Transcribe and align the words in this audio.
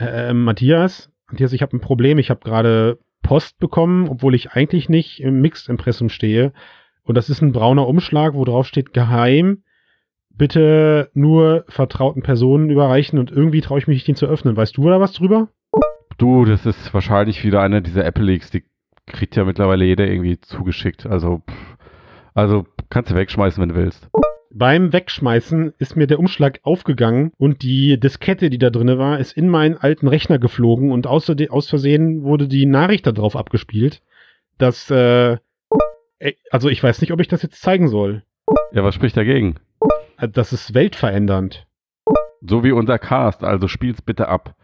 Äh, 0.00 0.32
Matthias, 0.32 1.10
Matthias, 1.28 1.52
ich 1.52 1.62
habe 1.62 1.76
ein 1.76 1.80
Problem. 1.80 2.18
Ich 2.18 2.30
habe 2.30 2.40
gerade 2.40 2.98
Post 3.22 3.58
bekommen, 3.58 4.08
obwohl 4.08 4.34
ich 4.34 4.52
eigentlich 4.52 4.88
nicht 4.88 5.20
im 5.20 5.40
Mixed-Impressum 5.40 6.08
stehe. 6.08 6.52
Und 7.04 7.16
das 7.16 7.28
ist 7.28 7.42
ein 7.42 7.52
brauner 7.52 7.86
Umschlag, 7.86 8.34
wo 8.34 8.44
drauf 8.44 8.66
steht 8.66 8.92
geheim. 8.92 9.62
Bitte 10.30 11.10
nur 11.12 11.64
vertrauten 11.68 12.22
Personen 12.22 12.70
überreichen 12.70 13.18
und 13.18 13.30
irgendwie 13.30 13.60
traue 13.60 13.78
ich 13.78 13.86
mich 13.86 13.96
nicht, 13.96 14.08
den 14.08 14.16
zu 14.16 14.26
öffnen. 14.26 14.56
Weißt 14.56 14.76
du 14.76 14.88
da 14.88 15.00
was 15.00 15.12
drüber? 15.12 15.48
Du, 16.16 16.44
das 16.44 16.66
ist 16.66 16.92
wahrscheinlich 16.94 17.44
wieder 17.44 17.60
einer 17.60 17.80
dieser 17.80 18.04
Apple 18.04 18.24
Leaks, 18.24 18.50
die 18.50 18.64
kriegt 19.06 19.36
ja 19.36 19.44
mittlerweile 19.44 19.84
jeder 19.84 20.06
irgendwie 20.06 20.40
zugeschickt. 20.40 21.06
Also, 21.06 21.42
also 22.34 22.66
kannst 22.88 23.10
du 23.10 23.16
wegschmeißen, 23.16 23.60
wenn 23.60 23.70
du 23.70 23.74
willst. 23.74 24.08
Beim 24.52 24.92
Wegschmeißen 24.92 25.74
ist 25.78 25.96
mir 25.96 26.08
der 26.08 26.18
Umschlag 26.18 26.58
aufgegangen 26.64 27.30
und 27.38 27.62
die 27.62 28.00
Diskette, 28.00 28.50
die 28.50 28.58
da 28.58 28.70
drinne 28.70 28.98
war, 28.98 29.20
ist 29.20 29.36
in 29.36 29.48
meinen 29.48 29.76
alten 29.76 30.08
Rechner 30.08 30.40
geflogen 30.40 30.90
und 30.90 31.06
aus 31.06 31.26
Versehen 31.26 32.24
wurde 32.24 32.48
die 32.48 32.66
Nachricht 32.66 33.06
darauf 33.06 33.36
abgespielt, 33.36 34.02
dass, 34.58 34.90
äh, 34.90 35.34
äh, 36.18 36.32
also 36.50 36.68
ich 36.68 36.82
weiß 36.82 37.00
nicht, 37.00 37.12
ob 37.12 37.20
ich 37.20 37.28
das 37.28 37.42
jetzt 37.42 37.62
zeigen 37.62 37.86
soll. 37.86 38.24
Ja, 38.72 38.82
was 38.82 38.96
spricht 38.96 39.16
dagegen? 39.16 39.54
Äh, 40.18 40.28
Das 40.28 40.52
ist 40.52 40.74
weltverändernd. 40.74 41.68
So 42.40 42.64
wie 42.64 42.72
unser 42.72 42.98
Cast, 42.98 43.44
also 43.44 43.68
spiel's 43.68 44.02
bitte 44.02 44.26
ab. 44.26 44.56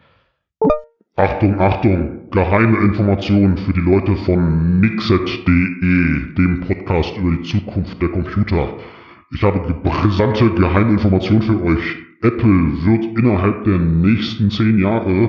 Achtung, 1.15 1.61
Achtung, 1.61 2.29
geheime 2.31 2.79
Informationen 2.79 3.57
für 3.57 3.73
die 3.73 3.81
Leute 3.81 4.17
von 4.17 4.81
Mixet.de, 4.81 6.35
dem 6.35 6.65
Podcast 6.67 7.17
über 7.17 7.37
die 7.37 7.43
Zukunft 7.43 8.03
der 8.03 8.09
Computer. 8.09 8.77
Ich 9.33 9.43
habe 9.43 9.75
brisante 9.83 10.51
geheime 10.51 10.93
Informationen 10.93 11.43
für 11.43 11.63
euch. 11.63 11.97
Apple 12.23 12.85
wird 12.85 13.19
innerhalb 13.19 13.65
der 13.65 13.79
nächsten 13.79 14.51
zehn 14.51 14.79
Jahre 14.79 15.29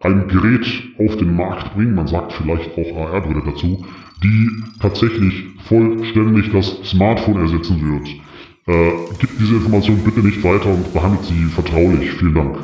ein 0.00 0.28
Gerät 0.28 0.66
auf 0.98 1.16
den 1.16 1.36
Markt 1.36 1.74
bringen, 1.74 1.94
man 1.94 2.06
sagt 2.06 2.32
vielleicht 2.32 2.70
auch 2.76 2.96
AR-Brille 2.96 3.42
dazu, 3.44 3.84
die 4.22 4.50
tatsächlich 4.80 5.46
vollständig 5.68 6.52
das 6.52 6.78
Smartphone 6.84 7.40
ersetzen 7.40 7.80
wird. 7.80 8.08
Äh, 8.66 8.92
gibt 9.18 9.38
diese 9.38 9.56
Information 9.56 9.98
bitte 10.04 10.20
nicht 10.20 10.42
weiter 10.42 10.72
und 10.72 10.92
behandelt 10.92 11.24
sie 11.24 11.44
vertraulich. 11.44 12.12
Vielen 12.12 12.34
Dank. 12.34 12.56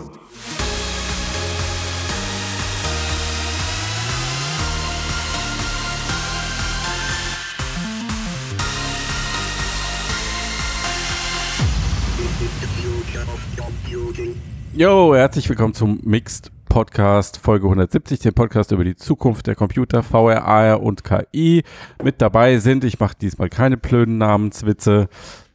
Yo, 14.81 15.15
herzlich 15.15 15.47
willkommen 15.47 15.75
zum 15.75 16.01
Mixed 16.05 16.51
Podcast 16.71 17.37
Folge 17.37 17.67
170, 17.67 18.21
dem 18.21 18.33
Podcast 18.33 18.73
über 18.73 18.83
die 18.83 18.97
Zukunft 18.97 19.47
der 19.47 19.55
Computer, 19.55 20.03
VR, 20.03 20.43
AR 20.47 20.83
und 20.83 21.05
KI. 21.05 21.65
Mit 22.03 22.23
dabei 22.23 22.57
sind, 22.57 22.85
ich 22.85 22.99
mache 22.99 23.15
diesmal 23.21 23.51
keine 23.51 23.77
blöden 23.77 24.17
Namenswitze, 24.17 25.11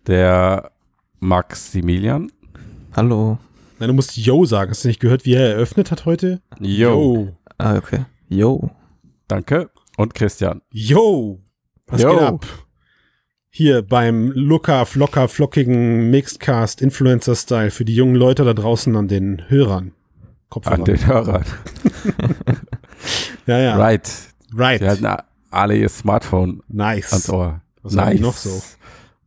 der 0.06 0.70
Maximilian. 1.22 2.32
Hallo. 2.96 3.40
Nein, 3.80 3.88
du 3.88 3.96
musst 3.96 4.16
Yo 4.16 4.46
sagen. 4.46 4.70
Hast 4.70 4.84
du 4.84 4.90
nicht 4.90 5.00
gehört, 5.00 5.26
wie 5.26 5.34
er 5.34 5.56
eröffnet 5.56 5.90
hat 5.90 6.06
heute? 6.06 6.44
Yo, 6.60 7.30
Ah, 7.58 7.78
okay. 7.78 8.06
Yo. 8.30 8.70
danke. 9.28 9.72
Und 9.98 10.14
Christian. 10.14 10.62
Yo! 10.70 11.40
Was 11.88 12.00
Yo. 12.00 12.12
geht 12.12 12.22
ab? 12.22 12.46
Hier 13.58 13.84
beim 13.84 14.34
Looker, 14.34 14.86
Flocker, 14.86 15.30
flockigen 15.30 16.10
Mixedcast 16.10 16.82
Influencer-Style 16.82 17.72
für 17.72 17.86
die 17.86 17.96
jungen 17.96 18.16
Leute 18.16 18.44
da 18.44 18.54
draußen 18.54 18.94
an 18.98 19.08
den 19.08 19.44
Hörern. 19.48 19.94
Kopfhörer. 20.50 20.76
An 20.80 20.84
den 20.84 21.08
Hörern. 21.08 21.46
ja, 23.48 23.58
ja. 23.60 23.78
Right. 23.78 24.12
Right. 24.54 24.82
Sie 24.82 24.88
halten 24.90 25.06
a- 25.06 25.24
alle 25.52 25.78
ihr 25.78 25.88
Smartphone 25.88 26.64
Nice. 26.68 27.14
ans 27.14 27.30
Ohr. 27.30 27.62
Was 27.82 27.94
die 27.94 28.20
noch 28.20 28.34
so? 28.36 28.62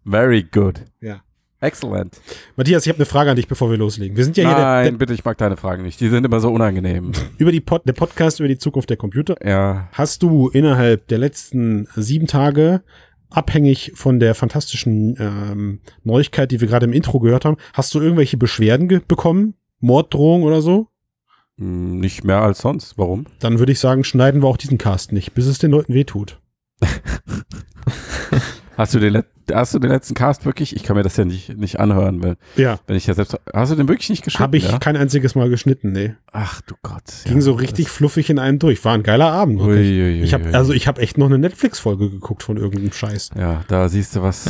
Very 0.05 0.43
good. 0.43 0.83
Ja. 1.00 1.22
Excellent. 1.61 2.21
Matthias, 2.55 2.84
ich 2.84 2.91
habe 2.91 2.99
eine 2.99 3.06
Frage 3.06 3.31
an 3.31 3.37
dich, 3.37 3.49
bevor 3.49 3.71
wir 3.71 3.78
loslegen. 3.78 4.15
Wir 4.15 4.25
sind 4.25 4.37
ja 4.37 4.44
hier 4.44 4.55
der, 4.56 4.65
Nein, 4.65 4.84
der, 4.84 4.99
bitte, 4.99 5.15
ich 5.15 5.25
mag 5.25 5.38
deine 5.38 5.56
Fragen 5.56 5.84
nicht. 5.84 6.00
Die 6.03 6.09
sind 6.11 6.27
immer 6.27 6.41
so 6.41 6.53
unangenehm. 6.53 7.12
über 7.38 7.50
die 7.50 7.62
Pod, 7.62 7.88
der 7.88 7.94
Podcast 7.94 8.41
über 8.41 8.49
die 8.49 8.59
Zukunft 8.59 8.91
der 8.91 8.99
Computer. 8.99 9.37
ja. 9.43 9.88
Hast 9.93 10.22
du 10.22 10.50
innerhalb 10.50 11.09
der 11.09 11.17
letzten 11.17 11.88
sieben 11.97 12.27
Tage, 12.27 12.83
abhängig 13.31 13.93
von 13.94 14.21
der 14.21 14.34
fantastischen 14.34 15.16
ähm, 15.19 15.81
Neuigkeit, 16.05 16.50
die 16.50 16.61
wir 16.61 16.69
gerade 16.69 16.87
im 16.87 16.93
Intro 16.93 17.19
gehört 17.21 17.44
haben, 17.44 17.56
hast 17.72 17.94
du 17.94 18.00
irgendwelche 18.00 18.37
Beschwerden 18.37 18.89
bekommen? 19.06 19.55
Morddrohung 19.81 20.43
oder 20.43 20.61
so? 20.62 20.89
Hm, 21.59 21.99
Nicht 21.99 22.25
mehr 22.25 22.41
als 22.43 22.59
sonst. 22.61 22.99
Warum? 22.99 23.27
Dann 23.41 23.59
würde 23.59 23.72
ich 23.72 23.81
sagen, 23.81 24.05
schneiden 24.05 24.43
wir 24.43 24.49
auch 24.49 24.56
diesen 24.56 24.78
Cast 24.78 25.12
nicht, 25.12 25.34
bis 25.34 25.47
es 25.47 25.59
den 25.59 25.71
Leuten 25.71 25.94
wehtut. 25.94 26.41
Hast 28.77 28.94
du 28.94 29.00
den, 29.00 29.22
hast 29.53 29.75
du 29.75 29.79
den 29.79 29.91
letzten 29.91 30.15
Cast 30.15 30.45
wirklich? 30.45 30.75
Ich 30.77 30.83
kann 30.83 30.97
mir 30.97 31.03
das 31.03 31.17
ja 31.17 31.25
nicht, 31.25 31.57
nicht 31.57 31.81
anhören, 31.81 32.23
wenn, 32.23 32.37
Ja. 32.57 32.79
wenn 32.87 32.97
ich 32.97 33.07
ja 33.07 33.15
selbst. 33.15 33.37
Hast 33.53 33.73
du 33.73 33.77
den 33.77 33.89
wirklich 33.89 34.11
nicht 34.11 34.23
geschnitten? 34.25 34.43
Habe 34.43 34.57
ich 34.57 34.71
ja? 34.71 34.79
kein 34.79 34.97
einziges 34.97 35.35
Mal 35.35 35.49
geschnitten, 35.51 35.93
nee. 35.93 36.15
Ach 36.33 36.61
du 36.63 36.75
Gott. 36.83 37.05
Ging 37.25 37.41
so 37.41 37.53
richtig 37.53 37.89
fluffig 37.89 38.31
in 38.31 38.39
einem 38.39 38.59
durch. 38.59 38.85
War 38.85 38.95
ein 38.95 39.03
geiler 39.03 39.33
Abend. 39.33 39.61
Ui, 39.61 39.69
ui, 39.77 40.01
ui, 40.03 40.23
Ich 40.23 40.35
habe 40.35 40.45
ui. 40.49 40.55
also 40.55 40.73
ich 40.73 40.87
habe 40.89 41.01
echt 41.01 41.19
noch 41.19 41.27
eine 41.27 41.39
Netflix-Folge 41.39 42.11
geguckt 42.11 42.43
von 42.43 42.57
irgendeinem 42.57 42.93
Scheiß. 42.93 43.31
Ja, 43.39 43.65
da 43.69 43.89
siehst 43.89 44.17
du 44.17 44.23
was, 44.23 44.47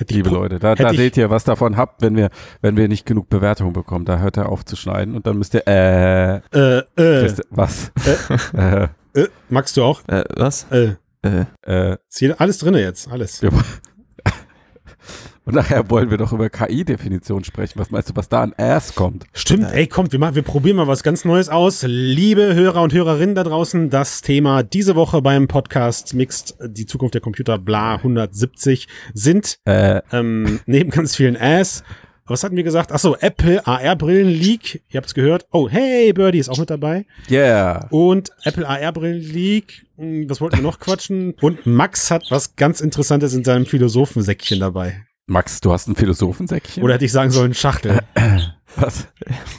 Hätte 0.00 0.12
ich 0.12 0.16
liebe 0.16 0.30
Leute. 0.30 0.58
Da, 0.58 0.74
da 0.74 0.94
seht 0.94 1.18
ihr, 1.18 1.28
was 1.28 1.44
davon 1.44 1.76
habt, 1.76 2.00
wenn 2.00 2.16
wir, 2.16 2.30
wenn 2.62 2.74
wir 2.78 2.88
nicht 2.88 3.04
genug 3.04 3.28
Bewertungen 3.28 3.74
bekommen. 3.74 4.06
Da 4.06 4.18
hört 4.18 4.38
er 4.38 4.48
auf 4.48 4.64
zu 4.64 4.74
schneiden 4.74 5.14
und 5.14 5.26
dann 5.26 5.36
müsst 5.36 5.54
ihr, 5.54 5.66
äh, 5.68 6.36
Äh, 6.54 6.78
äh, 6.96 7.32
was? 7.50 7.92
äh, 8.56 8.84
äh, 9.12 9.28
magst 9.50 9.76
du 9.76 9.82
auch? 9.82 10.00
Äh, 10.08 10.24
was? 10.36 10.64
Äh, 10.70 10.94
Äh, 11.22 11.44
äh, 11.66 11.96
ist 12.08 12.18
hier 12.18 12.40
alles 12.40 12.58
drinne 12.58 12.80
jetzt, 12.80 13.10
alles. 13.10 13.42
und 15.44 15.54
nachher 15.54 15.90
wollen 15.90 16.10
wir 16.10 16.16
doch 16.16 16.32
über 16.32 16.48
KI-Definition 16.48 17.44
sprechen. 17.44 17.78
Was 17.78 17.90
meinst 17.90 18.08
du, 18.08 18.16
was 18.16 18.30
da 18.30 18.42
an 18.42 18.54
Ass 18.56 18.94
kommt? 18.94 19.26
Stimmt, 19.34 19.70
ey, 19.70 19.86
kommt, 19.86 20.12
wir, 20.12 20.18
machen, 20.18 20.34
wir 20.34 20.42
probieren 20.42 20.76
mal 20.76 20.86
was 20.86 21.02
ganz 21.02 21.26
Neues 21.26 21.50
aus. 21.50 21.84
Liebe 21.86 22.54
Hörer 22.54 22.80
und 22.80 22.94
Hörerinnen 22.94 23.34
da 23.34 23.44
draußen, 23.44 23.90
das 23.90 24.22
Thema 24.22 24.62
diese 24.62 24.96
Woche 24.96 25.20
beim 25.20 25.46
Podcast 25.46 26.14
Mixed, 26.14 26.56
die 26.64 26.86
Zukunft 26.86 27.14
der 27.14 27.20
Computer, 27.20 27.58
bla 27.58 27.96
170, 27.96 28.88
sind 29.12 29.58
Äh, 29.66 30.00
ähm, 30.12 30.60
neben 30.64 30.90
ganz 30.90 31.16
vielen 31.16 31.36
Ass. 31.36 31.84
Was 32.30 32.44
hatten 32.44 32.54
wir 32.54 32.62
gesagt? 32.62 32.92
Achso, 32.92 33.16
Apple 33.18 33.66
AR-Brillen-Leak. 33.66 34.82
Ihr 34.88 34.98
habt's 34.98 35.14
gehört. 35.14 35.46
Oh, 35.50 35.68
hey, 35.68 36.12
Birdie 36.12 36.38
ist 36.38 36.48
auch 36.48 36.58
mit 36.58 36.70
dabei. 36.70 37.04
yeah. 37.28 37.88
Und 37.90 38.30
Apple 38.44 38.68
AR-Brillen-Leak. 38.68 39.86
Hm, 39.96 40.30
Was 40.30 40.40
wollten 40.40 40.56
wir 40.58 40.62
noch 40.62 40.78
quatschen? 40.78 41.34
Und 41.40 41.66
Max 41.66 42.10
hat 42.12 42.26
was 42.30 42.54
ganz 42.54 42.80
Interessantes 42.80 43.34
in 43.34 43.42
seinem 43.42 43.66
Philosophensäckchen 43.66 44.60
dabei. 44.60 45.04
Max, 45.26 45.60
du 45.60 45.72
hast 45.72 45.88
ein 45.88 45.96
Philosophensäckchen? 45.96 46.84
Oder 46.84 46.94
hätte 46.94 47.04
ich 47.04 47.10
sagen 47.12 47.32
sollen, 47.32 47.52
Schachtel. 47.52 47.98
was? 48.76 49.08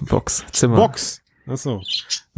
Box. 0.01 0.45
Zimmer. 0.53 0.77
Box. 0.77 1.21
Achso. 1.47 1.81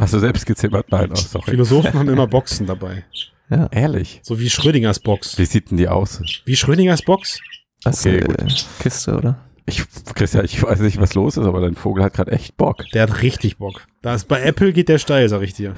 Hast 0.00 0.14
du 0.14 0.18
selbst 0.18 0.46
gezimmert? 0.46 0.90
Nein, 0.90 1.10
oh, 1.12 1.14
sorry. 1.14 1.52
Philosophen 1.52 1.94
haben 1.94 2.08
immer 2.12 2.26
Boxen 2.26 2.66
dabei. 2.66 3.04
Ja. 3.50 3.68
Ehrlich? 3.70 4.18
So 4.24 4.40
wie 4.40 4.50
Schrödingers 4.50 4.98
Box. 4.98 5.38
Wie 5.38 5.44
sieht 5.44 5.70
denn 5.70 5.76
die 5.78 5.86
aus? 5.86 6.20
Wie 6.44 6.56
Schrödingers 6.56 7.02
Box? 7.02 7.38
Was, 7.84 8.04
Okay, 8.04 8.18
äh, 8.18 8.46
Kiste, 8.80 9.14
oder? 9.16 9.38
Ich, 9.66 9.82
Christian, 10.14 10.44
ich 10.44 10.62
weiß 10.62 10.80
nicht, 10.80 11.00
was 11.00 11.14
los 11.14 11.36
ist, 11.36 11.46
aber 11.46 11.60
dein 11.60 11.74
Vogel 11.74 12.04
hat 12.04 12.12
gerade 12.12 12.32
echt 12.32 12.56
Bock. 12.56 12.84
Der 12.92 13.04
hat 13.04 13.22
richtig 13.22 13.56
Bock. 13.56 13.86
Da 14.02 14.14
ist 14.14 14.28
bei 14.28 14.42
Apple 14.42 14.72
geht 14.72 14.88
der 14.88 14.98
steil, 14.98 15.28
sag 15.28 15.42
ich 15.42 15.54
dir. 15.54 15.74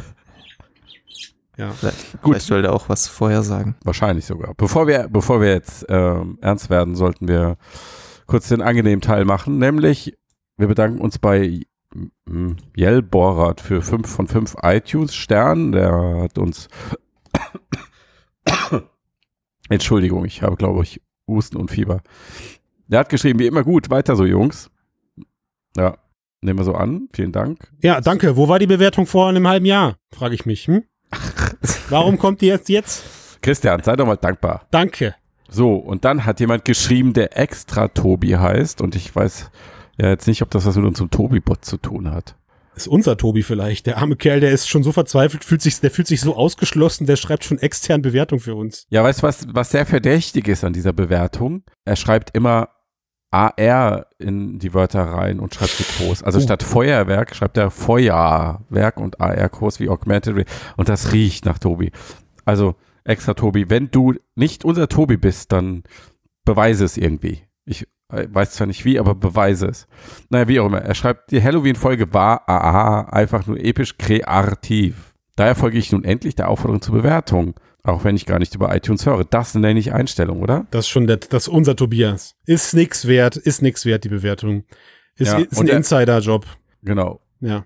Ja. 1.56 1.70
Vielleicht, 1.70 2.20
Gut. 2.20 2.34
vielleicht 2.34 2.50
will 2.50 2.62
der 2.62 2.72
auch 2.72 2.88
was 2.88 3.08
vorher 3.08 3.42
sagen. 3.42 3.76
Wahrscheinlich 3.84 4.26
sogar. 4.26 4.54
Bevor 4.54 4.86
wir, 4.86 5.08
bevor 5.08 5.40
wir 5.40 5.52
jetzt 5.52 5.86
ähm, 5.88 6.38
ernst 6.40 6.68
werden, 6.68 6.96
sollten 6.96 7.28
wir 7.28 7.56
kurz 8.26 8.48
den 8.48 8.60
angenehmen 8.60 9.00
Teil 9.00 9.24
machen, 9.24 9.58
nämlich 9.58 10.14
wir 10.58 10.66
bedanken 10.66 11.00
uns 11.00 11.18
bei 11.18 11.60
mm, 12.26 12.52
Jell 12.74 13.02
Borat 13.02 13.60
für 13.60 13.82
5 13.82 14.08
von 14.08 14.26
5 14.26 14.56
iTunes-Sternen. 14.62 15.72
Der 15.72 16.22
hat 16.22 16.38
uns 16.38 16.68
Entschuldigung, 19.68 20.24
ich 20.24 20.42
habe, 20.42 20.56
glaube 20.56 20.82
ich, 20.82 21.00
Husten 21.26 21.56
und 21.56 21.70
Fieber. 21.70 22.02
Der 22.88 23.00
hat 23.00 23.08
geschrieben, 23.08 23.38
wie 23.38 23.46
immer 23.46 23.64
gut, 23.64 23.90
weiter 23.90 24.16
so, 24.16 24.24
Jungs. 24.24 24.70
Ja, 25.76 25.98
nehmen 26.40 26.58
wir 26.58 26.64
so 26.64 26.74
an. 26.74 27.08
Vielen 27.12 27.32
Dank. 27.32 27.72
Ja, 27.82 28.00
danke. 28.00 28.36
Wo 28.36 28.48
war 28.48 28.58
die 28.58 28.66
Bewertung 28.66 29.06
vor 29.06 29.28
einem 29.28 29.46
halben 29.48 29.66
Jahr? 29.66 29.96
Frage 30.12 30.34
ich 30.34 30.46
mich. 30.46 30.66
Hm? 30.66 30.84
Warum 31.90 32.18
kommt 32.18 32.40
die 32.40 32.46
jetzt 32.46 32.68
jetzt? 32.68 33.04
Christian, 33.42 33.82
sei 33.82 33.96
doch 33.96 34.06
mal 34.06 34.16
dankbar. 34.16 34.66
Danke. 34.70 35.14
So, 35.48 35.74
und 35.74 36.04
dann 36.04 36.24
hat 36.24 36.40
jemand 36.40 36.64
geschrieben, 36.64 37.12
der 37.12 37.38
extra 37.38 37.88
Tobi 37.88 38.36
heißt. 38.36 38.80
Und 38.80 38.96
ich 38.96 39.14
weiß 39.14 39.50
ja 39.98 40.08
jetzt 40.08 40.26
nicht, 40.26 40.42
ob 40.42 40.50
das 40.50 40.66
was 40.66 40.76
mit 40.76 40.84
unserem 40.84 41.10
Tobi-Bot 41.10 41.64
zu 41.64 41.76
tun 41.76 42.10
hat. 42.10 42.36
Ist 42.74 42.88
unser 42.88 43.16
Tobi 43.16 43.42
vielleicht. 43.42 43.86
Der 43.86 43.96
arme 43.96 44.16
Kerl, 44.16 44.40
der 44.40 44.50
ist 44.50 44.68
schon 44.68 44.82
so 44.82 44.92
verzweifelt, 44.92 45.44
fühlt 45.44 45.62
sich, 45.62 45.80
der 45.80 45.90
fühlt 45.90 46.08
sich 46.08 46.20
so 46.20 46.36
ausgeschlossen, 46.36 47.06
der 47.06 47.16
schreibt 47.16 47.44
schon 47.44 47.58
extern 47.58 48.02
Bewertung 48.02 48.38
für 48.38 48.54
uns. 48.54 48.86
Ja, 48.90 49.02
weißt 49.02 49.22
du, 49.22 49.26
was, 49.26 49.46
was 49.54 49.70
sehr 49.70 49.86
verdächtig 49.86 50.46
ist 50.46 50.62
an 50.62 50.74
dieser 50.74 50.92
Bewertung? 50.92 51.62
Er 51.86 51.96
schreibt 51.96 52.36
immer 52.36 52.68
AR 53.30 54.06
in 54.18 54.58
die 54.58 54.72
Wörter 54.72 55.02
rein 55.04 55.40
und 55.40 55.54
schreibt 55.54 55.72
sie 55.72 55.84
groß. 55.84 56.22
Also 56.22 56.38
Oh. 56.38 56.42
statt 56.42 56.62
Feuerwerk 56.62 57.34
schreibt 57.34 57.56
er 57.56 57.70
Feuerwerk 57.70 58.96
und 58.98 59.20
AR 59.20 59.48
groß 59.48 59.80
wie 59.80 59.88
Augmented 59.88 60.34
Reality. 60.34 60.52
Und 60.76 60.88
das 60.88 61.12
riecht 61.12 61.44
nach 61.44 61.58
Tobi. 61.58 61.90
Also 62.44 62.76
extra 63.04 63.34
Tobi, 63.34 63.68
wenn 63.70 63.90
du 63.90 64.14
nicht 64.34 64.64
unser 64.64 64.88
Tobi 64.88 65.16
bist, 65.16 65.52
dann 65.52 65.82
beweise 66.44 66.84
es 66.84 66.96
irgendwie. 66.96 67.42
Ich 67.64 67.86
äh, 68.12 68.26
weiß 68.30 68.52
zwar 68.52 68.68
nicht 68.68 68.84
wie, 68.84 68.98
aber 68.98 69.14
beweise 69.14 69.66
es. 69.66 69.86
Naja, 70.30 70.48
wie 70.48 70.60
auch 70.60 70.66
immer. 70.66 70.82
Er 70.82 70.94
schreibt, 70.94 71.30
die 71.32 71.42
Halloween-Folge 71.42 72.12
war 72.14 72.48
aha, 72.48 73.02
einfach 73.10 73.46
nur 73.46 73.58
episch 73.58 73.98
kreativ. 73.98 75.14
Daher 75.34 75.54
folge 75.54 75.78
ich 75.78 75.92
nun 75.92 76.04
endlich 76.04 76.34
der 76.36 76.48
Aufforderung 76.48 76.80
zur 76.80 76.94
Bewertung. 76.94 77.54
Auch 77.86 78.02
wenn 78.04 78.16
ich 78.16 78.26
gar 78.26 78.38
nicht 78.40 78.54
über 78.54 78.74
iTunes 78.74 79.06
höre. 79.06 79.24
Das 79.24 79.54
nenne 79.54 79.78
ich 79.78 79.92
Einstellung, 79.92 80.40
oder? 80.42 80.66
Das 80.72 80.86
ist 80.86 80.88
schon 80.88 81.06
der, 81.06 81.18
das 81.18 81.44
ist 81.44 81.48
unser 81.48 81.76
Tobias. 81.76 82.34
Ist 82.44 82.74
nix 82.74 83.06
wert, 83.06 83.36
ist 83.36 83.62
nix 83.62 83.84
wert, 83.86 84.02
die 84.04 84.08
Bewertung. 84.08 84.64
Ist, 85.16 85.32
Ja, 85.32 85.38
ist 85.38 85.60
ein 85.60 85.68
er- 85.68 85.76
Insider-Job. 85.76 86.44
Genau. 86.82 87.20
Ja. 87.40 87.64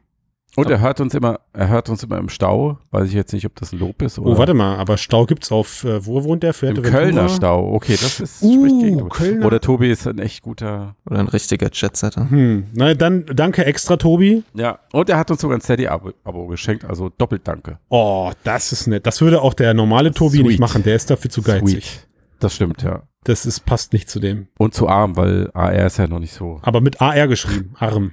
Und 0.60 0.70
er 0.70 0.80
hört 0.80 1.00
uns 1.00 1.14
immer, 1.14 1.40
er 1.52 1.68
hört 1.68 1.88
uns 1.88 2.02
immer 2.02 2.18
im 2.18 2.28
Stau. 2.28 2.78
Weiß 2.90 3.08
ich 3.08 3.14
jetzt 3.14 3.32
nicht, 3.32 3.46
ob 3.46 3.56
das 3.56 3.72
ein 3.72 3.78
Lob 3.78 4.00
ist 4.02 4.18
oder 4.18 4.30
Oh, 4.30 4.38
warte 4.38 4.54
mal, 4.54 4.76
aber 4.76 4.96
Stau 4.96 5.26
gibt's 5.26 5.50
auf, 5.52 5.84
äh, 5.84 6.04
wo 6.06 6.22
wohnt 6.24 6.42
der? 6.42 6.54
im? 6.62 6.82
Kölner 6.82 7.28
Stau. 7.28 7.72
Okay, 7.74 7.96
das 8.00 8.20
ist 8.20 8.42
Uh, 8.42 8.54
spricht 8.66 8.80
gegen. 8.80 9.08
Kölner. 9.08 9.46
Oder 9.46 9.60
Tobi 9.60 9.90
ist 9.90 10.06
ein 10.06 10.18
echt 10.18 10.42
guter. 10.42 10.94
Oder 11.06 11.20
ein 11.20 11.28
richtiger 11.28 11.68
Jetsetter. 11.72 12.28
Hm, 12.30 12.64
na 12.74 12.94
dann 12.94 13.24
danke 13.26 13.64
extra, 13.64 13.96
Tobi. 13.96 14.42
Ja. 14.54 14.78
Und 14.92 15.08
er 15.08 15.18
hat 15.18 15.30
uns 15.30 15.40
sogar 15.40 15.56
ein 15.58 15.60
Steady-Abo 15.60 16.10
Abo 16.24 16.46
geschenkt, 16.46 16.84
also 16.84 17.08
doppelt 17.08 17.42
danke. 17.46 17.78
Oh, 17.88 18.30
das 18.44 18.72
ist 18.72 18.86
nett. 18.86 19.06
Das 19.06 19.20
würde 19.20 19.42
auch 19.42 19.54
der 19.54 19.74
normale 19.74 20.12
Tobi 20.12 20.38
Sweet. 20.38 20.46
nicht 20.46 20.60
machen. 20.60 20.82
Der 20.82 20.96
ist 20.96 21.10
dafür 21.10 21.30
zu 21.30 21.42
geizig. 21.42 21.84
Sweet. 21.84 22.06
Das 22.40 22.54
stimmt, 22.54 22.82
ja. 22.82 23.02
Das 23.24 23.44
ist, 23.44 23.66
passt 23.66 23.92
nicht 23.92 24.08
zu 24.08 24.18
dem. 24.18 24.48
Und 24.56 24.72
zu 24.72 24.88
arm, 24.88 25.14
weil 25.16 25.50
AR 25.52 25.84
ist 25.84 25.98
ja 25.98 26.06
noch 26.06 26.20
nicht 26.20 26.32
so. 26.32 26.58
Aber 26.62 26.80
mit 26.80 27.02
AR 27.02 27.28
geschrieben. 27.28 27.74
Arm. 27.78 28.12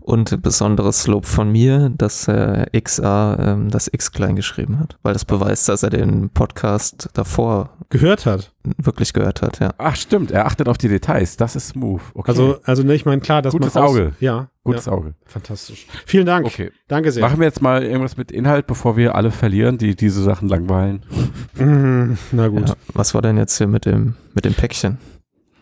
Und 0.00 0.42
besonderes 0.42 1.06
Lob 1.06 1.26
von 1.26 1.50
mir, 1.50 1.90
dass 1.96 2.28
äh, 2.28 2.66
XA 2.80 3.36
ähm, 3.40 3.70
das 3.70 3.88
X 3.92 4.12
klein 4.12 4.36
geschrieben 4.36 4.78
hat, 4.78 4.98
weil 5.02 5.12
das 5.12 5.24
beweist, 5.24 5.68
dass 5.68 5.82
er 5.82 5.90
den 5.90 6.30
Podcast 6.30 7.08
davor 7.14 7.70
Gehört 7.90 8.26
hat. 8.26 8.52
wirklich 8.78 9.12
gehört 9.12 9.42
hat, 9.42 9.60
ja. 9.60 9.74
Ach, 9.78 9.96
stimmt, 9.96 10.30
er 10.30 10.46
achtet 10.46 10.68
auf 10.68 10.78
die 10.78 10.88
Details. 10.88 11.36
Das 11.36 11.56
ist 11.56 11.68
smooth. 11.68 12.00
Okay. 12.14 12.30
Also, 12.30 12.58
also 12.64 12.82
ne, 12.82 12.94
ich 12.94 13.04
meine, 13.04 13.20
klar, 13.20 13.42
dass 13.42 13.52
Gutes 13.52 13.74
man 13.74 13.84
aus- 13.84 13.90
Auge. 13.90 14.12
Ja. 14.20 14.48
gutes 14.64 14.86
ja, 14.86 14.92
Auge. 14.92 15.14
Fantastisch. 15.26 15.86
Vielen 16.06 16.26
Dank. 16.26 16.46
Okay. 16.46 16.70
Danke 16.88 17.10
sehr. 17.12 17.22
Machen 17.22 17.38
wir 17.38 17.46
jetzt 17.46 17.60
mal 17.62 17.82
irgendwas 17.82 18.16
mit 18.16 18.30
Inhalt, 18.32 18.66
bevor 18.66 18.96
wir 18.96 19.14
alle 19.14 19.30
verlieren, 19.30 19.78
die 19.78 19.94
diese 19.96 20.22
Sachen 20.22 20.48
langweilen. 20.48 21.04
Na 22.32 22.48
gut. 22.48 22.68
ja. 22.68 22.74
Was 22.94 23.14
war 23.14 23.22
denn 23.22 23.36
jetzt 23.36 23.58
hier 23.58 23.66
mit 23.66 23.84
dem, 23.86 24.14
mit 24.34 24.44
dem 24.44 24.54
Päckchen? 24.54 24.98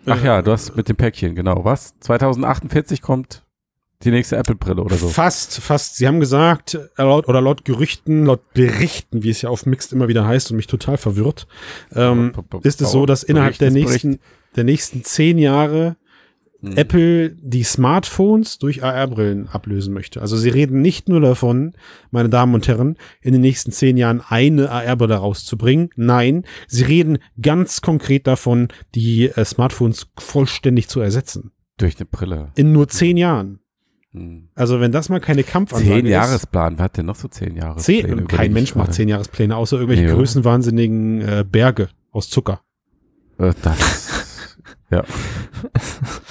Ach 0.07 0.23
ja, 0.25 0.41
du 0.41 0.51
hast 0.53 0.77
mit 0.77 0.89
dem 0.89 0.97
Päckchen, 0.97 1.35
genau. 1.35 1.65
Was? 1.65 1.95
2048 2.01 3.03
kommt 3.03 3.43
die 4.03 4.11
nächste 4.11 4.37
Apple-Brille 4.37 4.83
oder 4.83 4.97
so. 4.97 5.09
Fast, 5.09 5.61
fast. 5.61 5.97
Sie 5.97 6.07
haben 6.07 6.21
gesagt, 6.21 6.75
äh, 6.75 7.03
laut, 7.03 7.29
oder 7.29 7.41
laut 7.41 7.65
Gerüchten, 7.65 8.27
laut 8.27 8.53
Berichten, 8.55 9.23
wie 9.23 9.31
es 9.31 9.43
ja 9.43 9.51
auf 9.51 9.67
Mixed 9.67 9.93
immer 9.93 10.09
wieder 10.09 10.27
heißt 10.27 10.51
und 10.51 10.57
mich 10.57 10.67
total 10.67 10.97
verwirrt, 10.97 11.47
ähm, 11.95 12.33
ist 12.63 12.81
es 12.81 12.91
so, 12.91 13.07
dass 13.07 13.23
innerhalb 13.23 13.59
der 13.59 13.71
Bericht 13.71 14.05
nächsten, 14.05 14.19
der 14.57 14.65
nächsten 14.65 15.05
zehn 15.05 15.39
Jahre 15.39 15.97
Hm. 16.63 16.77
Apple 16.77 17.31
die 17.31 17.63
Smartphones 17.63 18.59
durch 18.59 18.85
AR-Brillen 18.85 19.49
ablösen 19.49 19.95
möchte. 19.95 20.21
Also 20.21 20.37
sie 20.37 20.51
reden 20.51 20.83
nicht 20.83 21.09
nur 21.09 21.21
davon, 21.21 21.73
meine 22.11 22.29
Damen 22.29 22.55
und 22.55 22.69
Herren, 22.69 22.97
in 23.23 23.33
den 23.33 23.41
nächsten 23.41 23.73
zehn 23.73 23.97
Jahren 23.97 24.21
eine 24.21 24.71
AR-Brille 24.71 25.15
rauszubringen. 25.15 25.91
Nein, 25.97 26.45
sie 26.69 26.85
reden 26.85 27.19
ganz 27.41 27.81
konkret 27.81 28.27
davon, 28.27 28.69
die 28.95 29.29
äh, 29.29 29.45
Smartphones 29.45 30.09
vollständig 30.19 30.89
zu 30.89 31.01
ersetzen. 31.01 31.53
Durch 31.79 31.97
eine 31.97 32.05
Brille. 32.05 32.53
In 32.57 32.73
nur 32.73 32.89
zehn 32.89 33.17
Jahren. 33.17 33.61
Hm. 34.13 34.49
Also 34.55 34.81
wenn 34.81 34.91
das 34.93 35.09
mal 35.09 35.21
keine 35.21 35.45
Kampfansage 35.45 35.91
Zehn 35.91 36.07
ist. 36.07 36.11
Jahresplan. 36.11 36.79
Wer 36.79 36.85
hat 36.85 36.97
denn 36.97 37.07
noch 37.07 37.15
so 37.15 37.29
zehn 37.29 37.55
Jahre? 37.57 37.79
Zehn, 37.79 38.27
kein 38.27 38.53
Mensch 38.53 38.75
macht 38.75 38.93
zehn 38.93 39.09
Jahrespläne, 39.09 39.57
außer 39.57 39.77
irgendwelche 39.77 40.05
Nee, 40.07 40.13
größenwahnsinnigen 40.13 41.21
äh, 41.21 41.45
Berge 41.49 41.89
aus 42.11 42.29
Zucker 42.29 42.61
Äh, 43.39 43.53
das, 43.63 44.27
ja. 44.91 45.05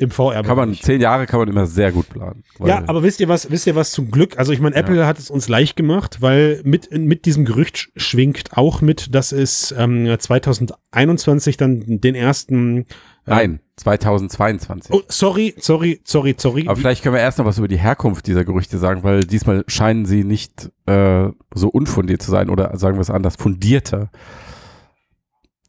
im 0.00 0.10
VR. 0.10 0.42
Kann 0.42 0.56
man, 0.56 0.74
zehn 0.74 1.00
Jahre 1.00 1.26
kann 1.26 1.40
man 1.40 1.48
immer 1.48 1.66
sehr 1.66 1.92
gut 1.92 2.08
planen. 2.08 2.42
Ja, 2.64 2.82
aber 2.86 3.02
wisst 3.02 3.20
ihr 3.20 3.28
was, 3.28 3.50
wisst 3.50 3.66
ihr 3.66 3.74
was 3.76 3.90
zum 3.92 4.10
Glück? 4.10 4.38
Also 4.38 4.52
ich 4.52 4.60
meine, 4.60 4.74
Apple 4.74 5.06
hat 5.06 5.18
es 5.18 5.30
uns 5.30 5.48
leicht 5.48 5.76
gemacht, 5.76 6.22
weil 6.22 6.60
mit, 6.64 6.90
mit 6.90 7.26
diesem 7.26 7.44
Gerücht 7.44 7.76
sch- 7.76 7.88
schwingt 7.96 8.56
auch 8.56 8.80
mit, 8.80 9.14
dass 9.14 9.30
es 9.32 9.74
ähm, 9.76 10.06
2021 10.18 11.56
dann 11.56 11.82
den 12.00 12.14
ersten 12.14 12.78
äh, 12.78 12.84
Nein, 13.26 13.60
2022. 13.76 14.92
Oh, 14.94 15.02
sorry, 15.08 15.54
sorry, 15.58 16.00
sorry, 16.04 16.34
sorry. 16.38 16.64
Aber 16.66 16.76
vielleicht 16.76 17.02
können 17.02 17.14
wir 17.14 17.20
erst 17.20 17.38
noch 17.38 17.44
was 17.44 17.58
über 17.58 17.68
die 17.68 17.78
Herkunft 17.78 18.26
dieser 18.26 18.44
Gerüchte 18.44 18.78
sagen, 18.78 19.02
weil 19.02 19.24
diesmal 19.24 19.64
scheinen 19.68 20.06
sie 20.06 20.24
nicht 20.24 20.70
äh, 20.86 21.28
so 21.54 21.68
unfundiert 21.68 22.22
zu 22.22 22.30
sein 22.30 22.48
oder 22.50 22.76
sagen 22.78 22.96
wir 22.96 23.02
es 23.02 23.10
anders, 23.10 23.36
fundierter. 23.36 24.10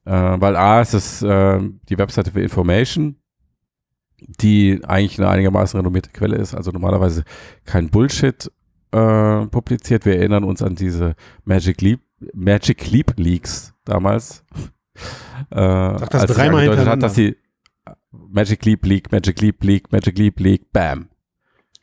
Äh, 0.05 0.11
weil 0.11 0.55
A, 0.55 0.81
es 0.81 0.93
ist 0.93 1.21
äh, 1.21 1.59
die 1.89 1.97
Webseite 1.97 2.31
für 2.31 2.41
Information, 2.41 3.17
die 4.21 4.79
eigentlich 4.83 5.19
eine 5.19 5.29
einigermaßen 5.29 5.79
renommierte 5.79 6.11
Quelle 6.11 6.37
ist, 6.37 6.53
also 6.53 6.71
normalerweise 6.71 7.23
kein 7.65 7.89
Bullshit 7.89 8.51
äh, 8.91 9.45
publiziert. 9.47 10.05
Wir 10.05 10.17
erinnern 10.17 10.43
uns 10.43 10.61
an 10.61 10.75
diese 10.75 11.15
Magic 11.43 11.81
Leap, 11.81 12.01
Magic 12.33 12.89
Leap 12.91 13.13
Leaks 13.17 13.73
damals. 13.85 14.43
Äh, 15.49 15.55
das 15.55 16.01
als 16.11 16.21
sie 16.27 16.33
dreimal 16.35 16.59
angedeutet 16.59 16.87
hat, 16.87 17.01
hintereinander. 17.01 17.07
dass 17.07 17.15
sie 17.15 17.35
Magic 18.11 18.63
Leap 18.65 18.85
Leak, 18.85 19.11
Magic 19.11 19.41
Leap 19.41 19.63
Leak, 19.63 19.91
Magic 19.91 20.17
Leap 20.17 20.39
Leak, 20.39 20.71
bam. 20.71 21.09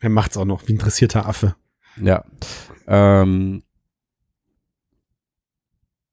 er 0.01 0.11
macht's 0.11 0.37
auch 0.37 0.45
noch, 0.45 0.69
wie 0.69 0.73
interessierter 0.73 1.27
Affe. 1.27 1.57
Ja. 2.01 2.23
Ähm. 2.87 3.65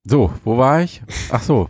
So, 0.03 0.33
wo 0.43 0.57
war 0.57 0.81
ich? 0.81 1.03
Ach 1.29 1.43
so. 1.43 1.69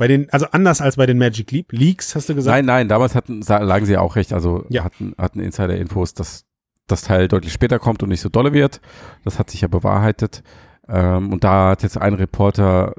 Bei 0.00 0.08
den, 0.08 0.30
also 0.30 0.46
anders 0.52 0.80
als 0.80 0.96
bei 0.96 1.04
den 1.04 1.18
Magic 1.18 1.50
Leap 1.52 1.72
Leaks, 1.72 2.14
hast 2.14 2.30
du 2.30 2.34
gesagt? 2.34 2.54
Nein, 2.56 2.64
nein, 2.64 2.88
damals 2.88 3.14
hatten, 3.14 3.42
lagen 3.42 3.84
sie 3.84 3.98
auch 3.98 4.16
recht. 4.16 4.32
Also 4.32 4.64
Ja. 4.70 4.82
hatten, 4.82 5.14
hatten 5.18 5.40
Insider-Infos, 5.40 6.14
dass 6.14 6.46
das 6.86 7.02
Teil 7.02 7.28
deutlich 7.28 7.52
später 7.52 7.78
kommt 7.78 8.02
und 8.02 8.08
nicht 8.08 8.22
so 8.22 8.30
dolle 8.30 8.54
wird. 8.54 8.80
Das 9.24 9.38
hat 9.38 9.50
sich 9.50 9.60
ja 9.60 9.68
bewahrheitet. 9.68 10.42
Ähm, 10.88 11.30
und 11.30 11.44
da 11.44 11.68
hat 11.72 11.82
jetzt 11.82 11.98
ein 11.98 12.14
Reporter 12.14 12.94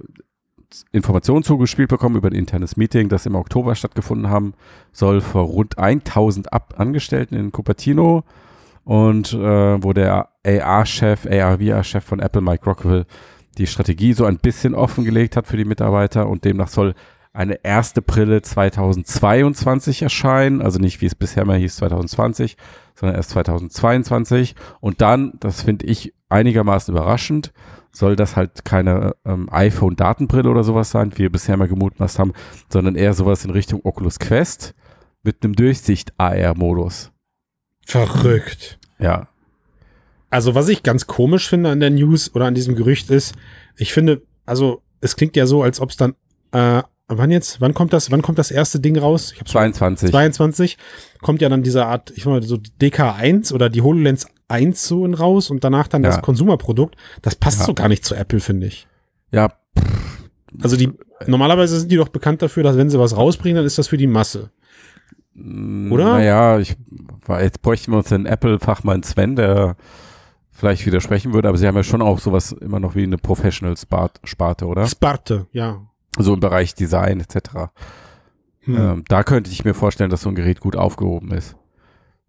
Informationen 0.91 1.41
zugespielt 1.41 1.89
bekommen 1.89 2.17
über 2.17 2.27
ein 2.29 2.35
internes 2.35 2.77
Meeting, 2.77 3.09
das 3.09 3.25
im 3.25 3.33
Oktober 3.33 3.73
stattgefunden 3.73 4.29
haben 4.29 4.53
soll, 4.91 5.21
vor 5.21 5.41
rund 5.41 5.79
1000 5.79 6.53
Ab 6.53 6.75
Angestellten 6.77 7.33
in 7.35 7.51
Cupertino 7.51 8.23
und 8.83 9.33
äh, 9.33 9.83
wo 9.83 9.91
der 9.91 10.29
AR-Chef, 10.45 11.25
AR-VR-Chef 11.25 12.03
von 12.03 12.19
Apple, 12.19 12.41
Mike 12.41 12.63
Rockwell, 12.63 13.05
die 13.57 13.67
Strategie 13.67 14.13
so 14.13 14.25
ein 14.25 14.37
bisschen 14.37 14.73
offengelegt 14.73 15.35
hat 15.35 15.47
für 15.47 15.57
die 15.57 15.65
Mitarbeiter 15.65 16.27
und 16.27 16.45
demnach 16.45 16.67
soll 16.67 16.93
eine 17.33 17.63
erste 17.63 18.01
Brille 18.01 18.41
2022 18.41 20.01
erscheinen, 20.01 20.61
also 20.61 20.79
nicht 20.79 20.99
wie 21.01 21.05
es 21.05 21.15
bisher 21.15 21.45
mal 21.45 21.57
hieß 21.57 21.77
2020, 21.77 22.57
sondern 22.93 23.15
erst 23.15 23.29
2022 23.31 24.55
und 24.81 25.01
dann, 25.01 25.33
das 25.39 25.61
finde 25.61 25.85
ich 25.85 26.13
einigermaßen 26.29 26.93
überraschend, 26.93 27.53
soll 27.93 28.15
das 28.15 28.35
halt 28.35 28.65
keine 28.65 29.15
ähm, 29.25 29.47
iPhone-Datenbrille 29.51 30.49
oder 30.49 30.63
sowas 30.63 30.91
sein, 30.91 31.11
wie 31.13 31.23
wir 31.23 31.31
bisher 31.31 31.57
mal 31.57 31.67
gemutmaßt 31.67 32.19
haben, 32.19 32.33
sondern 32.69 32.95
eher 32.95 33.13
sowas 33.13 33.45
in 33.45 33.51
Richtung 33.51 33.81
Oculus 33.83 34.19
Quest 34.19 34.73
mit 35.23 35.43
einem 35.43 35.55
Durchsicht-AR-Modus. 35.55 37.11
Verrückt. 37.85 38.79
Ja, 38.99 39.27
Also, 40.31 40.55
was 40.55 40.67
ich 40.69 40.81
ganz 40.81 41.05
komisch 41.05 41.47
finde 41.47 41.69
an 41.69 41.79
der 41.79 41.91
News 41.91 42.33
oder 42.33 42.45
an 42.45 42.55
diesem 42.55 42.75
Gerücht 42.75 43.09
ist, 43.11 43.35
ich 43.77 43.93
finde, 43.93 44.21
also, 44.45 44.81
es 45.01 45.15
klingt 45.15 45.35
ja 45.35 45.45
so, 45.45 45.61
als 45.61 45.79
ob 45.79 45.91
es 45.91 45.97
dann, 45.97 46.15
äh, 46.51 46.81
wann 47.07 47.29
jetzt, 47.31 47.59
wann 47.61 47.73
kommt 47.73 47.91
das, 47.93 48.09
wann 48.11 48.21
kommt 48.21 48.39
das 48.39 48.49
erste 48.49 48.79
Ding 48.79 48.97
raus? 48.97 49.31
Ich 49.33 49.39
hab's 49.41 49.51
22. 49.51 50.09
22 50.09 50.77
kommt 51.21 51.41
ja 51.41 51.49
dann 51.49 51.61
diese 51.63 51.85
Art, 51.85 52.11
ich 52.15 52.25
mal 52.25 52.41
so 52.43 52.55
DK1 52.81 53.53
oder 53.53 53.69
die 53.69 53.81
HoloLens 53.81 54.27
1 54.47 54.87
so 54.87 55.05
in 55.05 55.13
raus 55.13 55.49
und 55.49 55.63
danach 55.63 55.87
dann 55.87 56.03
Ja. 56.03 56.09
das 56.09 56.21
Konsumerprodukt. 56.21 56.95
Das 57.21 57.35
passt 57.35 57.59
Ja. 57.59 57.65
so 57.65 57.73
gar 57.73 57.89
nicht 57.89 58.05
zu 58.05 58.15
Apple, 58.15 58.39
finde 58.39 58.67
ich. 58.67 58.87
Ja, 59.31 59.53
Also 60.61 60.75
die, 60.77 60.91
normalerweise 61.27 61.79
sind 61.79 61.91
die 61.91 61.95
doch 61.97 62.09
bekannt 62.09 62.41
dafür, 62.41 62.63
dass 62.63 62.75
wenn 62.77 62.89
sie 62.89 62.99
was 62.99 63.15
rausbringen, 63.15 63.55
dann 63.57 63.65
ist 63.65 63.77
das 63.77 63.87
für 63.87 63.97
die 63.97 64.07
Masse. 64.07 64.51
Oder? 65.35 66.05
Naja, 66.17 66.59
ich, 66.59 66.75
jetzt 67.39 67.61
bräuchten 67.61 67.91
wir 67.93 67.99
uns 67.99 68.09
den 68.09 68.25
Apple-Fachmann 68.25 69.03
Sven, 69.03 69.35
der 69.37 69.75
vielleicht 70.61 70.85
widersprechen 70.85 71.33
würde, 71.33 71.49
aber 71.49 71.57
sie 71.57 71.67
haben 71.67 71.75
ja 71.75 71.81
schon 71.81 72.03
auch 72.03 72.19
sowas 72.19 72.51
immer 72.51 72.79
noch 72.79 72.93
wie 72.93 73.01
eine 73.01 73.17
Professional-Sparte, 73.17 74.67
oder? 74.67 74.85
Sparte, 74.85 75.47
ja. 75.51 75.81
So 76.19 76.35
im 76.35 76.39
Bereich 76.39 76.75
Design 76.75 77.19
etc. 77.19 77.71
Hm. 78.59 78.77
Ähm, 78.77 79.03
da 79.07 79.23
könnte 79.23 79.49
ich 79.49 79.65
mir 79.65 79.73
vorstellen, 79.73 80.11
dass 80.11 80.21
so 80.21 80.29
ein 80.29 80.35
Gerät 80.35 80.59
gut 80.59 80.75
aufgehoben 80.75 81.31
ist. 81.31 81.55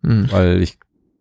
Hm. 0.02 0.32
Weil 0.32 0.62
ich 0.62 0.78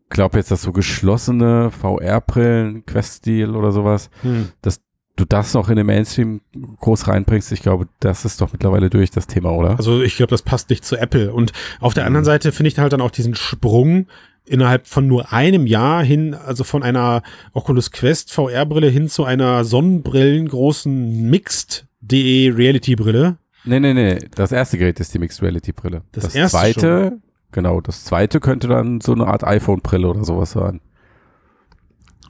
glaube 0.10 0.38
jetzt, 0.38 0.52
dass 0.52 0.62
so 0.62 0.72
geschlossene 0.72 1.70
VR-Brillen, 1.72 2.86
Quest-Stil 2.86 3.58
oder 3.58 3.74
sowas, 3.74 4.10
Hm. 4.22 4.54
das 4.62 4.82
du 5.18 5.26
das 5.26 5.54
noch 5.54 5.68
in 5.68 5.76
den 5.76 5.86
Mainstream 5.86 6.40
groß 6.80 7.10
reinbringst, 7.10 7.52
ich 7.52 7.62
glaube, 7.62 7.90
das 8.00 8.24
ist 8.24 8.40
doch 8.40 8.54
mittlerweile 8.54 8.90
durch 8.90 9.12
das 9.12 9.28
Thema, 9.28 9.52
oder? 9.52 9.78
Also 9.78 10.02
ich 10.02 10.16
glaube, 10.16 10.32
das 10.32 10.42
passt 10.42 10.70
nicht 10.70 10.86
zu 10.86 10.96
Apple. 10.98 11.34
Und 11.34 11.52
auf 11.82 11.94
der 11.94 12.06
anderen 12.06 12.24
Seite 12.24 12.54
finde 12.54 12.70
ich 12.70 12.80
halt 12.80 12.94
dann 12.94 13.02
auch 13.02 13.12
diesen 13.12 13.36
Sprung 13.36 14.08
innerhalb 14.52 14.88
von 14.88 15.08
nur 15.08 15.32
einem 15.34 15.66
Jahr 15.66 16.04
hin, 16.04 16.34
also 16.34 16.64
von 16.64 16.84
einer 16.84 17.24
Oculus 17.54 17.92
Quest 17.92 18.32
VR-Brille 18.34 18.88
hin 18.90 19.08
zu 19.10 19.24
einer 19.24 19.64
sonnenbrillengroßen 19.64 21.30
Mixed.de 21.30 22.52
Reality-Brille. 22.52 23.38
Nee, 23.64 23.80
nee, 23.80 23.94
nee. 23.94 24.18
Das 24.36 24.52
erste 24.52 24.78
Gerät 24.78 25.00
ist 25.00 25.14
die 25.14 25.20
Mixed 25.20 25.42
Reality 25.42 25.72
Brille. 25.72 26.02
Das 26.12 26.36
erste 26.36 26.58
zweite, 26.58 27.20
genau, 27.52 27.80
das 27.82 28.04
zweite 28.06 28.40
könnte 28.40 28.68
dann 28.68 29.02
so 29.02 29.14
eine 29.14 29.28
Art 29.28 29.44
iPhone-Brille 29.44 30.08
oder 30.08 30.24
sowas 30.26 30.52
sein. 30.52 30.82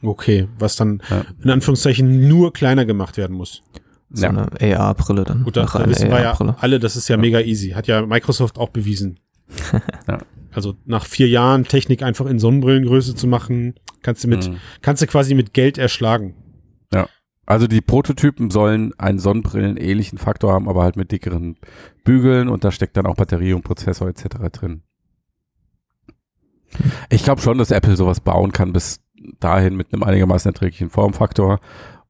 Okay, 0.04 0.48
was 0.60 0.75
dann 0.75 1.01
Ja. 1.10 1.25
in 1.44 1.50
Anführungszeichen 1.50 2.28
nur 2.28 2.54
kleiner 2.54 2.86
gemacht 2.86 3.18
werden 3.18 3.36
muss. 3.36 3.62
So 4.10 4.24
Ja. 4.25 4.30
eine 4.30 4.78
AR-Brille 4.78 5.24
dann. 5.24 5.44
Gut, 5.44 5.56
da, 5.58 5.63
wissen 5.88 6.10
wir 6.10 6.22
ja 6.22 6.34
alle, 6.60 6.80
das 6.80 6.96
ist 6.96 7.08
ja, 7.08 7.18
mega 7.18 7.40
easy. 7.40 7.70
Hat 7.70 7.88
ja 7.88 8.06
Microsoft 8.06 8.58
auch 8.58 8.70
bewiesen. 8.70 9.20
Ja. 10.08 10.20
Also 10.53 10.75
nach 10.86 11.05
vier 11.05 11.27
Jahren 11.29 11.63
Technik 11.65 12.03
einfach 12.03 12.25
in 12.25 12.39
Sonnenbrillengröße 12.39 13.15
zu 13.15 13.27
machen, 13.27 13.75
kannst 14.01 14.24
du 14.24 14.27
mit, 14.27 14.50
Mhm. 14.50 14.58
kannst 14.81 15.01
du 15.01 15.08
quasi 15.08 15.34
mit 15.34 15.53
Geld 15.53 15.77
erschlagen. 15.77 16.36
Also 17.48 17.67
die 17.67 17.81
Prototypen 17.81 18.50
sollen 18.50 18.93
einen 18.98 19.20
Sonnenbrillen-ähnlichen 19.20 20.17
Faktor 20.20 20.53
haben, 20.53 20.70
aber 20.70 20.84
halt 20.84 20.96
mit 20.96 21.12
dickeren 21.12 21.58
Bügeln 22.05 22.48
und 22.48 22.63
da 22.63 22.72
steckt 22.72 22.96
dann 22.96 23.08
auch 23.08 23.15
Batterie 23.15 23.51
und 23.53 23.63
Prozessor 23.63 24.08
etc. 24.08 24.27
drin. 24.53 24.84
Ich 27.10 27.24
glaube 27.24 27.41
schon, 27.41 27.58
dass 27.58 27.72
Apple 27.72 27.98
sowas 27.98 28.22
bauen 28.22 28.51
kann 28.53 28.72
bis 28.72 29.01
dahin 29.39 29.75
mit 29.75 29.91
einem 29.91 30.03
einigermaßen 30.03 30.50
erträglichen 30.51 30.89
Formfaktor. 30.89 31.60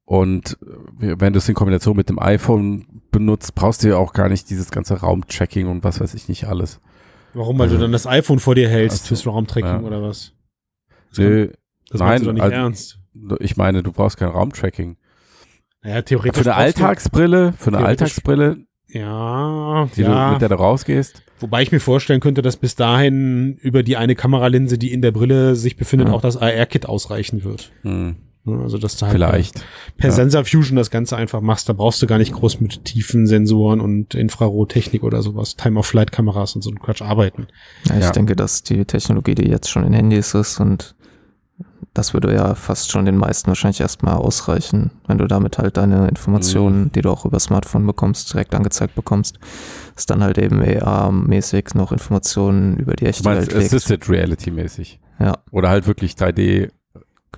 Und 0.06 0.58
äh, 1.00 1.16
wenn 1.18 1.34
du 1.34 1.40
es 1.40 1.50
in 1.50 1.56
Kombination 1.56 1.96
mit 1.98 2.10
dem 2.10 2.20
iPhone 2.20 3.02
benutzt, 3.12 3.56
brauchst 3.56 3.84
du 3.84 3.90
ja 3.90 3.98
auch 3.98 4.14
gar 4.14 4.30
nicht 4.30 4.50
dieses 4.50 4.70
ganze 4.70 5.00
Raumtracking 5.00 5.68
und 5.68 5.84
was 5.84 6.00
weiß 6.02 6.14
ich 6.14 6.28
nicht 6.28 6.46
alles. 6.46 6.80
Warum? 7.34 7.58
Weil 7.60 7.66
Also- 7.68 7.78
du 7.78 7.82
dann 7.82 7.92
das 7.92 8.08
iPhone 8.08 8.40
vor 8.40 8.56
dir 8.56 8.68
hältst 8.70 9.04
Also, 9.04 9.08
fürs 9.16 9.28
Raumtracking 9.28 9.70
ja. 9.70 9.82
oder 9.82 10.02
was? 10.02 10.34
Das, 11.10 11.18
Nö, 11.20 11.48
das 11.90 12.00
nein, 12.00 12.10
meinst 12.10 12.24
du 12.24 12.28
doch 12.28 12.34
nicht 12.34 12.44
also- 12.44 12.56
ernst. 12.56 13.00
ich 13.40 13.58
meine, 13.58 13.84
du 13.84 13.92
brauchst 13.92 14.18
kein 14.18 14.30
Raumtracking. 14.30 14.98
Naja, 15.84 16.02
theoretisch. 16.04 16.44
Für 16.44 16.50
eine 16.52 16.56
Alltagsbrille, 16.56 17.54
für 17.58 17.68
eine 17.74 17.86
Alltagsbrille, 17.86 18.58
Ja, 18.88 19.88
die 19.96 20.02
ja. 20.02 20.28
du, 20.28 20.34
mit 20.34 20.42
der 20.42 20.50
du 20.50 20.56
rausgehst, 20.56 21.24
Wobei 21.40 21.64
ich 21.64 21.72
mir 21.72 21.80
vorstellen 21.80 22.20
könnte, 22.20 22.44
dass 22.44 22.56
bis 22.58 22.76
dahin 22.76 23.56
über 23.62 23.82
die 23.82 23.98
eine 23.98 24.14
Kameralinse, 24.14 24.78
die 24.78 24.92
in 24.94 25.02
der 25.02 25.12
Brille 25.12 25.56
sich 25.56 25.76
befindet, 25.76 26.10
Ja. 26.10 26.14
auch 26.14 26.22
das 26.22 26.38
AR-Kit 26.38 26.86
ausreichen 26.86 27.44
wird. 27.44 27.72
hm, 27.82 28.16
Also, 28.46 28.78
dass 28.80 28.98
du 28.98 29.06
halt 29.06 29.14
vielleicht. 29.14 29.64
per 29.98 30.10
Ja. 30.10 30.16
Sensor 30.16 30.46
Fusion 30.46 30.76
das 30.76 30.90
Ganze 30.90 31.16
einfach 31.16 31.42
machst. 31.42 31.70
Da 31.70 31.74
brauchst 31.74 32.02
du 32.02 32.08
gar 32.08 32.18
nicht 32.18 32.34
groß 32.34 32.60
mit 32.60 32.86
tiefen 32.86 33.28
Sensoren 33.28 33.80
und 33.80 34.16
Infrarottechnik 34.16 35.04
oder 35.04 35.22
sowas, 35.22 35.56
Time-of-Flight-Kameras 35.58 36.56
und 36.56 36.64
so 36.64 36.72
ein 36.72 36.80
Quatsch 36.80 37.02
arbeiten. 37.04 37.48
Ja, 37.88 37.98
ich 37.98 38.04
Ja. 38.06 38.12
denke, 38.12 38.36
dass 38.36 38.64
die 38.64 38.84
Technologie, 38.86 39.36
die 39.36 39.48
jetzt 39.48 39.70
schon 39.70 39.84
in 39.86 39.94
Handys 39.94 40.34
ist 40.34 40.60
und 40.60 40.96
das 41.94 42.14
würde 42.14 42.34
ja 42.34 42.56
fast 42.56 42.90
schon 42.90 43.06
den 43.06 43.18
meisten 43.18 43.48
wahrscheinlich 43.50 43.82
erstmal 43.82 44.16
ausreichen, 44.16 44.92
wenn 45.08 45.18
du 45.18 45.28
damit 45.28 45.58
halt 45.58 45.76
deine 45.78 46.08
Informationen, 46.08 46.84
Mhm. 46.86 46.92
die 46.94 47.02
du 47.02 47.12
auch 47.12 47.26
über 47.26 47.40
Smartphone 47.40 47.86
bekommst, 47.86 48.34
direkt 48.34 48.56
angezeigt 48.56 48.96
bekommst, 48.96 49.38
dass 49.96 50.06
dann 50.06 50.24
halt 50.24 50.38
eben 50.38 50.62
AR-mäßig 50.62 51.76
noch 51.76 51.92
Informationen 51.92 52.78
über 52.78 52.94
die 52.96 53.06
echte 53.08 53.26
Welt. 53.26 53.54
Assisted 53.54 54.08
Reality 54.10 54.52
mäßig. 54.52 55.00
Ja, 55.20 55.38
Oder 55.52 55.70
halt 55.70 55.86
wirklich 55.86 56.14
3D. 56.14 56.70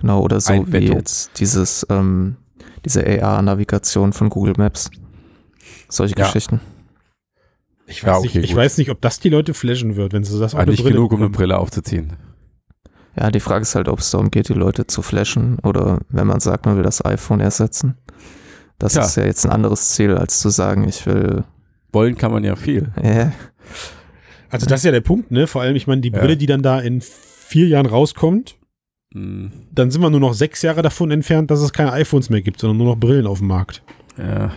Genau, 0.00 0.20
oder 0.22 0.40
so 0.40 0.52
wie 0.52 0.58
Einbettung. 0.58 0.96
jetzt 0.96 1.38
dieses, 1.40 1.86
ähm, 1.90 2.36
diese 2.84 3.04
AR-Navigation 3.22 4.12
von 4.12 4.28
Google 4.30 4.54
Maps. 4.56 4.90
Solche 5.88 6.14
Ja. 6.18 6.26
Geschichten. 6.26 6.60
Ich 7.86 8.02
Ja, 8.02 8.08
weiß, 8.14 8.18
okay, 8.24 8.38
nicht, 8.38 8.50
ich 8.50 8.56
weiß 8.56 8.78
nicht, 8.78 8.90
ob 8.90 9.00
das 9.00 9.20
die 9.20 9.28
Leute 9.28 9.52
flashen 9.54 9.96
wird, 9.96 10.12
wenn 10.12 10.24
sie 10.24 10.38
das 10.38 10.54
auf 10.54 10.58
Ah, 10.58 10.62
eine 10.62 10.70
nicht 10.70 10.82
Brille 10.82 10.94
genug, 10.96 11.12
um 11.12 11.18
eine 11.18 11.28
bekommen. 11.28 11.36
Brille 11.48 11.58
aufzuziehen. 11.58 12.14
Ja, 13.16 13.30
die 13.30 13.40
Frage 13.40 13.62
ist 13.62 13.74
halt, 13.74 13.88
ob 13.88 14.00
es 14.00 14.10
darum 14.10 14.30
geht, 14.30 14.48
die 14.48 14.54
Leute 14.54 14.86
zu 14.86 15.02
flashen 15.02 15.58
oder 15.60 16.00
wenn 16.08 16.26
man 16.26 16.40
sagt, 16.40 16.66
man 16.66 16.76
will 16.76 16.82
das 16.82 17.04
iPhone 17.04 17.40
ersetzen. 17.40 17.96
Das 18.78 18.94
Ja. 18.94 19.04
ist 19.04 19.16
ja 19.16 19.24
jetzt 19.24 19.44
ein 19.46 19.52
anderes 19.52 19.90
Ziel, 19.90 20.16
als 20.16 20.40
zu 20.40 20.48
sagen, 20.48 20.88
ich 20.88 21.06
will. 21.06 21.44
Wollen 21.92 22.16
kann 22.16 22.32
man 22.32 22.42
ja 22.42 22.56
viel. 22.56 22.90
Äh, 22.96 23.28
Also 24.50 24.66
das 24.66 24.80
ist 24.80 24.84
ja 24.84 24.90
der 24.92 25.00
Punkt, 25.00 25.30
ne? 25.30 25.46
Vor 25.46 25.62
allem, 25.62 25.76
ich 25.76 25.86
meine, 25.86 26.00
die 26.00 26.10
Ja. 26.10 26.18
Brille, 26.18 26.36
die 26.36 26.46
dann 26.46 26.62
da 26.62 26.80
in 26.80 27.00
vier 27.02 27.68
Jahren 27.68 27.86
rauskommt, 27.86 28.56
Hm, 29.14 29.50
dann 29.72 29.90
sind 29.90 30.02
wir 30.02 30.10
nur 30.10 30.20
noch 30.20 30.34
sechs 30.34 30.62
Jahre 30.62 30.82
davon 30.82 31.10
entfernt, 31.10 31.50
dass 31.50 31.60
es 31.60 31.72
keine 31.72 31.92
iPhones 31.92 32.30
mehr 32.30 32.42
gibt, 32.42 32.60
sondern 32.60 32.78
nur 32.78 32.88
noch 32.88 32.96
Brillen 32.96 33.26
auf 33.26 33.38
dem 33.38 33.48
Markt. 33.48 33.82
ja. 34.18 34.52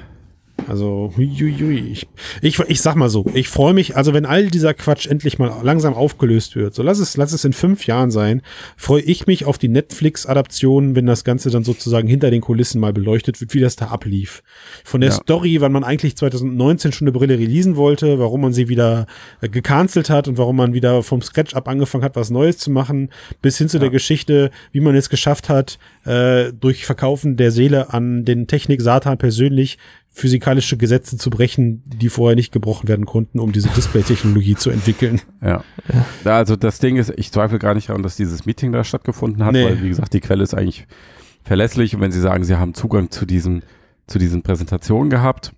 Also, 0.67 1.13
huiuiui. 1.15 1.91
Ich, 1.91 2.07
ich, 2.41 2.59
ich 2.59 2.81
sag 2.81 2.95
mal 2.95 3.09
so, 3.09 3.25
ich 3.33 3.47
freue 3.47 3.73
mich, 3.73 3.95
also 3.95 4.13
wenn 4.13 4.25
all 4.25 4.47
dieser 4.47 4.73
Quatsch 4.73 5.05
endlich 5.07 5.37
mal 5.39 5.51
langsam 5.63 5.93
aufgelöst 5.93 6.55
wird, 6.55 6.73
so 6.73 6.81
lass 6.83 6.99
es, 6.99 7.15
lass 7.15 7.31
es 7.31 7.45
in 7.45 7.53
fünf 7.53 7.85
Jahren 7.85 8.11
sein, 8.11 8.41
freue 8.75 9.01
ich 9.01 9.27
mich 9.27 9.45
auf 9.45 9.57
die 9.57 9.67
Netflix-Adaption, 9.69 10.95
wenn 10.95 11.05
das 11.05 11.23
Ganze 11.23 11.51
dann 11.51 11.63
sozusagen 11.63 12.07
hinter 12.07 12.31
den 12.31 12.41
Kulissen 12.41 12.81
mal 12.81 12.91
beleuchtet 12.91 13.39
wird, 13.39 13.53
wie 13.53 13.59
das 13.59 13.75
da 13.75 13.87
ablief. 13.87 14.41
Von 14.83 15.01
der 15.01 15.11
Ja. 15.11 15.15
Story, 15.15 15.61
wann 15.61 15.71
man 15.71 15.83
eigentlich 15.83 16.17
2019 16.17 16.91
schon 16.91 17.07
eine 17.07 17.13
Brille 17.17 17.37
releasen 17.37 17.75
wollte, 17.75 18.19
warum 18.19 18.41
man 18.41 18.53
sie 18.53 18.67
wieder 18.67 19.05
äh, 19.41 19.49
gecancelt 19.49 20.09
hat 20.09 20.27
und 20.27 20.37
warum 20.37 20.55
man 20.57 20.73
wieder 20.73 21.03
vom 21.03 21.21
Scratch 21.21 21.53
up 21.53 21.67
angefangen 21.67 22.03
hat, 22.03 22.15
was 22.15 22.29
Neues 22.29 22.57
zu 22.57 22.71
machen, 22.71 23.09
bis 23.41 23.57
hin 23.57 23.69
zu 23.69 23.77
Ja. 23.77 23.81
der 23.81 23.89
Geschichte, 23.91 24.51
wie 24.71 24.79
man 24.81 24.95
es 24.95 25.09
geschafft 25.09 25.49
hat, 25.49 25.77
äh, 26.05 26.51
durch 26.51 26.85
Verkaufen 26.85 27.37
der 27.37 27.51
Seele 27.51 27.93
an 27.93 28.25
den 28.25 28.47
Technik-Satan 28.47 29.17
persönlich 29.17 29.77
physikalische 30.17 30.77
Gesetze 30.77 31.15
zu 31.15 31.29
brechen, 31.29 31.83
die 31.86 32.09
vorher 32.09 32.36
nicht 32.36 32.51
gebrochen 32.51 32.88
werden 32.88 33.05
konnten, 33.05 33.39
um 33.39 33.51
diese 33.51 33.69
Display-Technologie 33.69 34.55
zu 34.55 34.71
entwickeln. 34.71 35.21
Ja. 35.41 35.63
ja. 36.25 36.36
Also 36.36 36.55
das 36.55 36.79
Ding 36.79 36.95
ist, 36.95 37.13
ich 37.17 37.31
zweifle 37.31 37.59
gar 37.59 37.75
nicht 37.75 37.89
daran, 37.89 38.01
dass 38.01 38.15
dieses 38.15 38.47
Meeting 38.47 38.71
da 38.71 38.83
stattgefunden 38.83 39.45
hat, 39.45 39.53
Nee. 39.53 39.65
weil 39.65 39.83
wie 39.83 39.89
gesagt, 39.89 40.13
die 40.13 40.19
Quelle 40.19 40.43
ist 40.43 40.55
eigentlich 40.55 40.88
verlässlich 41.43 41.93
und 41.93 42.01
wenn 42.01 42.12
sie 42.12 42.19
sagen, 42.19 42.43
sie 42.43 42.55
haben 42.55 42.74
Zugang 42.74 43.12
zu 43.12 43.27
diesen, 43.27 43.62
zu 44.07 44.17
diesen 44.17 44.41
Präsentationen 44.41 45.12
gehabt, 45.12 45.53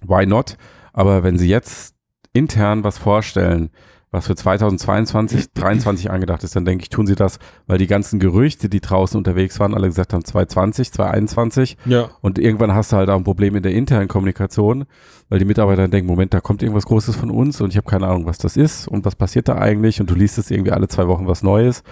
why 0.00 0.24
not? 0.24 0.56
Aber 0.94 1.22
wenn 1.22 1.36
sie 1.36 1.48
jetzt 1.48 1.94
intern 2.32 2.82
was 2.82 2.96
vorstellen, 2.96 3.68
was 4.12 4.26
für 4.26 4.34
2022, 4.34 5.52
2023 5.54 6.10
angedacht 6.10 6.42
ist, 6.44 6.56
dann 6.56 6.64
denke 6.64 6.82
ich, 6.82 6.88
tun 6.88 7.06
sie 7.06 7.14
das, 7.14 7.38
weil 7.66 7.78
die 7.78 7.86
ganzen 7.86 8.18
Gerüchte, 8.18 8.68
die 8.68 8.80
draußen 8.80 9.16
unterwegs 9.16 9.60
waren, 9.60 9.74
alle 9.74 9.86
gesagt 9.86 10.12
haben 10.12 10.24
2020, 10.24 10.92
2021 10.92 11.76
Ja. 11.86 12.10
und 12.20 12.38
irgendwann 12.38 12.74
hast 12.74 12.92
du 12.92 12.96
halt 12.96 13.08
auch 13.08 13.16
ein 13.16 13.24
Problem 13.24 13.54
in 13.54 13.62
der 13.62 13.72
internen 13.72 14.08
Kommunikation, 14.08 14.84
weil 15.28 15.38
die 15.38 15.44
Mitarbeiter 15.44 15.82
dann 15.82 15.90
denken, 15.92 16.08
Moment, 16.08 16.34
da 16.34 16.40
kommt 16.40 16.62
irgendwas 16.62 16.86
Großes 16.86 17.14
von 17.14 17.30
uns 17.30 17.60
und 17.60 17.70
ich 17.70 17.76
habe 17.76 17.88
keine 17.88 18.06
Ahnung, 18.08 18.26
was 18.26 18.38
das 18.38 18.56
ist 18.56 18.88
und 18.88 19.04
was 19.04 19.14
passiert 19.14 19.48
da 19.48 19.56
eigentlich 19.58 20.00
und 20.00 20.10
du 20.10 20.14
liest 20.14 20.38
es 20.38 20.50
irgendwie 20.50 20.72
alle 20.72 20.88
zwei 20.88 21.06
Wochen 21.06 21.26
was 21.28 21.42
Neues 21.42 21.82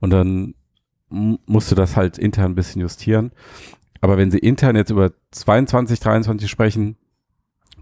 und 0.00 0.10
dann 0.10 0.54
musst 1.08 1.70
du 1.70 1.74
das 1.74 1.94
halt 1.96 2.18
intern 2.18 2.52
ein 2.52 2.54
bisschen 2.56 2.80
justieren. 2.80 3.30
Aber 4.00 4.16
wenn 4.18 4.30
sie 4.30 4.38
intern 4.38 4.76
jetzt 4.76 4.90
über 4.90 5.12
22, 5.30 6.00
23 6.00 6.50
sprechen, 6.50 6.96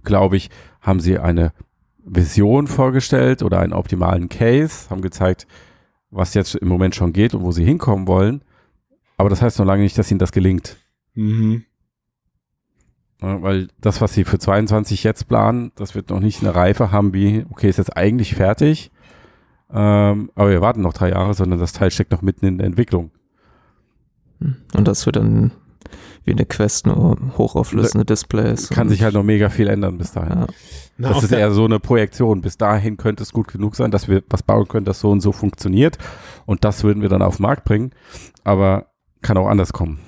glaube 0.03 0.37
ich, 0.37 0.51
haben 0.81 1.01
sie 1.01 1.19
eine 1.19 1.53
Vision 2.05 2.67
vorgestellt 2.67 3.43
oder 3.43 3.61
einen 3.61 3.73
optimalen 3.73 4.29
Case, 4.29 4.91
haben 4.91 5.03
gezeigt, 5.03 5.47
was 6.11 6.35
jetzt 6.35 6.55
im 6.55 6.69
Moment 6.69 6.95
schon 6.95 7.13
geht 7.13 7.35
und 7.35 7.43
wo 7.43 7.53
sie 7.53 7.65
hinkommen 7.65 8.07
wollen. 8.07 8.43
Aber 9.17 9.31
das 9.31 9.43
heißt 9.43 9.59
noch 9.59 9.67
lange 9.67 9.83
nicht, 9.83 9.97
dass 9.99 10.11
ihnen 10.11 10.19
das 10.19 10.33
gelingt. 10.33 10.77
Mhm. 11.15 11.65
Ja, 13.23 13.41
weil 13.43 13.69
das, 13.81 14.01
was 14.01 14.13
sie 14.13 14.25
für 14.25 14.39
22 14.39 15.05
jetzt 15.05 15.29
planen, 15.29 15.73
das 15.77 15.95
wird 15.95 16.11
noch 16.11 16.21
nicht 16.21 16.43
eine 16.43 16.55
Reife 16.55 16.91
haben 16.91 17.15
wie, 17.15 17.47
okay, 17.51 17.69
ist 17.69 17.79
jetzt 17.79 17.97
eigentlich 17.97 18.35
fertig, 18.35 18.91
ähm, 19.73 20.31
aber 20.35 20.51
wir 20.51 20.61
warten 20.61 20.83
noch 20.83 20.93
drei 20.93 21.11
Jahre, 21.11 21.35
sondern 21.35 21.59
das 21.59 21.73
Teil 21.73 21.91
steckt 21.91 22.13
noch 22.13 22.23
mitten 22.23 22.47
in 22.47 22.59
der 22.59 22.67
Entwicklung. 22.67 23.13
und 24.41 24.89
das 24.89 25.07
wird 25.07 25.17
dann 25.17 25.53
wie 26.25 26.33
eine 26.33 26.47
Quest 26.47 26.87
nur 26.87 27.17
hochauflösende 27.37 28.05
Displays. 28.05 28.69
Kann 28.69 28.89
sich 28.89 29.03
halt 29.03 29.15
noch 29.15 29.23
mega 29.23 29.49
viel 29.49 29.69
ändern 29.69 29.99
bis 29.99 30.13
dahin. 30.13 30.41
Ja. 30.41 30.47
Na, 30.97 31.09
das 31.09 31.25
ist 31.25 31.33
eher 31.33 31.51
so 31.51 31.65
eine 31.65 31.81
Projektion. 31.81 32.41
Bis 32.41 32.57
dahin 32.57 32.97
könnte 32.97 33.23
es 33.23 33.33
gut 33.33 33.49
genug 33.49 33.77
sein, 33.77 33.91
dass 33.91 34.09
wir 34.09 34.23
was 34.29 34.43
bauen 34.43 34.69
können, 34.69 34.85
das 34.85 35.01
so 35.01 35.11
und 35.11 35.21
so 35.21 35.33
funktioniert. 35.33 35.99
Und 36.47 36.65
das 36.65 36.85
würden 36.85 37.03
wir 37.03 37.09
dann 37.09 37.23
auf 37.23 37.37
den 37.37 37.43
Markt 37.43 37.65
bringen. 37.65 37.91
Aber 38.45 38.87
kann 39.23 39.37
auch 39.37 39.49
anders 39.49 39.73
kommen. 39.73 40.01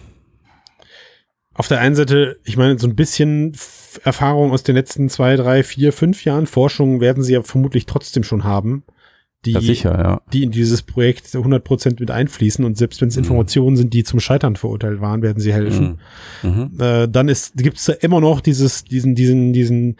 Auf 1.55 1.69
der 1.69 1.81
einen 1.81 1.95
Seite, 1.95 2.39
ich 2.45 2.59
meine, 2.59 2.79
so 2.79 2.87
ein 2.87 2.97
bisschen 2.97 3.57
Erfahrung 4.05 4.53
aus 4.53 4.63
den 4.63 4.77
letzten 4.77 5.09
zwei, 5.09 5.37
drei, 5.37 5.63
vier, 5.63 5.93
fünf 5.93 6.25
Jahren 6.25 6.47
Forschung 6.47 7.01
werden 7.01 7.23
sie 7.23 7.33
ja 7.33 7.43
vermutlich 7.43 7.87
trotzdem 7.87 8.25
schon 8.25 8.45
haben, 8.45 8.85
die, 9.47 9.53
Ja, 9.53 9.61
sicher, 9.61 9.99
ja. 9.99 10.21
die 10.33 10.43
in 10.43 10.51
dieses 10.51 10.83
Projekt 10.83 11.27
100% 11.27 11.97
mit 12.01 12.11
einfließen. 12.11 12.65
Und 12.65 12.77
selbst 12.77 13.01
wenn 13.01 13.09
es 13.09 13.17
Mhm. 13.17 13.23
Informationen 13.23 13.77
sind, 13.77 13.95
die 13.95 14.05
zum 14.05 14.21
Scheitern 14.21 14.57
verurteilt 14.57 15.01
waren, 15.01 15.23
werden 15.23 15.41
sie 15.41 15.53
helfen. 15.53 15.99
Mhm. 16.43 16.51
Mhm. 16.75 16.81
Äh, 16.81 17.09
dann 17.09 17.29
ist, 17.29 17.57
gibt's 17.57 17.85
da 17.87 17.95
immer 17.95 18.21
noch 18.21 18.41
dieses, 18.41 18.85
diesen, 18.85 19.15
diesen, 19.15 19.53
diesen 19.53 19.97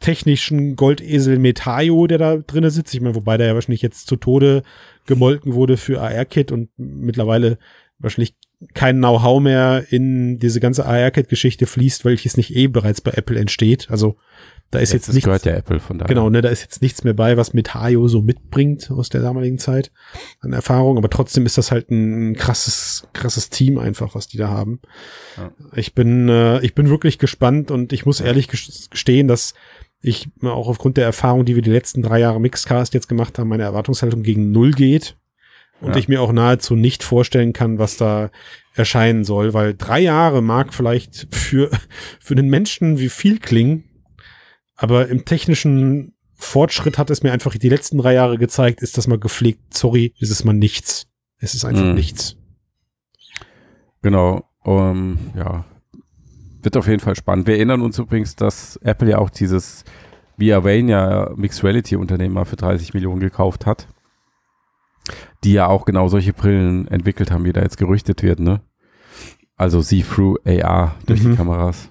technischen 0.00 0.76
Goldesel 0.76 1.38
Metaio, 1.38 2.06
der 2.06 2.18
da 2.18 2.36
drinne 2.36 2.70
sitzt. 2.70 2.94
Ich 2.94 3.00
meine, 3.00 3.14
wobei 3.14 3.36
der 3.36 3.48
ja 3.48 3.54
wahrscheinlich 3.54 3.82
jetzt 3.82 4.06
zu 4.06 4.16
Tode 4.16 4.62
gemolken 5.06 5.54
wurde 5.54 5.76
für 5.76 6.00
AR-Kit 6.00 6.52
und 6.52 6.68
mittlerweile 6.76 7.58
wahrscheinlich 7.98 8.34
kein 8.74 8.98
Know-how 8.98 9.40
mehr 9.42 9.84
in 9.90 10.38
diese 10.38 10.60
ganze 10.60 10.84
AR-Kit-Geschichte 10.86 11.66
fließt, 11.66 12.04
welches 12.04 12.36
nicht 12.36 12.54
eh 12.54 12.66
bereits 12.66 13.00
bei 13.00 13.12
Apple 13.12 13.38
entsteht. 13.38 13.88
Also 13.90 14.16
da 14.74 14.80
ist 14.80 14.92
jetzt, 14.92 15.08
das 15.08 15.14
nichts. 15.14 15.24
gehört 15.26 15.44
ja 15.46 15.52
Apple 15.54 15.80
von 15.80 15.98
daher. 15.98 16.08
Genau, 16.08 16.28
ne, 16.30 16.40
da 16.42 16.48
ist 16.48 16.62
jetzt 16.62 16.82
nichts 16.82 17.04
mehr 17.04 17.14
bei, 17.14 17.36
was 17.36 17.52
mit 17.54 17.74
Hayo 17.74 18.08
so 18.08 18.20
mitbringt 18.22 18.90
aus 18.90 19.08
der 19.08 19.22
damaligen 19.22 19.58
Zeit 19.58 19.90
an 20.40 20.52
Erfahrung, 20.52 20.98
aber 20.98 21.08
trotzdem 21.10 21.46
ist 21.46 21.56
das 21.58 21.70
halt 21.70 21.90
ein 21.90 22.34
krasses, 22.34 23.06
krasses 23.12 23.50
Team 23.50 23.78
einfach, 23.78 24.14
was 24.14 24.26
die 24.28 24.36
da 24.36 24.48
haben. 24.48 24.80
Ja. 25.36 25.50
Ich 25.74 25.94
bin, 25.94 26.28
äh, 26.28 26.60
ich 26.60 26.74
bin 26.74 26.90
wirklich 26.90 27.18
gespannt 27.18 27.70
und 27.70 27.92
ich 27.92 28.04
muss 28.06 28.20
ehrlich 28.20 28.48
ges- 28.48 28.90
gestehen, 28.90 29.28
dass 29.28 29.54
ich 30.00 30.28
auch 30.42 30.68
aufgrund 30.68 30.96
der 30.98 31.04
Erfahrung, 31.06 31.44
die 31.46 31.54
wir 31.54 31.62
die 31.62 31.70
letzten 31.70 32.02
drei 32.02 32.20
Jahre 32.20 32.40
Mixcast 32.40 32.92
jetzt 32.92 33.08
gemacht 33.08 33.38
haben, 33.38 33.48
meine 33.48 33.62
Erwartungshaltung 33.62 34.22
gegen 34.22 34.50
Null 34.52 34.72
geht 34.72 35.16
und 35.80 35.92
Ja. 35.92 35.96
ich 35.96 36.08
mir 36.08 36.20
auch 36.20 36.32
nahezu 36.32 36.76
nicht 36.76 37.02
vorstellen 37.02 37.52
kann, 37.54 37.78
was 37.78 37.96
da 37.96 38.30
erscheinen 38.74 39.24
soll, 39.24 39.54
weil 39.54 39.74
drei 39.74 40.00
Jahre 40.00 40.42
mag 40.42 40.74
vielleicht 40.74 41.28
für, 41.34 41.70
für 42.20 42.34
den 42.34 42.48
Menschen 42.48 42.98
wie 42.98 43.08
viel 43.08 43.38
klingen, 43.38 43.84
aber 44.76 45.08
im 45.08 45.24
technischen 45.24 46.14
Fortschritt 46.36 46.98
hat 46.98 47.10
es 47.10 47.22
mir 47.22 47.32
einfach 47.32 47.54
die 47.56 47.68
letzten 47.68 47.98
drei 47.98 48.14
Jahre 48.14 48.38
gezeigt, 48.38 48.80
ist 48.82 48.98
das 48.98 49.06
mal 49.06 49.18
gepflegt, 49.18 49.72
sorry, 49.74 50.12
ist 50.18 50.30
es 50.30 50.44
mal 50.44 50.52
nichts. 50.52 51.06
Es 51.38 51.54
ist 51.54 51.64
einfach 51.64 51.84
Mhm. 51.84 51.94
nichts. 51.94 52.36
Genau. 54.02 54.44
Um, 54.62 55.18
ja. 55.36 55.64
Wird 56.62 56.76
auf 56.76 56.88
jeden 56.88 57.00
Fall 57.00 57.14
spannend. 57.16 57.46
Wir 57.46 57.56
erinnern 57.56 57.82
uns 57.82 57.98
übrigens, 57.98 58.36
dass 58.36 58.76
Apple 58.78 59.10
ja 59.10 59.18
auch 59.18 59.30
dieses 59.30 59.84
Via 60.36 60.64
Vania 60.64 61.30
Mixed 61.36 61.62
Reality 61.62 61.96
Unternehmen 61.96 62.34
mal 62.34 62.44
für 62.46 62.56
30 62.56 62.94
Millionen 62.94 63.20
gekauft 63.20 63.66
hat. 63.66 63.86
Die 65.44 65.52
ja 65.52 65.66
auch 65.66 65.84
genau 65.84 66.08
solche 66.08 66.32
Brillen 66.32 66.88
entwickelt 66.88 67.30
haben, 67.30 67.44
wie 67.44 67.52
da 67.52 67.60
jetzt 67.60 67.76
gerüchtet 67.76 68.22
wird, 68.22 68.40
ne? 68.40 68.62
Also 69.56 69.82
See-Through 69.82 70.38
AR 70.46 70.96
durch 71.06 71.22
Mhm. 71.22 71.30
die 71.32 71.36
Kameras. 71.36 71.90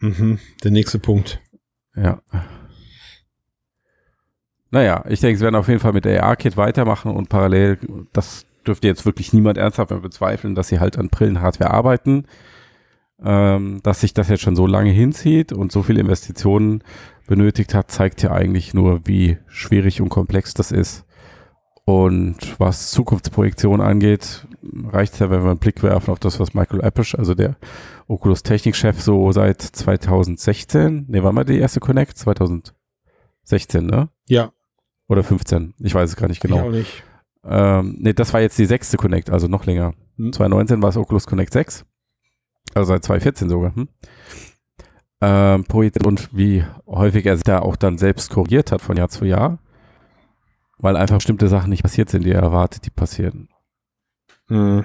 Mhm. 0.00 0.38
Der 0.62 0.70
nächste 0.70 0.98
Punkt. 0.98 1.40
Ja. 1.96 2.20
Naja, 4.70 5.04
ich 5.08 5.20
denke, 5.20 5.38
sie 5.38 5.44
werden 5.44 5.56
auf 5.56 5.68
jeden 5.68 5.80
Fall 5.80 5.92
mit 5.92 6.04
der 6.04 6.22
AR-Kit 6.22 6.56
weitermachen 6.56 7.10
und 7.10 7.28
parallel, 7.28 7.78
das 8.12 8.46
dürfte 8.66 8.86
jetzt 8.86 9.04
wirklich 9.04 9.32
niemand 9.32 9.58
ernsthaft 9.58 9.90
mehr 9.90 10.00
bezweifeln, 10.00 10.54
dass 10.54 10.68
sie 10.68 10.78
halt 10.78 10.96
an 10.98 11.08
Brillenhardware 11.08 11.70
arbeiten. 11.70 12.26
Ähm, 13.22 13.80
dass 13.82 14.00
sich 14.00 14.14
das 14.14 14.30
jetzt 14.30 14.40
schon 14.40 14.56
so 14.56 14.66
lange 14.66 14.90
hinzieht 14.90 15.52
und 15.52 15.72
so 15.72 15.82
viele 15.82 16.00
Investitionen 16.00 16.82
benötigt 17.26 17.74
hat, 17.74 17.90
zeigt 17.90 18.22
ja 18.22 18.32
eigentlich 18.32 18.72
nur, 18.72 19.06
wie 19.06 19.36
schwierig 19.46 20.00
und 20.00 20.08
komplex 20.08 20.54
das 20.54 20.72
ist. 20.72 21.04
Und 21.90 22.60
was 22.60 22.92
Zukunftsprojektion 22.92 23.80
angeht, 23.80 24.46
reicht 24.92 25.14
es 25.14 25.18
ja, 25.18 25.28
wenn 25.28 25.42
wir 25.42 25.50
einen 25.50 25.58
Blick 25.58 25.82
werfen 25.82 26.12
auf 26.12 26.20
das, 26.20 26.38
was 26.38 26.54
Michael 26.54 26.84
Appisch, 26.84 27.18
also 27.18 27.34
der 27.34 27.56
Oculus 28.06 28.44
Technikchef, 28.44 29.00
so 29.00 29.32
seit 29.32 29.60
2016, 29.60 31.06
ne, 31.08 31.24
war 31.24 31.32
mal 31.32 31.44
die 31.44 31.58
erste 31.58 31.80
Connect? 31.80 32.16
2016, 32.16 33.84
ne? 33.84 34.08
Ja, 34.28 34.52
Oder 35.08 35.24
15, 35.24 35.74
ich 35.80 35.92
weiß 35.92 36.10
es 36.10 36.16
gar 36.16 36.28
nicht 36.28 36.44
ich 36.44 36.52
auch 36.52 36.58
genau. 36.58 36.70
nicht. 36.70 37.02
Ähm, 37.42 37.96
ne, 37.98 38.14
das 38.14 38.32
war 38.32 38.40
jetzt 38.40 38.56
die 38.60 38.66
sechste 38.66 38.96
Connect, 38.96 39.28
also 39.28 39.48
noch 39.48 39.66
länger. 39.66 39.94
Hm. 40.14 40.32
2019 40.32 40.82
war 40.82 40.90
es 40.90 40.96
Oculus 40.96 41.26
Connect 41.26 41.52
6. 41.52 41.86
Also 42.72 42.92
seit 42.92 43.02
2014 43.02 43.48
sogar. 43.48 43.74
Hm? 43.74 43.88
Ähm, 45.22 45.64
und 46.04 46.28
wie 46.36 46.64
häufig 46.86 47.26
er 47.26 47.34
sich 47.34 47.42
da 47.42 47.58
auch 47.58 47.74
dann 47.74 47.98
selbst 47.98 48.30
korrigiert 48.30 48.70
hat 48.70 48.80
von 48.80 48.96
Jahr 48.96 49.08
zu 49.08 49.24
Jahr. 49.24 49.58
Weil 50.80 50.96
einfach 50.96 51.16
bestimmte 51.16 51.48
Sachen 51.48 51.70
nicht 51.70 51.82
passiert 51.82 52.08
sind, 52.08 52.24
die 52.24 52.32
er 52.32 52.42
erwartet, 52.42 52.86
die 52.86 52.90
passieren. 52.90 53.48
Mhm. 54.48 54.84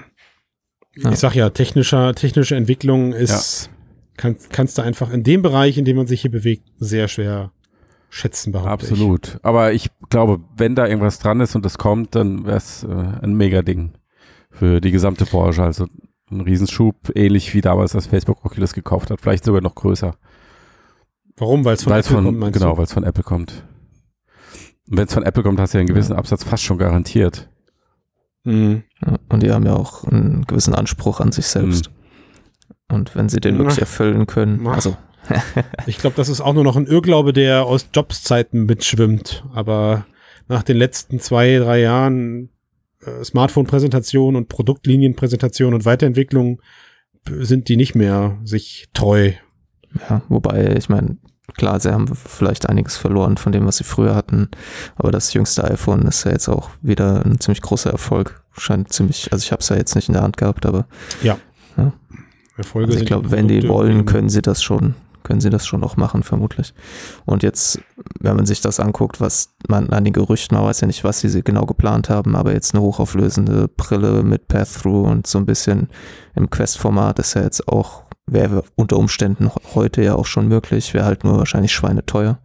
Ja. 0.96 1.10
Ich 1.10 1.18
sag 1.18 1.34
ja, 1.34 1.50
technischer, 1.50 2.14
technische 2.14 2.56
Entwicklung 2.56 3.12
ist, 3.12 3.70
kann, 4.16 4.36
kannst 4.50 4.78
du 4.78 4.82
einfach 4.82 5.10
in 5.10 5.22
dem 5.24 5.42
Bereich, 5.42 5.76
in 5.76 5.84
dem 5.84 5.96
man 5.96 6.06
sich 6.06 6.22
hier 6.22 6.30
bewegt, 6.30 6.70
sehr 6.78 7.08
schwer 7.08 7.52
schätzen, 8.08 8.52
behaupte 8.52 8.88
Absolut. 8.88 9.38
Aber 9.42 9.72
ich 9.72 9.90
glaube, 10.08 10.40
wenn 10.56 10.74
da 10.74 10.86
irgendwas 10.86 11.18
dran 11.18 11.40
ist 11.40 11.54
und 11.54 11.64
das 11.64 11.76
kommt, 11.76 12.14
dann 12.14 12.46
wäre 12.46 12.56
es 12.56 12.82
äh, 12.84 12.88
ein 12.88 13.34
Mega-Ding 13.34 13.92
für 14.50 14.80
die 14.80 14.90
gesamte 14.90 15.26
Branche. 15.26 15.62
Also 15.62 15.86
ein 16.30 16.40
Riesenschub, 16.40 17.12
ähnlich 17.14 17.52
wie 17.54 17.60
damals, 17.60 17.94
als 17.94 18.06
Facebook 18.06 18.44
Oculus 18.44 18.72
gekauft 18.72 19.10
hat. 19.10 19.20
Vielleicht 19.20 19.44
sogar 19.44 19.60
noch 19.60 19.74
größer. 19.74 20.14
ich. 20.18 20.36
Warum? 21.36 21.64
Weil 21.64 21.74
es 21.74 21.82
von 21.82 21.92
Weil 21.92 22.00
es 22.00 22.06
Apple 22.06 22.16
von, 22.16 22.24
kommt, 22.24 22.38
meinst 22.38 22.58
genau, 22.58 22.72
du? 22.72 22.78
weil 22.78 22.84
es 22.84 22.92
von 22.92 23.04
Apple 23.04 23.22
kommt. 23.22 23.64
Wenn 24.88 25.06
es 25.06 25.14
von 25.14 25.24
Apple 25.24 25.42
kommt, 25.42 25.58
hast 25.58 25.74
du 25.74 25.78
ja 25.78 25.80
einen 25.80 25.88
gewissen 25.88 26.14
Absatz 26.14 26.44
fast 26.44 26.62
schon 26.62 26.78
garantiert. 26.78 27.48
Mhm. 28.44 28.84
Ja, 29.04 29.16
und 29.28 29.42
die 29.42 29.50
haben 29.50 29.66
ja 29.66 29.74
auch 29.74 30.04
einen 30.04 30.44
gewissen 30.46 30.74
Anspruch 30.74 31.20
an 31.20 31.32
sich 31.32 31.46
selbst. 31.46 31.90
Und 32.88 33.16
wenn 33.16 33.28
sie 33.28 33.40
den 33.40 33.58
wirklich 33.58 33.80
erfüllen 33.80 34.26
können, 34.26 34.64
Ach. 34.66 34.74
also 34.74 34.96
Ich 35.86 35.98
glaube, 35.98 36.16
das 36.16 36.28
ist 36.28 36.40
auch 36.40 36.54
nur 36.54 36.64
noch 36.64 36.76
ein 36.76 36.86
Irrglaube, 36.86 37.32
der 37.32 37.64
aus 37.64 37.88
Jobs-Zeiten 37.92 38.64
mitschwimmt. 38.64 39.44
Aber 39.52 40.06
nach 40.48 40.62
den 40.62 40.76
letzten 40.76 41.18
zwei, 41.20 41.58
drei 41.58 41.80
Jahren 41.80 42.50
äh, 43.04 43.24
Smartphone-Präsentation 43.24 44.36
und 44.36 44.48
Produktlinienpräsentation 44.48 45.74
und 45.74 45.84
Weiterentwicklung 45.84 46.60
sind 47.28 47.68
die 47.68 47.76
nicht 47.76 47.94
mehr 47.94 48.38
sich 48.44 48.88
treu. 48.92 49.32
Ja, 50.08 50.22
wobei, 50.28 50.76
ich 50.76 50.88
meine, 50.88 51.16
klar, 51.54 51.80
sie 51.80 51.92
haben 51.92 52.08
vielleicht 52.14 52.68
einiges 52.68 52.96
verloren 52.96 53.36
von 53.36 53.52
dem, 53.52 53.66
was 53.66 53.78
sie 53.78 53.84
früher 53.84 54.14
hatten, 54.14 54.48
aber 54.96 55.10
das 55.10 55.32
jüngste 55.32 55.64
iPhone 55.64 56.02
ist 56.02 56.24
ja 56.24 56.32
jetzt 56.32 56.48
auch 56.48 56.70
wieder 56.82 57.24
ein 57.24 57.40
ziemlich 57.40 57.62
großer 57.62 57.90
Erfolg. 57.90 58.42
Scheint 58.58 58.92
ziemlich, 58.92 59.32
also 59.32 59.42
ich 59.42 59.52
habe 59.52 59.60
es 59.60 59.68
ja 59.68 59.76
jetzt 59.76 59.94
nicht 59.94 60.08
in 60.08 60.14
der 60.14 60.22
Hand 60.22 60.36
gehabt, 60.36 60.66
aber 60.66 60.86
Erfolge 62.56 62.88
also 62.88 63.00
ich 63.00 63.06
glaube, 63.06 63.30
wenn 63.30 63.48
die 63.48 63.68
wollen, 63.68 64.06
können 64.06 64.28
sie 64.28 64.40
das 64.40 64.62
schon, 64.62 64.94
können 65.22 65.40
sie 65.40 65.50
das 65.50 65.66
schon 65.66 65.84
auch 65.84 65.96
machen, 65.96 66.22
vermutlich. 66.22 66.72
Und 67.26 67.42
jetzt, 67.42 67.80
wenn 68.18 68.36
man 68.36 68.46
sich 68.46 68.60
das 68.60 68.80
anguckt, 68.80 69.20
was 69.20 69.54
man 69.68 69.90
an 69.90 70.04
den 70.04 70.14
Gerüchten, 70.14 70.56
man 70.56 70.64
weiß 70.64 70.80
ja 70.80 70.86
nicht, 70.86 71.04
was 71.04 71.20
sie 71.20 71.42
genau 71.42 71.66
geplant 71.66 72.08
haben, 72.08 72.34
aber 72.34 72.54
jetzt 72.54 72.74
eine 72.74 72.82
hochauflösende 72.82 73.68
Brille 73.68 74.22
mit 74.22 74.48
Path-Through 74.48 75.06
und 75.06 75.26
so 75.26 75.38
ein 75.38 75.46
bisschen 75.46 75.88
im 76.34 76.48
Quest-Format 76.48 77.18
ist 77.18 77.34
ja 77.34 77.42
jetzt 77.42 77.68
auch, 77.68 78.04
wäre 78.26 78.64
unter 78.74 78.96
Umständen 78.96 79.50
heute 79.74 80.02
ja 80.02 80.14
auch 80.14 80.26
schon 80.26 80.48
möglich, 80.48 80.92
wäre 80.94 81.04
halt 81.04 81.24
nur 81.24 81.38
wahrscheinlich 81.38 81.72
schweineteuer. 81.72 82.38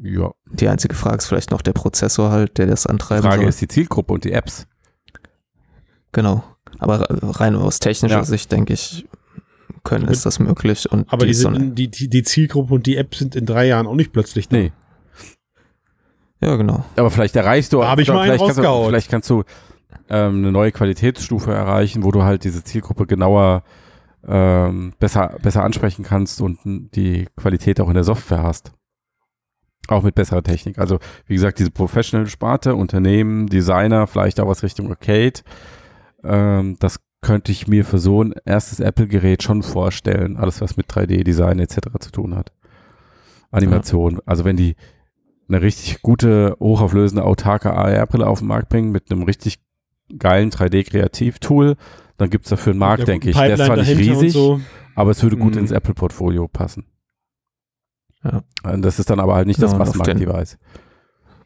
Ja. 0.00 0.32
Die 0.50 0.68
einzige 0.68 0.94
Frage 0.94 1.18
ist 1.18 1.26
vielleicht 1.26 1.50
noch 1.50 1.62
der 1.62 1.72
Prozessor 1.74 2.30
halt, 2.30 2.58
der 2.58 2.66
das 2.66 2.84
Die 2.84 2.88
antreiben 2.90 3.22
Frage 3.22 3.42
soll. 3.42 3.48
ist 3.50 3.60
die 3.60 3.68
Zielgruppe 3.68 4.14
und 4.14 4.24
die 4.24 4.32
Apps. 4.32 4.66
genau. 6.12 6.42
Aber 6.78 7.06
rein 7.10 7.54
aus 7.54 7.78
technischer 7.78 8.16
Ja. 8.16 8.24
Sicht, 8.24 8.50
denke 8.50 8.72
ich, 8.72 9.06
können 9.84 10.08
ist 10.08 10.24
das 10.24 10.38
möglich. 10.38 10.90
Und 10.90 11.12
Aber 11.12 11.26
die, 11.26 11.34
so 11.34 11.48
eine- 11.48 11.58
sind, 11.58 11.78
die, 11.78 11.88
die, 11.90 12.08
die 12.08 12.22
Zielgruppe 12.22 12.74
und 12.74 12.86
die 12.86 12.96
App 12.96 13.14
sind 13.14 13.36
in 13.36 13.44
drei 13.46 13.66
Jahren 13.66 13.86
auch 13.86 13.94
nicht 13.94 14.12
plötzlich 14.12 14.48
da. 14.48 14.56
Nee. 14.56 14.72
ja, 16.40 16.56
genau. 16.56 16.84
Aber 16.96 17.10
vielleicht 17.10 17.36
erreichst 17.36 17.72
du. 17.72 17.80
Da 17.80 17.90
hab 17.90 17.98
ich 17.98 18.08
mal 18.08 18.20
einen 18.20 18.38
vielleicht 18.38 18.44
kannst 18.44 18.58
du, 18.58 18.84
vielleicht 18.86 19.10
kannst 19.10 19.30
du 19.30 19.44
ähm, 20.08 20.36
eine 20.38 20.50
neue 20.52 20.72
Qualitätsstufe 20.72 21.52
erreichen, 21.52 22.02
wo 22.04 22.10
du 22.10 22.22
halt 22.22 22.44
diese 22.44 22.64
Zielgruppe 22.64 23.06
genauer 23.06 23.62
ähm, 24.26 24.92
besser, 24.98 25.36
besser 25.42 25.64
ansprechen 25.64 26.04
kannst 26.04 26.40
und 26.40 26.58
die 26.94 27.26
Qualität 27.36 27.80
auch 27.80 27.88
in 27.88 27.94
der 27.94 28.04
Software 28.04 28.42
hast. 28.42 28.72
Auch 29.88 30.02
mit 30.02 30.14
besserer 30.14 30.42
Technik. 30.42 30.78
Also, 30.78 30.98
wie 31.26 31.34
gesagt, 31.34 31.58
diese 31.58 31.72
Professional-Sparte, 31.72 32.76
Unternehmen, 32.76 33.48
Designer, 33.48 34.06
vielleicht 34.06 34.38
auch 34.38 34.46
was 34.46 34.62
Richtung 34.62 34.88
Arcade. 34.88 35.40
Ähm, 36.22 36.76
das 36.78 37.00
könnte 37.20 37.50
ich 37.50 37.66
mir 37.66 37.84
für 37.84 37.98
so 37.98 38.22
ein 38.22 38.34
erstes 38.44 38.80
Apple-Gerät 38.80 39.42
schon 39.42 39.62
vorstellen. 39.62 40.36
Alles, 40.36 40.60
was 40.60 40.76
mit 40.76 40.86
3D-Design 40.86 41.58
etc. 41.58 41.78
zu 41.98 42.12
tun 42.12 42.36
hat. 42.36 42.52
Animation. 43.50 44.20
Also, 44.24 44.44
wenn 44.44 44.56
die 44.56 44.76
eine 45.48 45.62
richtig 45.62 46.00
gute, 46.02 46.56
hochauflösende, 46.60 47.24
autarke 47.24 47.72
AR-Brille 47.72 48.26
auf 48.26 48.38
den 48.38 48.48
Markt 48.48 48.68
bringen 48.68 48.92
mit 48.92 49.10
einem 49.10 49.24
richtig 49.24 49.58
geilen 50.18 50.50
3D-Kreativ-Tool, 50.50 51.76
dann 52.18 52.30
gibt 52.30 52.44
es 52.44 52.50
dafür 52.50 52.72
einen 52.72 52.80
Markt, 52.80 53.08
denke 53.08 53.30
ich. 53.30 53.36
Der 53.36 53.54
ist 53.54 53.64
zwar 53.64 53.76
nicht 53.76 53.96
riesig, 53.96 54.32
So. 54.32 54.60
aber 54.94 55.10
es 55.10 55.22
würde 55.22 55.36
gut 55.36 55.54
Mhm. 55.54 55.60
ins 55.62 55.70
Apple-Portfolio 55.70 56.48
passen. 56.48 56.86
Ja. 58.24 58.42
Und 58.64 58.82
Das 58.82 58.98
ist 58.98 59.10
dann 59.10 59.20
aber 59.20 59.34
halt 59.34 59.46
nicht 59.46 59.58
Ja, 59.60 59.66
das 59.66 59.76
Massenmarkt-Device. 59.78 60.58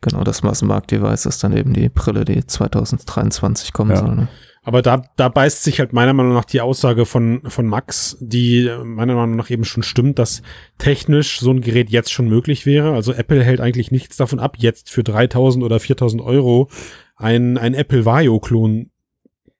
Genau, 0.02 0.24
das 0.24 0.42
Massenmarkt-Device 0.42 1.26
ist 1.26 1.42
dann 1.42 1.56
eben 1.56 1.72
die 1.72 1.88
Brille, 1.88 2.24
die 2.24 2.44
2023 2.46 3.72
kommen 3.72 3.90
Ja. 3.92 3.96
soll. 3.96 4.14
Ne? 4.14 4.28
Aber 4.62 4.82
da, 4.82 5.02
da 5.16 5.28
beißt 5.28 5.62
sich 5.62 5.78
halt 5.78 5.92
meiner 5.92 6.12
Meinung 6.12 6.34
nach 6.34 6.44
die 6.44 6.60
Aussage 6.60 7.06
von, 7.06 7.40
von 7.46 7.66
Max, 7.66 8.16
die 8.20 8.66
äh, 8.66 8.82
meiner 8.84 9.14
Meinung 9.14 9.36
nach 9.36 9.48
eben 9.48 9.64
schon 9.64 9.84
stimmt, 9.84 10.18
dass 10.18 10.42
technisch 10.76 11.38
so 11.38 11.50
ein 11.52 11.60
Gerät 11.60 11.88
jetzt 11.88 12.12
schon 12.12 12.28
möglich 12.28 12.66
wäre. 12.66 12.92
Also 12.92 13.12
Apple 13.12 13.42
hält 13.44 13.60
eigentlich 13.60 13.92
nichts 13.92 14.16
davon 14.16 14.40
ab, 14.40 14.56
jetzt 14.58 14.90
für 14.90 15.04
3000 15.04 15.64
oder 15.64 15.78
4000 15.78 16.20
Euro 16.20 16.68
ein, 17.14 17.58
ein 17.58 17.74
Apple 17.74 18.04
Vario-Klon 18.04 18.90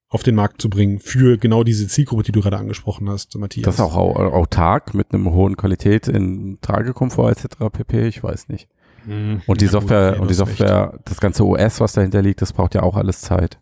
auf 0.08 0.22
den 0.22 0.34
Markt 0.36 0.62
zu 0.62 0.70
bringen 0.70 1.00
für 1.00 1.36
genau 1.36 1.64
diese 1.64 1.88
Zielgruppe, 1.88 2.22
die 2.22 2.32
du 2.32 2.40
gerade 2.40 2.56
angesprochen 2.58 3.08
hast, 3.10 3.36
Matthias. 3.38 3.64
Das 3.64 3.74
ist 3.76 3.80
auch 3.80 3.96
au- 3.96 4.14
autark 4.14 4.94
mit 4.94 5.12
einem 5.12 5.30
hohen 5.32 5.56
Qualität 5.56 6.06
in 6.08 6.58
Tragekomfort 6.60 7.30
etc. 7.32 7.46
pp. 7.72 8.06
Ich 8.06 8.22
weiß 8.22 8.48
nicht. 8.48 8.68
Mhm. 9.04 9.42
Und 9.46 9.60
die 9.60 9.66
Ja, 9.66 9.70
gut, 9.72 9.80
Software 9.80 10.10
okay, 10.12 10.20
und 10.20 10.30
die 10.30 10.34
hast 10.34 10.40
recht. 10.48 10.58
Software, 10.58 10.98
das 11.04 11.20
ganze 11.20 11.44
OS, 11.44 11.80
was 11.80 11.92
dahinter 11.92 12.22
liegt, 12.22 12.40
das 12.40 12.52
braucht 12.52 12.74
ja 12.74 12.82
auch 12.82 12.96
alles 12.96 13.20
Zeit. 13.20 13.58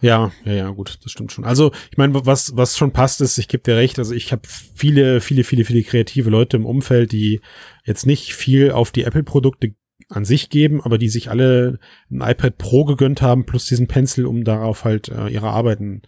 Ja, 0.00 0.30
ja, 0.44 0.52
ja, 0.52 0.68
gut, 0.70 0.98
das 1.02 1.10
stimmt 1.10 1.32
schon. 1.32 1.44
Also, 1.44 1.72
ich 1.90 1.96
meine, 1.98 2.14
was, 2.24 2.56
was 2.56 2.76
schon 2.76 2.92
passt, 2.92 3.20
ist, 3.20 3.36
ich 3.38 3.48
gebe 3.48 3.64
dir 3.64 3.74
recht, 3.76 3.98
also 3.98 4.14
ich 4.14 4.30
habe 4.30 4.42
viele, 4.46 5.20
viele, 5.20 5.42
viele, 5.42 5.64
viele 5.64 5.82
kreative 5.82 6.30
Leute 6.30 6.56
im 6.56 6.66
Umfeld, 6.66 7.10
die 7.10 7.40
jetzt 7.84 8.06
nicht 8.06 8.32
viel 8.34 8.70
auf 8.70 8.92
die 8.92 9.02
Apple-Produkte 9.02 9.74
an 10.08 10.24
sich 10.24 10.50
geben, 10.50 10.80
aber 10.82 10.98
die 10.98 11.08
sich 11.08 11.30
alle 11.30 11.78
ein 12.10 12.20
iPad 12.20 12.56
Pro 12.56 12.84
gegönnt 12.84 13.22
haben, 13.22 13.44
plus 13.44 13.66
diesen 13.66 13.88
Pencil, 13.88 14.26
um 14.26 14.44
darauf 14.44 14.84
halt 14.84 15.08
äh, 15.08 15.28
ihre 15.28 15.50
Arbeiten 15.50 16.02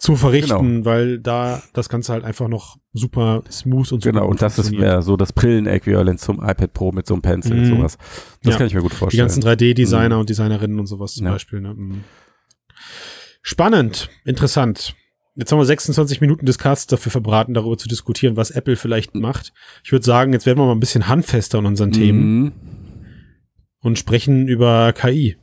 zu 0.00 0.16
verrichten, 0.16 0.76
genau. 0.76 0.84
weil 0.84 1.18
da 1.18 1.62
das 1.74 1.90
Ganze 1.90 2.12
halt 2.12 2.24
einfach 2.24 2.48
noch 2.48 2.78
super 2.94 3.42
smooth 3.50 3.92
und 3.92 4.02
super 4.02 4.12
Genau, 4.12 4.26
und 4.26 4.40
das 4.40 4.58
ist 4.58 4.72
mehr 4.72 5.02
so 5.02 5.16
das 5.16 5.32
Brillen-Äquivalent 5.32 6.18
zum 6.18 6.38
iPad 6.38 6.72
Pro 6.72 6.92
mit 6.92 7.06
so 7.06 7.14
einem 7.14 7.22
Pencil 7.22 7.54
mm. 7.54 7.58
und 7.58 7.76
sowas. 7.76 7.98
Das 8.42 8.52
ja. 8.52 8.58
kann 8.58 8.66
ich 8.66 8.74
mir 8.74 8.80
gut 8.80 8.94
vorstellen. 8.94 9.28
Die 9.28 9.34
ganzen 9.34 9.42
3D-Designer 9.42 10.16
mm. 10.16 10.20
und 10.20 10.30
Designerinnen 10.30 10.80
und 10.80 10.86
sowas 10.86 11.14
zum 11.14 11.26
ja. 11.26 11.32
Beispiel. 11.32 11.60
Ne? 11.60 11.74
Mm. 11.74 12.04
Spannend, 13.42 14.08
interessant. 14.24 14.94
Jetzt 15.36 15.52
haben 15.52 15.58
wir 15.58 15.66
26 15.66 16.22
Minuten 16.22 16.46
des 16.46 16.58
Casts 16.58 16.86
dafür 16.86 17.12
verbraten, 17.12 17.52
darüber 17.52 17.76
zu 17.76 17.88
diskutieren, 17.88 18.36
was 18.36 18.50
Apple 18.50 18.76
vielleicht 18.76 19.14
macht. 19.14 19.52
Ich 19.84 19.92
würde 19.92 20.04
sagen, 20.04 20.32
jetzt 20.32 20.46
werden 20.46 20.58
wir 20.58 20.66
mal 20.66 20.72
ein 20.72 20.80
bisschen 20.80 21.08
handfester 21.08 21.58
in 21.58 21.66
unseren 21.66 21.92
Themen 21.92 22.42
mhm. 22.42 22.52
Und 23.82 23.98
sprechen 23.98 24.48
über 24.48 24.92
KI. 24.92 25.36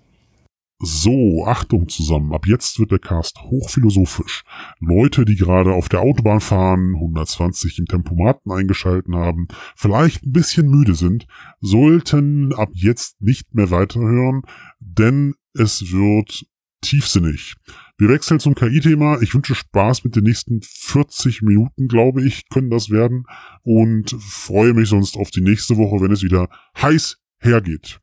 So, 0.80 1.44
Achtung 1.48 1.90
zusammen, 1.90 2.34
ab 2.34 2.46
jetzt 2.46 2.78
wird 2.80 2.92
der 2.92 3.00
Cast 3.00 3.42
hochphilosophisch. 3.42 4.44
Leute, 4.80 5.26
die 5.26 5.36
gerade 5.36 5.74
auf 5.74 5.90
der 5.90 6.02
Autobahn 6.02 6.40
fahren, 6.40 6.94
120 6.94 7.80
im 7.80 7.88
Tempomaten 7.88 8.52
eingeschalten 8.52 9.16
haben, 9.16 9.48
vielleicht 9.76 10.24
ein 10.24 10.34
bisschen 10.34 10.70
müde 10.70 10.94
sind, 10.94 11.26
sollten 11.62 12.54
ab 12.54 12.70
jetzt 12.74 13.20
nicht 13.22 13.56
mehr 13.56 13.72
weiterhören, 13.72 14.44
denn 14.80 15.34
es 15.56 15.92
wird 15.92 16.46
tiefsinnig. 16.82 17.56
Wir 17.98 18.10
wechseln 18.10 18.40
zum 18.40 18.54
KI-Thema. 18.54 19.20
Ich 19.24 19.34
wünsche 19.34 19.56
Spaß 19.56 20.04
mit 20.04 20.16
den 20.16 20.26
nächsten 20.26 20.62
40 20.62 21.42
Minuten, 21.42 21.88
glaube 21.88 22.24
ich, 22.24 22.48
können 22.50 22.70
das 22.70 22.92
werden. 22.92 23.26
Und 23.64 24.12
freue 24.20 24.74
mich 24.74 24.90
sonst 24.90 25.18
auf 25.18 25.32
die 25.32 25.42
nächste 25.42 25.78
Woche, 25.78 26.04
wenn 26.04 26.12
es 26.12 26.22
wieder 26.22 26.50
heiß 26.80 27.18
hergeht. 27.40 28.00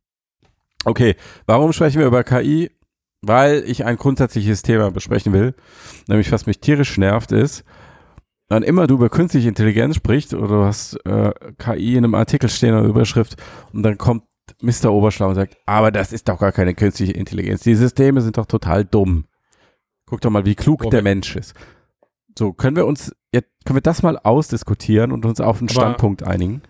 Okay, 0.85 1.17
warum 1.47 1.73
sprechen 1.73 1.99
wir 1.99 2.07
über 2.07 2.25
KI? 2.25 2.71
Weil 3.23 3.65
ich 3.67 3.85
ein 3.85 3.97
grundsätzliches 3.97 4.63
Thema 4.63 4.91
besprechen 4.91 5.33
will. 5.33 5.55
Nämlich, 6.09 6.31
was 6.31 6.47
mich 6.47 6.61
tierisch 6.61 6.99
nervt, 6.99 7.33
ist, 7.33 7.65
wann 8.49 8.63
immer 8.63 8.87
du 8.87 8.95
über 8.95 9.09
künstliche 9.09 9.49
Intelligenz 9.49 9.97
sprichst 9.97 10.35
oder 10.35 10.49
du 10.49 10.65
hast 10.65 10.95
äh, 11.07 11.33
KI 11.59 11.93
in 11.93 12.05
einem 12.05 12.15
Artikel 12.15 12.51
stehen 12.51 12.75
oder 12.75 12.87
Überschrift 12.87 13.37
und 13.73 13.83
dann 13.83 13.97
kommt 13.97 14.25
Mr. 14.61 14.93
Oberschlau 14.93 15.29
und 15.29 15.35
sagt, 15.37 15.57
aber 15.67 15.91
das 15.91 16.13
ist 16.13 16.29
doch 16.29 16.39
gar 16.39 16.53
keine 16.53 16.75
künstliche 16.75 17.13
Intelligenz. 17.13 17.63
Die 17.63 17.75
Systeme 17.75 18.21
sind 18.21 18.37
doch 18.37 18.47
total 18.47 18.85
dumm. 18.85 19.25
Guck 20.07 20.21
doch 20.21 20.31
mal, 20.31 20.45
wie 20.45 20.55
klug 20.55 20.83
okay. 20.83 20.91
der 20.91 21.03
Mensch 21.03 21.35
ist. 21.35 21.55
So, 22.39 22.53
können 22.53 22.77
wir 22.77 22.87
uns, 22.87 23.15
jetzt, 23.33 23.49
können 23.65 23.77
wir 23.77 23.83
das 23.83 24.03
mal 24.03 24.19
ausdiskutieren 24.19 25.13
und 25.13 25.25
uns 25.25 25.41
auf 25.41 25.61
einen 25.61 25.69
aber, 25.71 25.81
Standpunkt 25.81 26.23
einigen? 26.25 26.63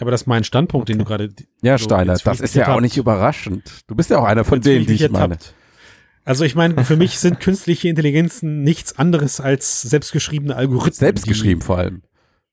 Aber 0.00 0.10
das 0.10 0.22
ist 0.22 0.26
mein 0.26 0.44
Standpunkt, 0.44 0.88
okay. 0.88 0.92
den 0.92 0.98
du 0.98 1.04
gerade. 1.04 1.28
Ja, 1.62 1.76
so 1.76 1.84
Steiner, 1.84 2.16
das 2.16 2.40
ist 2.40 2.54
ja 2.54 2.74
auch 2.74 2.80
nicht 2.80 2.96
überraschend. 2.96 3.84
Du 3.86 3.94
bist 3.94 4.10
ja 4.10 4.18
auch 4.18 4.24
einer 4.24 4.44
von 4.44 4.60
denen, 4.60 4.86
die 4.86 4.94
ich 4.94 5.10
meine. 5.10 5.34
Habt. 5.34 5.54
Also 6.24 6.44
ich 6.44 6.54
meine, 6.54 6.84
für 6.84 6.96
mich 6.96 7.18
sind 7.18 7.40
künstliche 7.40 7.88
Intelligenzen 7.88 8.62
nichts 8.62 8.98
anderes 8.98 9.40
als 9.40 9.80
selbstgeschriebene 9.82 10.54
Algorithmen. 10.54 10.92
Selbstgeschrieben 10.92 11.62
vor 11.62 11.78
allem. 11.78 12.02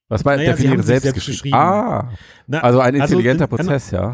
Was 0.08 0.24
meint 0.24 0.40
naja, 0.40 0.54
definiere 0.54 0.82
selbst, 0.84 1.04
selbst 1.04 1.26
geschrieben? 1.26 1.56
Ah, 1.56 2.12
Na, 2.48 2.62
also 2.62 2.80
ein 2.80 2.94
also 2.94 3.16
intelligenter 3.16 3.52
also, 3.52 3.58
Prozess, 3.58 3.92
ja. 3.92 4.14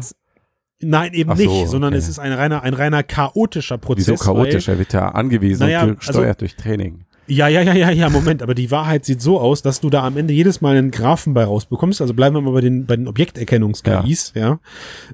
Nein, 0.80 1.12
eben 1.12 1.36
so, 1.36 1.42
nicht, 1.42 1.68
sondern 1.68 1.92
okay. 1.92 1.98
es 1.98 2.08
ist 2.08 2.18
ein 2.18 2.32
reiner, 2.32 2.62
ein 2.62 2.74
reiner 2.74 3.02
chaotischer 3.02 3.78
Prozess. 3.78 4.08
Wieso 4.08 4.24
chaotisch? 4.24 4.66
Weil, 4.66 4.74
er 4.74 4.78
wird 4.78 4.92
ja 4.92 5.08
angewiesen 5.10 5.62
naja, 5.62 5.84
und 5.84 6.00
gesteuert 6.00 6.28
also, 6.28 6.38
durch 6.38 6.56
Training. 6.56 7.04
Ja, 7.28 7.46
ja, 7.46 7.62
ja, 7.62 7.74
ja, 7.74 7.90
ja, 7.90 8.08
Moment, 8.08 8.42
aber 8.42 8.54
die 8.54 8.70
Wahrheit 8.70 9.04
sieht 9.04 9.22
so 9.22 9.38
aus, 9.38 9.62
dass 9.62 9.80
du 9.80 9.90
da 9.90 10.04
am 10.04 10.16
Ende 10.16 10.34
jedes 10.34 10.60
Mal 10.60 10.76
einen 10.76 10.90
Graphen 10.90 11.34
bei 11.34 11.44
rausbekommst. 11.44 12.00
Also 12.00 12.14
bleiben 12.14 12.34
wir 12.34 12.40
mal 12.40 12.52
bei 12.52 12.60
den, 12.60 12.84
bei 12.84 12.96
den 12.96 13.06
Objekterkennungs-KIs, 13.06 14.32
ja, 14.34 14.58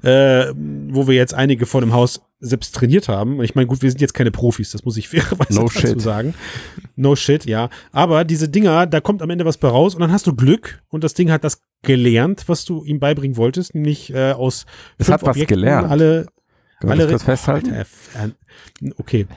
ja 0.03 0.47
äh, 0.49 0.53
wo 0.89 1.07
wir 1.07 1.15
jetzt 1.15 1.35
einige 1.35 1.67
vor 1.67 1.81
dem 1.81 1.93
Haus 1.93 2.21
selbst 2.39 2.73
trainiert 2.73 3.09
haben. 3.09 3.37
Und 3.39 3.45
ich 3.45 3.53
meine, 3.53 3.67
gut, 3.67 3.81
wir 3.83 3.91
sind 3.91 4.01
jetzt 4.01 4.13
keine 4.13 4.31
Profis, 4.31 4.71
das 4.71 4.85
muss 4.85 4.97
ich 4.97 5.07
fairerweise 5.09 5.53
no 5.53 5.67
dazu 5.67 5.79
shit. 5.79 6.01
sagen. 6.01 6.33
No 6.95 7.15
shit, 7.15 7.45
ja. 7.45 7.69
Aber 7.91 8.23
diese 8.25 8.49
Dinger, 8.49 8.87
da 8.87 9.01
kommt 9.01 9.21
am 9.21 9.29
Ende 9.29 9.45
was 9.45 9.57
bei 9.57 9.67
raus 9.67 9.93
und 9.93 10.01
dann 10.01 10.11
hast 10.11 10.25
du 10.25 10.35
Glück 10.35 10.81
und 10.89 11.03
das 11.03 11.13
Ding 11.13 11.31
hat 11.31 11.43
das 11.43 11.61
gelernt, 11.83 12.45
was 12.47 12.65
du 12.65 12.83
ihm 12.83 12.99
beibringen 12.99 13.37
wolltest, 13.37 13.75
nämlich 13.75 14.13
äh, 14.13 14.31
aus 14.31 14.65
es 14.97 15.09
hat 15.09 15.21
was 15.21 15.29
Objekten 15.29 15.59
gelernt. 15.59 15.89
alle 15.89 16.25
alle 16.85 17.07
das 17.07 17.23
festhalten? 17.23 17.73
Alter, 17.73 18.35
okay. 18.97 19.27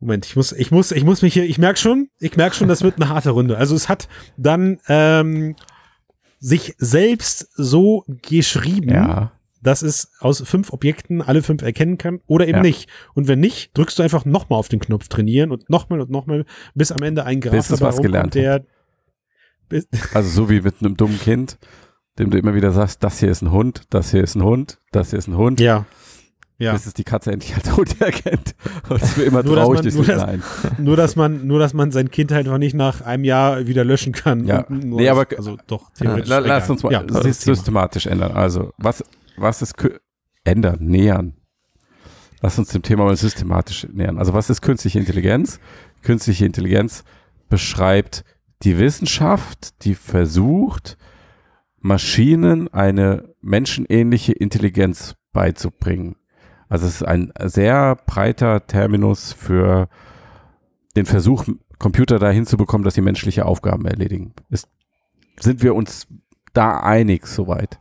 Moment, 0.00 0.26
ich 0.26 0.36
muss, 0.36 0.52
ich 0.52 0.70
muss, 0.70 0.92
ich 0.92 1.04
muss 1.04 1.22
mich 1.22 1.34
hier, 1.34 1.44
ich 1.44 1.58
merke 1.58 1.78
schon, 1.78 2.08
ich 2.18 2.36
merke 2.36 2.54
schon, 2.54 2.68
das 2.68 2.82
wird 2.82 2.96
eine 2.96 3.08
harte 3.08 3.30
Runde. 3.30 3.56
Also 3.56 3.74
es 3.74 3.88
hat 3.88 4.08
dann 4.36 4.78
ähm, 4.88 5.56
sich 6.40 6.74
selbst 6.78 7.48
so 7.54 8.04
geschrieben, 8.06 8.90
ja. 8.90 9.32
dass 9.62 9.82
es 9.82 10.12
aus 10.20 10.42
fünf 10.42 10.72
Objekten 10.72 11.22
alle 11.22 11.42
fünf 11.42 11.62
erkennen 11.62 11.96
kann 11.96 12.20
oder 12.26 12.46
eben 12.46 12.58
ja. 12.58 12.62
nicht. 12.62 12.90
Und 13.14 13.28
wenn 13.28 13.40
nicht, 13.40 13.76
drückst 13.76 13.98
du 13.98 14.02
einfach 14.02 14.26
nochmal 14.26 14.58
auf 14.58 14.68
den 14.68 14.80
Knopf 14.80 15.08
trainieren 15.08 15.52
und 15.52 15.70
nochmal 15.70 16.00
und 16.00 16.10
nochmal, 16.10 16.44
bis 16.74 16.92
am 16.92 17.02
Ende 17.02 17.24
ein 17.24 17.40
Graph 17.40 17.52
bis 17.52 17.70
es 17.70 17.80
was 17.80 18.02
gelernt 18.02 18.34
der 18.34 18.64
also 20.14 20.28
so 20.28 20.50
wie 20.50 20.60
mit 20.60 20.74
einem 20.80 20.96
dummen 20.96 21.18
Kind, 21.18 21.58
dem 22.18 22.30
du 22.30 22.38
immer 22.38 22.54
wieder 22.54 22.72
sagst, 22.72 23.02
das 23.02 23.20
hier 23.20 23.30
ist 23.30 23.42
ein 23.42 23.50
Hund, 23.50 23.82
das 23.90 24.10
hier 24.10 24.22
ist 24.22 24.34
ein 24.34 24.42
Hund, 24.42 24.78
das 24.92 25.10
hier 25.10 25.18
ist 25.18 25.28
ein 25.28 25.36
Hund. 25.36 25.60
Ja. 25.60 25.86
Ja. 26.58 26.72
Bis 26.72 26.86
es 26.86 26.94
die 26.94 27.02
Katze 27.02 27.32
endlich 27.32 27.54
als 27.56 27.76
Hund 27.76 28.00
erkennt. 28.00 28.54
Und 28.88 29.02
es 29.02 29.16
wird 29.16 29.26
immer 29.26 29.42
nur, 29.42 29.56
traurig 29.56 29.82
man, 29.84 29.94
nur, 29.94 30.04
dass, 30.04 30.38
nur, 30.78 30.96
dass 30.96 31.16
man, 31.16 31.46
nur, 31.46 31.58
dass 31.58 31.74
man 31.74 31.90
sein 31.90 32.10
Kind 32.10 32.30
halt 32.30 32.46
noch 32.46 32.58
nicht 32.58 32.74
nach 32.74 33.00
einem 33.00 33.24
Jahr 33.24 33.66
wieder 33.66 33.84
löschen 33.84 34.12
kann. 34.12 34.46
Ja. 34.46 34.64
nee, 34.68 35.08
aber, 35.08 35.26
also 35.36 35.58
doch, 35.66 35.90
ja. 36.00 36.16
Lass 36.16 36.70
uns 36.70 36.84
mal 36.84 36.92
ja, 36.92 37.04
systematisch 37.32 38.06
ändern. 38.06 38.32
Also, 38.32 38.72
was, 38.78 39.02
was 39.36 39.62
ist, 39.62 39.74
ändern, 40.44 40.78
nähern. 40.80 41.34
Lass 42.40 42.58
uns 42.58 42.68
dem 42.68 42.82
Thema 42.82 43.04
mal 43.04 43.16
systematisch 43.16 43.88
nähern. 43.92 44.18
Also, 44.18 44.32
was 44.32 44.48
ist 44.48 44.60
künstliche 44.60 45.00
Intelligenz? 45.00 45.58
Künstliche 46.02 46.46
Intelligenz 46.46 47.02
beschreibt 47.48 48.24
die 48.62 48.78
Wissenschaft, 48.78 49.84
die 49.84 49.94
versucht, 49.94 50.98
Maschinen 51.80 52.72
eine 52.72 53.34
menschenähnliche 53.40 54.32
Intelligenz 54.32 55.16
beizubringen. 55.32 56.16
Also 56.68 56.86
es 56.86 56.96
ist 56.96 57.02
ein 57.02 57.32
sehr 57.44 57.96
breiter 58.06 58.66
Terminus 58.66 59.32
für 59.32 59.88
den 60.96 61.06
Versuch, 61.06 61.44
Computer 61.78 62.18
dahin 62.18 62.46
zu 62.46 62.56
bekommen, 62.56 62.84
dass 62.84 62.94
sie 62.94 63.00
menschliche 63.00 63.44
Aufgaben 63.46 63.84
erledigen. 63.86 64.32
Ist, 64.48 64.68
sind 65.38 65.62
wir 65.62 65.74
uns 65.74 66.06
da 66.52 66.80
einig 66.80 67.26
soweit? 67.26 67.78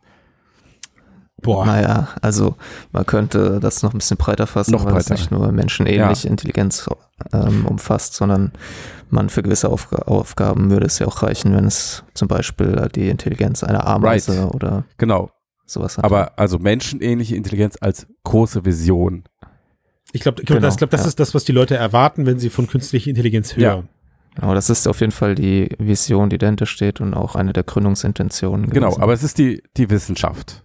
Boah. 1.43 1.65
Naja, 1.65 2.07
also 2.21 2.55
man 2.91 3.05
könnte 3.05 3.59
das 3.59 3.83
noch 3.83 3.93
ein 3.93 3.97
bisschen 3.97 4.17
breiter 4.17 4.47
fassen, 4.47 4.71
noch 4.71 4.85
weil 4.85 4.93
breiter. 4.93 5.13
es 5.13 5.19
nicht 5.21 5.31
nur 5.31 5.51
menschenähnliche 5.51 6.27
ja. 6.27 6.31
Intelligenz 6.31 6.89
ähm, 7.33 7.65
umfasst, 7.65 8.15
sondern 8.15 8.53
man 9.09 9.29
für 9.29 9.43
gewisse 9.43 9.69
Aufg 9.69 9.93
Aufgaben 9.93 10.71
würde 10.71 10.85
es 10.85 10.99
ja 10.99 11.07
auch 11.07 11.21
reichen, 11.21 11.53
wenn 11.53 11.65
es 11.65 12.03
zum 12.13 12.29
Beispiel 12.29 12.87
die 12.95 13.09
Intelligenz 13.09 13.63
einer 13.63 13.85
Ameise 13.85 14.43
right. 14.43 14.55
oder 14.55 14.85
genau. 14.97 15.31
Sowas 15.73 15.97
hat. 15.97 16.05
Aber 16.05 16.37
also 16.37 16.59
menschenähnliche 16.59 17.35
Intelligenz 17.35 17.77
als 17.81 18.07
große 18.23 18.65
Vision. 18.65 19.23
Ich 20.11 20.21
glaube, 20.21 20.41
ich 20.41 20.45
glaub, 20.45 20.59
genau, 20.59 20.67
das, 20.67 20.77
glaub, 20.77 20.91
das 20.91 21.01
ja. 21.01 21.07
ist 21.07 21.19
das, 21.19 21.33
was 21.33 21.43
die 21.43 21.51
Leute 21.51 21.75
erwarten, 21.75 22.25
wenn 22.25 22.39
sie 22.39 22.49
von 22.49 22.67
künstlicher 22.67 23.09
Intelligenz 23.09 23.55
hören. 23.55 23.87
Ja. 24.37 24.43
Aber 24.43 24.55
das 24.55 24.69
ist 24.69 24.87
auf 24.87 24.99
jeden 24.99 25.11
Fall 25.11 25.35
die 25.35 25.69
Vision, 25.77 26.29
die 26.29 26.37
dahinter 26.37 26.65
steht 26.65 27.01
und 27.01 27.13
auch 27.13 27.35
eine 27.35 27.53
der 27.53 27.63
Gründungsintentionen. 27.63 28.69
Genau, 28.69 28.87
gewesen. 28.87 29.01
aber 29.01 29.13
es 29.13 29.23
ist 29.23 29.37
die, 29.37 29.61
die 29.77 29.89
Wissenschaft. 29.89 30.63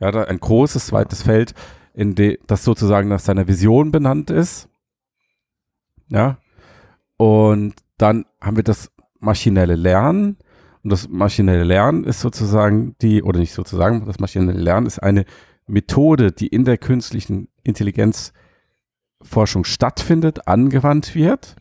Ja, 0.00 0.10
da 0.10 0.24
ein 0.24 0.40
großes, 0.40 0.86
zweites 0.86 1.22
Feld, 1.22 1.54
in 1.94 2.14
de, 2.14 2.38
das 2.46 2.64
sozusagen 2.64 3.08
nach 3.08 3.20
seiner 3.20 3.48
Vision 3.48 3.90
benannt 3.90 4.30
ist. 4.30 4.68
Ja. 6.08 6.38
Und 7.16 7.74
dann 7.96 8.26
haben 8.40 8.56
wir 8.56 8.64
das 8.64 8.90
maschinelle 9.18 9.76
Lernen. 9.76 10.36
Und 10.86 10.90
das 10.90 11.08
maschinelle 11.08 11.64
Lernen 11.64 12.04
ist 12.04 12.20
sozusagen 12.20 12.94
die, 13.02 13.24
oder 13.24 13.40
nicht 13.40 13.52
sozusagen, 13.52 14.06
das 14.06 14.20
maschinelle 14.20 14.60
Lernen 14.60 14.86
ist 14.86 15.00
eine 15.00 15.24
Methode, 15.66 16.30
die 16.30 16.46
in 16.46 16.64
der 16.64 16.78
künstlichen 16.78 17.48
Intelligenzforschung 17.64 19.64
stattfindet, 19.64 20.46
angewandt 20.46 21.16
wird, 21.16 21.56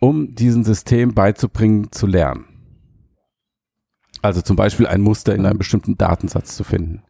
um 0.00 0.34
diesem 0.34 0.64
System 0.64 1.12
beizubringen 1.12 1.92
zu 1.92 2.06
lernen. 2.06 2.46
Also 4.22 4.40
zum 4.40 4.56
Beispiel 4.56 4.86
ein 4.86 5.02
Muster 5.02 5.34
in 5.34 5.44
einem 5.44 5.58
bestimmten 5.58 5.98
Datensatz 5.98 6.56
zu 6.56 6.64
finden. 6.64 7.02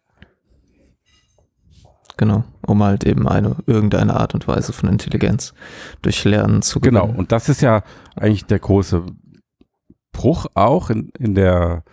Genau, 2.17 2.43
um 2.67 2.83
halt 2.83 3.05
eben 3.05 3.29
eine 3.29 3.55
irgendeine 3.67 4.17
Art 4.17 4.35
und 4.35 4.49
Weise 4.49 4.73
von 4.73 4.89
Intelligenz 4.89 5.55
durch 6.03 6.25
Lernen 6.25 6.63
zu 6.63 6.81
gewinnen. 6.81 7.01
Genau, 7.01 7.17
und 7.17 7.31
das 7.31 7.49
ist 7.49 7.61
ja 7.61 7.85
eigentlich 8.17 8.47
der 8.47 8.59
große 8.59 9.07
Bruch 10.17 10.47
auch 10.55 10.91
in, 10.91 11.11
in 11.19 11.35
der 11.35 11.85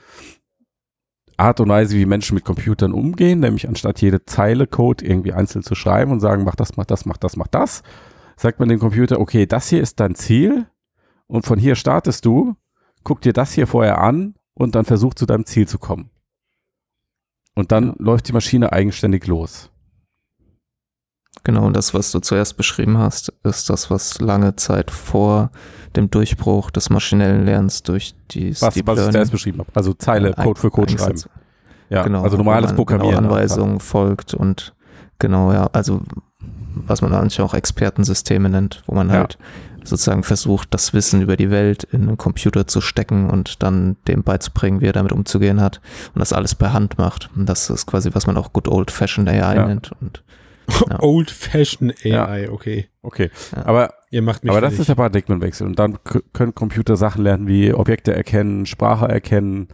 Art 1.38 1.60
und 1.60 1.70
Weise, 1.70 1.98
wie 1.98 2.06
Menschen 2.06 2.36
mit 2.36 2.46
Computern 2.46 2.94
umgehen, 2.94 3.40
nämlich 3.42 3.68
anstatt 3.68 4.02
jede 4.02 4.24
Zeile 4.26 4.66
Code 4.68 5.06
irgendwie 5.06 5.34
einzeln 5.34 5.64
zu 5.64 5.76
schreiben 5.76 6.12
und 6.12 6.20
sagen, 6.20 6.44
mach 6.44 6.56
das, 6.56 6.78
mach 6.78 6.86
das, 6.86 7.06
mach 7.06 7.18
das, 7.18 7.36
mach 7.36 7.48
das, 7.48 7.84
sagt 8.38 8.60
man 8.60 8.70
dem 8.70 8.80
Computer, 8.80 9.20
okay, 9.20 9.46
das 9.46 9.68
hier 9.70 9.82
ist 9.82 10.00
dein 10.00 10.16
Ziel 10.16 10.68
und 11.28 11.46
von 11.46 11.60
hier 11.60 11.76
startest 11.76 12.26
du, 12.26 12.56
guck 13.04 13.22
dir 13.22 13.34
das 13.34 13.52
hier 13.54 13.68
vorher 13.68 14.00
an 14.00 14.36
und 14.54 14.76
dann 14.76 14.86
versuch 14.86 15.16
zu 15.16 15.26
deinem 15.26 15.46
Ziel 15.46 15.68
zu 15.68 15.80
kommen. 15.80 16.10
Und 17.56 17.72
dann 17.72 17.88
Ja. 17.88 17.96
läuft 17.98 18.28
die 18.28 18.34
Maschine 18.34 18.72
eigenständig 18.72 19.28
los. 19.28 19.70
Genau, 21.44 21.66
und 21.66 21.76
das, 21.76 21.94
was 21.94 22.12
du 22.12 22.20
zuerst 22.20 22.58
beschrieben 22.58 22.98
hast, 22.98 23.34
ist 23.44 23.70
das, 23.70 23.90
was 23.90 24.22
lange 24.22 24.56
Zeit 24.56 24.92
vor 24.92 25.52
dem 25.96 26.10
Durchbruch 26.10 26.72
des 26.72 26.90
maschinellen 26.90 27.46
Lernens 27.46 27.84
durch 27.84 28.14
die 28.32 28.52
Was, 28.60 28.74
Deep 28.74 28.88
was 28.88 28.94
ich 28.94 28.98
Learning 28.98 29.12
zuerst 29.14 29.32
beschrieben 29.32 29.60
habe. 29.60 29.70
Also 29.74 29.94
Zeile, 29.94 30.34
Code 30.34 30.60
für 30.60 30.72
Code 30.72 30.92
schreiben. 30.98 31.22
Ja, 31.90 32.04
genau, 32.04 32.24
also 32.24 32.38
normales 32.38 32.68
man 32.72 32.76
Programmieren. 32.78 33.16
Genau 33.24 33.34
Anweisungen 33.34 33.80
folgt 33.80 34.34
und 34.34 34.74
genau, 35.20 35.52
ja, 35.54 35.70
also 35.74 36.02
was 36.76 37.02
man 37.02 37.12
manchmal 37.12 37.48
auch 37.48 37.54
Expertensysteme 37.54 38.50
nennt, 38.50 38.84
wo 38.88 38.96
man 38.96 39.10
Ja. 39.10 39.16
halt 39.16 39.38
sozusagen 39.84 40.24
versucht, 40.24 40.74
das 40.74 40.94
Wissen 40.94 41.22
über 41.22 41.36
die 41.38 41.52
Welt 41.52 41.84
in 41.84 42.04
einen 42.08 42.18
Computer 42.18 42.66
zu 42.68 42.80
stecken 42.82 43.30
und 43.30 43.62
dann 43.62 43.98
dem 44.08 44.24
beizubringen, 44.24 44.80
wie 44.82 44.86
er 44.88 44.94
damit 44.94 45.12
umzugehen 45.12 45.60
hat 45.62 45.82
und 46.16 46.20
das 46.20 46.32
alles 46.34 46.56
per 46.56 46.72
Hand 46.74 46.98
macht. 46.98 47.30
Und 47.36 47.48
das 47.48 47.70
ist 47.70 47.86
quasi, 47.86 48.10
was 48.14 48.26
man 48.26 48.38
auch 48.38 48.54
Good 48.54 48.70
Old 48.70 48.92
Fashioned 48.92 49.30
AI 49.30 49.56
Ja. 49.56 49.68
nennt. 49.68 49.92
Und 50.02 50.24
Ja. 50.90 51.02
Old 51.02 51.30
Fashioned 51.30 51.94
AI, 52.06 52.50
okay. 52.50 52.88
Okay, 53.02 53.30
Ja. 53.56 53.66
aber, 53.66 53.94
Ihr 54.14 54.22
macht 54.22 54.44
mich 54.44 54.52
aber 54.52 54.62
das 54.62 54.78
ist 54.78 54.90
der 54.90 54.94
Paradigmenwechsel. 54.94 55.66
Und 55.66 55.80
dann 55.80 55.98
können 56.34 56.54
Computer 56.54 56.98
Sachen 56.98 57.24
lernen 57.24 57.48
wie 57.48 57.74
Objekte 57.74 58.14
erkennen, 58.14 58.68
Sprache 58.68 59.08
erkennen, 59.08 59.70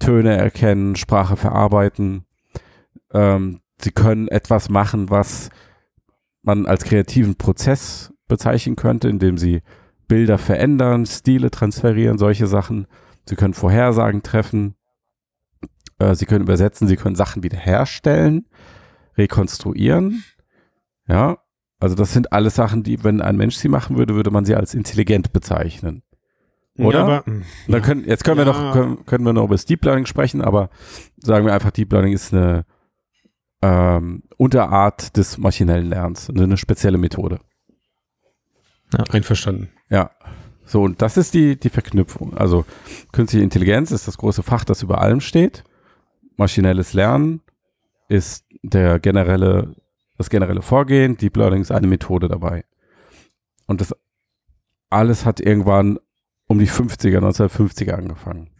Töne 0.00 0.36
erkennen, 0.36 0.96
Sprache 0.96 1.36
verarbeiten. 1.36 2.24
Ähm, 3.12 3.60
sie 3.80 3.92
können 3.92 4.26
etwas 4.26 4.68
machen, 4.68 5.10
was 5.10 5.50
man 6.42 6.66
als 6.66 6.82
kreativen 6.82 7.36
Prozess 7.36 8.12
bezeichnen 8.26 8.74
könnte, 8.74 9.08
indem 9.08 9.38
sie 9.38 9.62
Bilder 10.08 10.38
verändern, 10.38 11.06
Stile 11.06 11.52
transferieren, 11.52 12.18
solche 12.18 12.48
Sachen. 12.48 12.88
Sie 13.26 13.36
können 13.36 13.54
Vorhersagen 13.54 14.24
treffen. 14.24 14.74
Äh, 16.00 16.16
sie 16.16 16.26
können 16.26 16.42
übersetzen, 16.42 16.88
sie 16.88 16.96
können 16.96 17.14
Sachen 17.14 17.44
wiederherstellen, 17.44 18.48
rekonstruieren. 19.16 20.24
Ja, 21.06 21.38
also 21.84 21.94
das 21.94 22.12
sind 22.12 22.32
alles 22.32 22.54
Sachen, 22.56 22.82
die, 22.82 23.04
wenn 23.04 23.20
ein 23.20 23.36
Mensch 23.36 23.56
sie 23.56 23.68
machen 23.68 23.96
würde, 23.96 24.14
würde 24.14 24.30
man 24.30 24.44
sie 24.44 24.54
als 24.54 24.74
intelligent 24.74 25.32
bezeichnen. 25.32 26.02
oder? 26.78 26.98
Ja, 26.98 27.04
aber, 27.04 27.24
ja. 27.68 27.80
können, 27.80 28.04
jetzt 28.04 28.24
können 28.24 28.38
wir 28.38 28.46
Ja. 28.46 28.52
noch, 28.52 28.72
können, 28.72 29.06
können 29.06 29.24
wir 29.24 29.32
noch 29.32 29.44
über 29.44 29.54
das 29.54 29.64
Deep 29.64 29.84
Learning 29.84 30.06
sprechen, 30.06 30.40
aber 30.42 30.70
sagen 31.18 31.46
wir 31.46 31.54
einfach, 31.54 31.70
Deep 31.70 31.92
Learning 31.92 32.12
ist 32.12 32.32
eine 32.34 32.64
ähm, 33.62 34.24
Unterart 34.36 35.16
des 35.16 35.38
maschinellen 35.38 35.86
Lernens, 35.88 36.28
eine 36.28 36.56
spezielle 36.56 36.98
Methode. 36.98 37.38
Einverstanden. 39.10 39.70
Ja. 39.90 40.10
So, 40.66 40.82
und 40.82 41.02
das 41.02 41.16
ist 41.16 41.34
die, 41.34 41.58
die 41.58 41.68
Verknüpfung. 41.68 42.36
Also 42.36 42.64
künstliche 43.12 43.44
Intelligenz 43.44 43.90
ist 43.90 44.08
das 44.08 44.16
große 44.18 44.42
Fach, 44.42 44.64
das 44.64 44.82
über 44.82 45.00
allem 45.00 45.20
steht. 45.20 45.62
Maschinelles 46.36 46.94
Lernen 46.94 47.42
ist 48.08 48.44
der 48.62 48.98
generelle, 48.98 49.74
das 50.16 50.30
generelle 50.30 50.62
Vorgehen. 50.62 51.16
Deep 51.16 51.36
Learning 51.36 51.60
ist 51.62 51.72
eine 51.72 51.86
Methode 51.86 52.28
dabei. 52.28 52.64
Und 53.66 53.80
das 53.80 53.94
alles 54.90 55.24
hat 55.24 55.40
irgendwann 55.40 55.98
um 56.46 56.58
die 56.58 56.68
50er, 56.68 57.18
1950er 57.18 57.92
angefangen. 57.92 58.50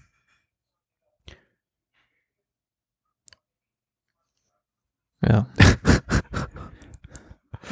Ja. 5.23 5.49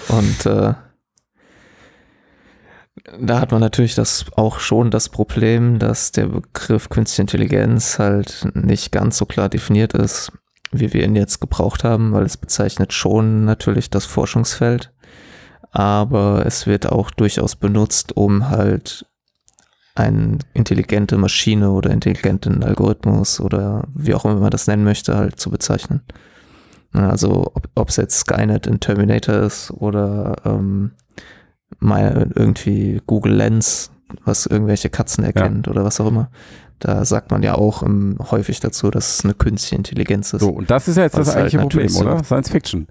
Und 0.08 0.46
äh, 0.46 0.74
da 3.18 3.40
hat 3.40 3.50
man 3.50 3.60
natürlich 3.60 3.94
das 3.94 4.26
auch 4.36 4.60
schon 4.60 4.90
das 4.90 5.08
Problem, 5.08 5.78
dass 5.78 6.12
der 6.12 6.26
Begriff 6.26 6.88
Künstliche 6.88 7.22
Intelligenz 7.22 7.98
halt 7.98 8.48
nicht 8.54 8.92
ganz 8.92 9.18
so 9.18 9.26
klar 9.26 9.48
definiert 9.48 9.92
ist, 9.94 10.32
wie 10.72 10.92
wir 10.92 11.04
ihn 11.04 11.16
jetzt 11.16 11.40
gebraucht 11.40 11.84
haben, 11.84 12.12
weil 12.12 12.24
es 12.24 12.36
bezeichnet 12.36 12.92
schon 12.92 13.44
natürlich 13.44 13.90
das 13.90 14.06
Forschungsfeld, 14.06 14.92
aber 15.70 16.44
es 16.46 16.66
wird 16.66 16.90
auch 16.90 17.10
durchaus 17.10 17.56
benutzt, 17.56 18.16
um 18.16 18.50
halt 18.50 19.06
eine 19.94 20.38
intelligente 20.54 21.18
Maschine 21.18 21.70
oder 21.70 21.90
intelligenten 21.90 22.62
Algorithmus 22.62 23.40
oder 23.40 23.84
wie 23.94 24.14
auch 24.14 24.24
immer 24.24 24.36
man 24.36 24.50
das 24.50 24.66
nennen 24.66 24.84
möchte, 24.84 25.16
halt 25.16 25.38
zu 25.38 25.50
bezeichnen. 25.50 26.02
Ja, 26.94 27.10
Also 27.10 27.52
ob 27.74 27.88
es 27.88 27.96
jetzt 27.96 28.20
Skynet 28.20 28.66
in 28.66 28.80
Terminator 28.80 29.36
ist 29.36 29.70
oder 29.70 30.36
ähm, 30.44 30.92
mal 31.78 32.30
irgendwie 32.34 33.00
Google 33.06 33.34
Lens, 33.34 33.90
was 34.24 34.46
irgendwelche 34.46 34.90
Katzen 34.90 35.24
erkennt 35.24 35.68
oder 35.68 35.84
was 35.84 36.00
auch 36.00 36.06
immer. 36.06 36.30
Da 36.84 37.04
sagt 37.04 37.30
man 37.30 37.44
ja 37.44 37.54
auch 37.54 37.84
ähm, 37.84 38.16
häufig 38.32 38.58
dazu, 38.58 38.90
dass 38.90 39.14
es 39.18 39.24
eine 39.24 39.34
künstliche 39.34 39.76
Intelligenz 39.76 40.32
ist. 40.32 40.40
So, 40.40 40.48
und 40.50 40.68
das 40.68 40.88
ist 40.88 40.96
ja 40.96 41.04
jetzt 41.04 41.16
das 41.16 41.28
halt 41.28 41.36
eigentliche 41.36 41.58
Problem, 41.58 41.86
natürlich 41.86 41.92
so- 41.98 42.04
oder? 42.04 42.24
Science 42.24 42.50
Fiction. 42.50 42.88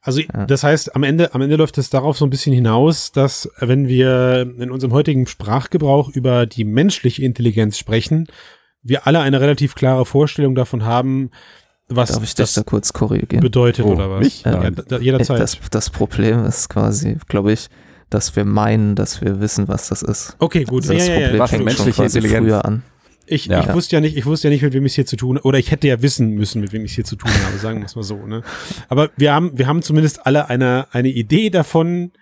Also 0.00 0.20
Ja. 0.20 0.46
das 0.46 0.62
heißt, 0.64 0.94
am 0.96 1.02
Ende, 1.02 1.34
am 1.34 1.42
Ende 1.42 1.56
läuft 1.56 1.76
es 1.78 1.90
darauf 1.90 2.16
so 2.16 2.24
ein 2.24 2.30
bisschen 2.30 2.54
hinaus, 2.54 3.12
dass 3.12 3.50
wenn 3.58 3.86
wir 3.86 4.50
in 4.58 4.70
unserem 4.70 4.92
heutigen 4.94 5.26
Sprachgebrauch 5.26 6.08
über 6.10 6.46
die 6.46 6.64
menschliche 6.64 7.22
Intelligenz 7.22 7.76
sprechen, 7.76 8.26
wir 8.82 9.06
alle 9.06 9.20
eine 9.20 9.40
relativ 9.40 9.74
klare 9.74 10.06
Vorstellung 10.06 10.54
davon 10.54 10.84
haben, 10.84 11.30
was 11.88 12.12
Darf 12.12 12.22
ich 12.24 12.34
das 12.34 12.54
da 12.54 12.62
kurz 12.62 12.94
korrigieren? 12.94 13.42
bedeutet 13.42 13.84
Oh, 13.84 13.90
oder 13.92 14.10
was. 14.10 14.20
mich? 14.24 14.42
Ja, 14.44 14.56
Nein. 14.56 14.76
da, 14.88 14.98
jederzeit. 14.98 15.38
Das, 15.38 15.58
das 15.70 15.90
Problem 15.90 16.44
ist 16.46 16.70
quasi, 16.70 17.18
glaube 17.28 17.52
ich, 17.52 17.68
dass 18.10 18.36
wir 18.36 18.44
meinen, 18.44 18.94
dass 18.94 19.20
wir 19.20 19.40
wissen, 19.40 19.68
was 19.68 19.88
das 19.88 20.02
ist. 20.02 20.36
okay, 20.38 20.64
gut. 20.64 20.82
Also 20.88 20.92
Ja, 20.92 20.98
das 20.98 21.08
ja, 21.08 21.14
ja. 21.14 21.20
Problem 21.22 21.40
Was 21.40 21.50
fängt 21.50 21.58
schon 21.60 21.64
menschliche 21.64 21.92
quasi 22.02 22.18
Intelligenz? 22.18 22.46
früher 22.46 22.64
an. 22.64 22.82
Ich, 23.26 23.46
Ja. 23.46 23.60
ich 23.60 23.72
wusste 23.72 23.96
ja 23.96 24.00
nicht, 24.00 24.16
ich 24.16 24.26
wusste 24.26 24.48
ja 24.48 24.52
nicht, 24.52 24.62
mit 24.62 24.74
wem 24.74 24.84
ich 24.84 24.92
es 24.92 24.96
hier 24.96 25.06
zu 25.06 25.16
tun 25.16 25.38
oder 25.38 25.58
ich 25.58 25.70
hätte 25.70 25.88
ja 25.88 26.02
wissen 26.02 26.30
müssen, 26.34 26.60
mit 26.60 26.72
wem 26.72 26.84
ich 26.84 26.90
es 26.92 26.94
hier 26.96 27.04
zu 27.04 27.16
tun 27.16 27.30
habe, 27.46 27.56
sagen 27.58 27.78
wir 27.78 27.86
es 27.86 27.96
mal 27.96 28.02
so. 28.02 28.26
Ne? 28.26 28.42
Aber 28.88 29.10
wir 29.16 29.32
haben, 29.32 29.56
wir 29.56 29.66
haben 29.66 29.80
zumindest 29.82 30.26
alle 30.26 30.48
eine, 30.50 30.86
eine 30.92 31.08
Idee 31.08 31.48
davon, 31.50 32.12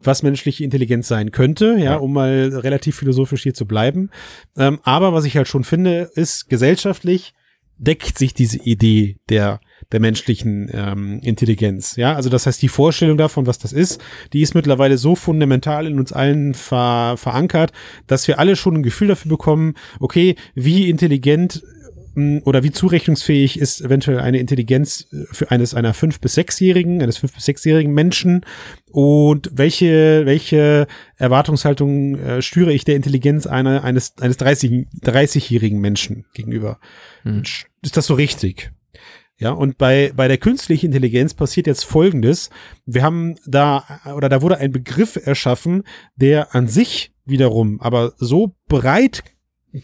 was 0.00 0.22
menschliche 0.22 0.64
Intelligenz 0.64 1.06
sein 1.08 1.32
könnte, 1.32 1.74
ja, 1.76 1.84
Ja. 1.84 1.96
um 1.96 2.12
mal 2.14 2.50
relativ 2.54 2.96
philosophisch 2.96 3.42
hier 3.42 3.52
zu 3.54 3.66
bleiben. 3.66 4.10
Ähm, 4.56 4.78
aber 4.84 5.12
was 5.12 5.24
ich 5.26 5.36
halt 5.36 5.48
schon 5.48 5.64
finde, 5.64 6.10
ist 6.14 6.48
gesellschaftlich 6.48 7.34
deckt 7.76 8.16
sich 8.18 8.32
diese 8.32 8.58
Idee 8.58 9.16
der 9.28 9.60
der 9.92 10.00
menschlichen 10.00 10.70
ähm, 10.72 11.20
Intelligenz. 11.22 11.96
Ja, 11.96 12.14
also 12.14 12.28
das 12.28 12.46
heißt, 12.46 12.60
die 12.60 12.68
Vorstellung 12.68 13.16
davon, 13.16 13.46
was 13.46 13.58
das 13.58 13.72
ist, 13.72 14.00
die 14.32 14.42
ist 14.42 14.54
mittlerweile 14.54 14.98
so 14.98 15.14
fundamental 15.14 15.86
in 15.86 15.98
uns 15.98 16.12
allen 16.12 16.54
ver 16.54 17.16
verankert, 17.16 17.72
dass 18.06 18.28
wir 18.28 18.38
alle 18.38 18.56
schon 18.56 18.76
ein 18.76 18.82
Gefühl 18.82 19.08
dafür 19.08 19.30
bekommen, 19.30 19.74
okay, 19.98 20.36
wie 20.54 20.90
intelligent 20.90 21.62
mh, 22.14 22.42
oder 22.44 22.62
wie 22.62 22.70
zurechnungsfähig 22.70 23.58
ist 23.58 23.80
eventuell 23.80 24.20
eine 24.20 24.38
Intelligenz 24.38 25.06
äh, 25.10 25.24
für 25.32 25.50
eines 25.50 25.72
einer 25.72 25.94
fünf 25.94 26.20
bis 26.20 26.34
sechsjährigen, 26.34 27.00
eines 27.00 27.16
fünf 27.16 27.34
bis 27.34 27.46
sechsjährigen 27.46 27.94
Menschen 27.94 28.44
und 28.90 29.50
welche 29.54 30.26
welche 30.26 30.86
Erwartungshaltung 31.16 32.16
äh, 32.18 32.42
stüre 32.42 32.74
ich 32.74 32.84
der 32.84 32.96
Intelligenz 32.96 33.46
einer 33.46 33.84
eines 33.84 34.18
eines 34.18 34.36
30 34.36 34.86
30-jährigen 35.02 35.80
Menschen 35.80 36.26
gegenüber? 36.34 36.78
Hm. 37.22 37.42
Ist 37.80 37.96
das 37.96 38.06
so 38.06 38.12
richtig? 38.12 38.70
Ja, 39.40 39.52
und 39.52 39.78
bei, 39.78 40.12
bei 40.16 40.26
der 40.26 40.38
künstlichen 40.38 40.86
Intelligenz 40.86 41.32
passiert 41.32 41.68
jetzt 41.68 41.84
Folgendes. 41.84 42.50
Wir 42.86 43.04
haben 43.04 43.36
da, 43.46 43.84
oder 44.16 44.28
da 44.28 44.42
wurde 44.42 44.58
ein 44.58 44.72
Begriff 44.72 45.16
erschaffen, 45.16 45.84
der 46.16 46.56
an 46.56 46.66
sich 46.66 47.12
wiederum 47.24 47.80
aber 47.80 48.14
so 48.16 48.56
breit 48.68 49.22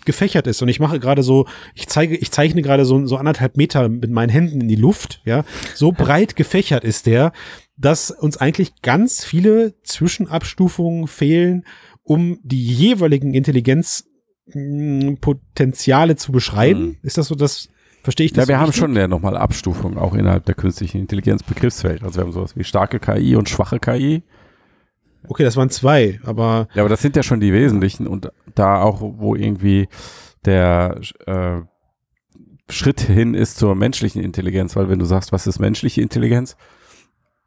gefächert 0.05 0.47
ist. 0.47 0.62
Und 0.62 0.69
ich 0.69 0.79
mache 0.81 0.99
gerade 0.99 1.23
so, 1.23 1.47
ich 1.75 1.87
zeige, 1.87 2.17
ich 2.17 2.33
zeichne 2.33 2.62
gerade 2.62 2.85
so, 2.85 3.07
so 3.07 3.17
anderthalb 3.17 3.57
Meter 3.57 3.88
mit 3.88 4.11
meinen 4.11 4.31
Händen 4.31 4.61
in 4.62 4.69
die 4.69 4.77
Luft, 4.77 5.23
ja. 5.25 5.45
So 5.75 5.93
breit 5.93 6.35
gefächert 6.37 6.85
ist 6.85 7.07
der, 7.07 7.33
dass 7.77 8.11
uns 8.11 8.37
eigentlich 8.37 8.83
ganz 8.83 9.25
viele 9.25 9.75
Zwischenabstufungen 9.83 11.07
fehlen, 11.07 11.64
um 12.03 12.38
die 12.43 12.64
jeweiligen 12.64 13.35
Intelligenzpotenziale 13.35 16.17
zu 16.17 16.33
beschreiben. 16.33 16.81
Hm. 16.81 16.97
Ist 17.03 17.19
das 17.19 17.29
so 17.29 17.35
das, 17.35 17.69
verstehe 18.05 18.27
ich 18.27 18.33
das 18.33 18.45
Ja, 18.45 18.49
wir 18.49 18.55
so 18.57 18.61
haben 18.61 18.67
richtig? 18.69 18.81
schon 18.81 18.97
ja 18.97 19.09
nochmal 19.09 19.37
Abstufungen 19.37 19.99
auch 19.99 20.14
innerhalb 20.14 20.45
der 20.45 20.55
künstlichen 20.55 20.99
Intelligenz 20.99 21.43
Begriffswelt. 21.43 22.03
Also 22.05 22.17
wir 22.21 22.25
haben 22.25 22.33
sowas 22.33 22.57
wie 22.57 22.64
starke 22.64 23.01
KI 23.01 23.35
und 23.35 23.49
schwache 23.49 23.81
KI. 23.81 24.23
Okay, 25.27 25.43
das 25.43 25.57
waren 25.57 25.71
zwei, 25.71 26.21
aber 26.25 26.69
Ja, 26.75 26.83
aber 26.83 26.90
das 26.90 27.03
sind 27.03 27.17
ja 27.17 27.23
schon 27.23 27.40
die 27.40 27.53
wesentlichen 27.53 28.07
und 28.07 28.31
da 28.55 28.83
auch, 28.83 29.01
wo 29.01 29.35
irgendwie 29.35 29.88
der 30.45 31.01
äh, 31.27 31.62
Schritt 32.71 33.01
hin 33.01 33.35
ist 33.35 33.57
zur 33.57 33.75
menschlichen 33.75 34.23
Intelligenz, 34.23 34.77
weil 34.77 34.88
wenn 34.88 34.99
du 34.99 35.05
sagst, 35.07 35.33
was 35.33 35.47
ist 35.47 35.59
menschliche 35.59 36.03
Intelligenz, 36.03 36.57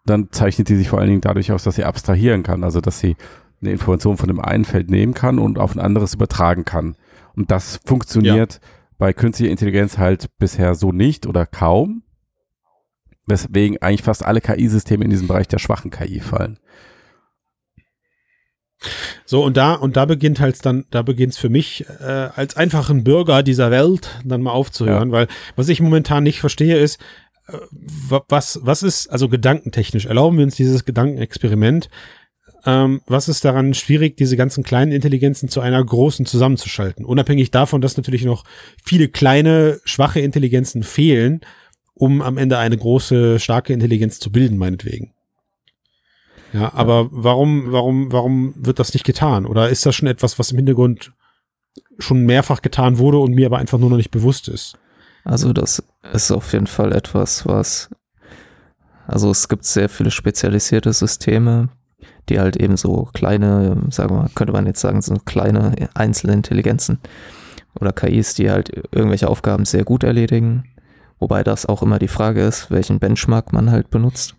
dann 0.06 0.32
zeichnet 0.32 0.70
die 0.70 0.76
sich 0.76 0.90
vor 0.90 1.00
allen 1.00 1.10
Dingen 1.10 1.22
dadurch 1.22 1.52
aus, 1.52 1.64
dass 1.64 1.76
sie 1.76 1.84
abstrahieren 1.84 2.44
kann, 2.44 2.64
also 2.64 2.82
dass 2.82 3.00
sie 3.00 3.16
eine 3.62 3.72
Information 3.72 4.18
von 4.18 4.28
dem 4.28 4.40
einen 4.40 4.66
Feld 4.66 4.90
nehmen 4.90 5.14
kann 5.14 5.40
und 5.40 5.60
auf 5.60 5.76
ein 5.76 5.80
anderes 5.80 6.14
übertragen 6.14 6.66
kann. 6.66 6.96
Und 7.36 7.52
das 7.52 7.80
funktioniert 7.86 8.60
bei 8.98 9.14
künstlicher 9.14 9.52
Intelligenz 9.52 9.98
halt 9.98 10.28
bisher 10.40 10.76
so 10.76 10.92
nicht 10.92 11.28
oder 11.28 11.46
kaum, 11.46 12.04
weswegen 13.28 13.82
eigentlich 13.82 14.04
fast 14.04 14.26
alle 14.26 14.42
KI-Systeme 14.42 15.04
in 15.04 15.10
diesen 15.12 15.28
Bereich 15.28 15.48
der 15.48 15.60
schwachen 15.60 15.92
KI 15.92 16.20
fallen. 16.20 16.60
So, 19.26 19.44
und 19.44 19.58
da, 19.58 19.74
und 19.74 19.98
da 19.98 20.06
beginnt 20.06 20.40
halt 20.40 20.64
dann, 20.66 20.86
da 20.92 21.02
beginnt 21.02 21.34
es 21.34 21.40
für 21.40 21.50
mich, 21.50 21.86
äh, 22.00 22.30
als 22.36 22.56
einfachen 22.56 23.04
Bürger 23.04 23.42
dieser 23.44 23.72
Welt 23.72 24.20
dann 24.24 24.42
mal 24.44 24.52
aufzuhören, 24.52 25.12
weil 25.12 25.28
was 25.56 25.68
ich 25.70 25.82
momentan 25.82 26.24
nicht 26.24 26.40
verstehe 26.40 26.78
ist, 26.78 27.02
äh, 27.48 27.58
wa- 27.72 28.24
was, 28.30 28.60
was 28.64 28.84
ist, 28.84 29.08
also 29.08 29.30
gedankentechnisch, 29.30 30.06
erlauben 30.06 30.38
wir 30.38 30.46
uns 30.46 30.56
dieses 30.56 30.86
Gedankenexperiment, 30.86 31.90
ähm, 32.68 33.02
was 33.08 33.30
ist 33.30 33.46
daran 33.46 33.74
schwierig, 33.74 34.18
diese 34.18 34.36
ganzen 34.36 34.62
kleinen 34.62 34.92
Intelligenzen 34.92 35.48
zu 35.48 35.62
einer 35.62 35.82
großen 35.84 36.26
zusammenzuschalten? 36.26 37.06
Unabhängig 37.06 37.50
davon, 37.50 37.80
dass 37.80 37.96
natürlich 37.96 38.26
noch 38.26 38.44
viele 38.84 39.08
kleine, 39.08 39.80
schwache 39.86 40.20
Intelligenzen 40.20 40.84
fehlen, 40.84 41.40
um 41.94 42.22
am 42.22 42.38
Ende 42.38 42.58
eine 42.58 42.78
große, 42.78 43.40
starke 43.40 43.72
Intelligenz 43.72 44.20
zu 44.20 44.34
bilden, 44.34 44.58
meinetwegen. 44.58 45.14
Ja, 46.52 46.74
aber 46.74 47.08
warum, 47.12 47.72
warum, 47.72 48.12
warum 48.12 48.54
wird 48.58 48.80
das 48.80 48.94
nicht 48.94 49.06
getan? 49.06 49.46
Oder 49.46 49.70
ist 49.70 49.86
das 49.86 49.96
schon 49.96 50.10
etwas, 50.10 50.38
was 50.38 50.52
im 50.52 50.58
Hintergrund 50.58 51.14
schon 52.00 52.26
mehrfach 52.26 52.62
getan 52.62 52.98
wurde 52.98 53.20
und 53.20 53.34
mir 53.34 53.46
aber 53.46 53.60
einfach 53.60 53.80
nur 53.80 53.90
noch 53.90 53.98
nicht 53.98 54.12
bewusst 54.12 54.50
ist? 54.50 54.78
Also 55.24 55.54
das 55.54 55.82
ist 56.12 56.32
auf 56.32 56.52
jeden 56.52 56.68
Fall 56.68 56.92
etwas, 56.92 57.46
was, 57.46 57.90
also 59.08 59.32
es 59.32 59.48
gibt 59.48 59.64
sehr 59.64 59.88
viele 59.88 60.12
spezialisierte 60.12 60.92
Systeme, 60.92 61.70
die 62.30 62.40
halt 62.40 62.58
eben 62.58 62.78
so 62.78 63.10
kleine, 63.14 63.78
sagen 63.90 64.12
wir, 64.16 64.22
mal, 64.24 64.30
könnte 64.36 64.54
man 64.54 64.66
jetzt 64.66 64.82
sagen, 64.82 65.02
so 65.02 65.16
kleine 65.26 65.74
einzelne 65.94 66.34
Intelligenzen 66.34 67.00
oder 67.80 67.92
KIs, 67.92 68.34
die 68.36 68.50
halt 68.50 68.70
irgendwelche 68.92 69.28
Aufgaben 69.30 69.66
sehr 69.66 69.84
gut 69.84 70.04
erledigen. 70.04 70.64
Wobei 71.20 71.44
das 71.44 71.66
auch 71.66 71.82
immer 71.82 72.00
die 72.00 72.08
Frage 72.08 72.42
ist, 72.42 72.70
welchen 72.72 73.00
Benchmark 73.00 73.54
man 73.54 73.72
halt 73.72 73.90
benutzt. 73.90 74.36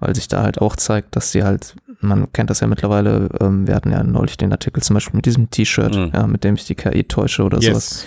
Weil 0.00 0.14
sich 0.14 0.28
da 0.28 0.42
halt 0.42 0.60
auch 0.60 0.76
zeigt, 0.76 1.16
dass 1.16 1.32
die 1.32 1.44
halt, 1.44 1.76
man 2.00 2.30
kennt 2.32 2.50
das 2.50 2.60
ja 2.60 2.66
mittlerweile, 2.66 3.28
ähm, 3.40 3.66
wir 3.66 3.74
hatten 3.74 3.90
ja 3.90 4.02
neulich 4.02 4.36
den 4.36 4.52
Artikel 4.52 4.82
zum 4.82 4.94
Beispiel 4.94 5.16
mit 5.16 5.26
diesem 5.26 5.50
T-Shirt, 5.50 5.94
Mhm. 5.94 6.10
ja, 6.14 6.26
mit 6.26 6.44
dem 6.44 6.54
ich 6.56 6.64
die 6.66 6.74
KI 6.74 7.04
täusche 7.04 7.42
oder 7.42 7.60
sowas 7.60 8.06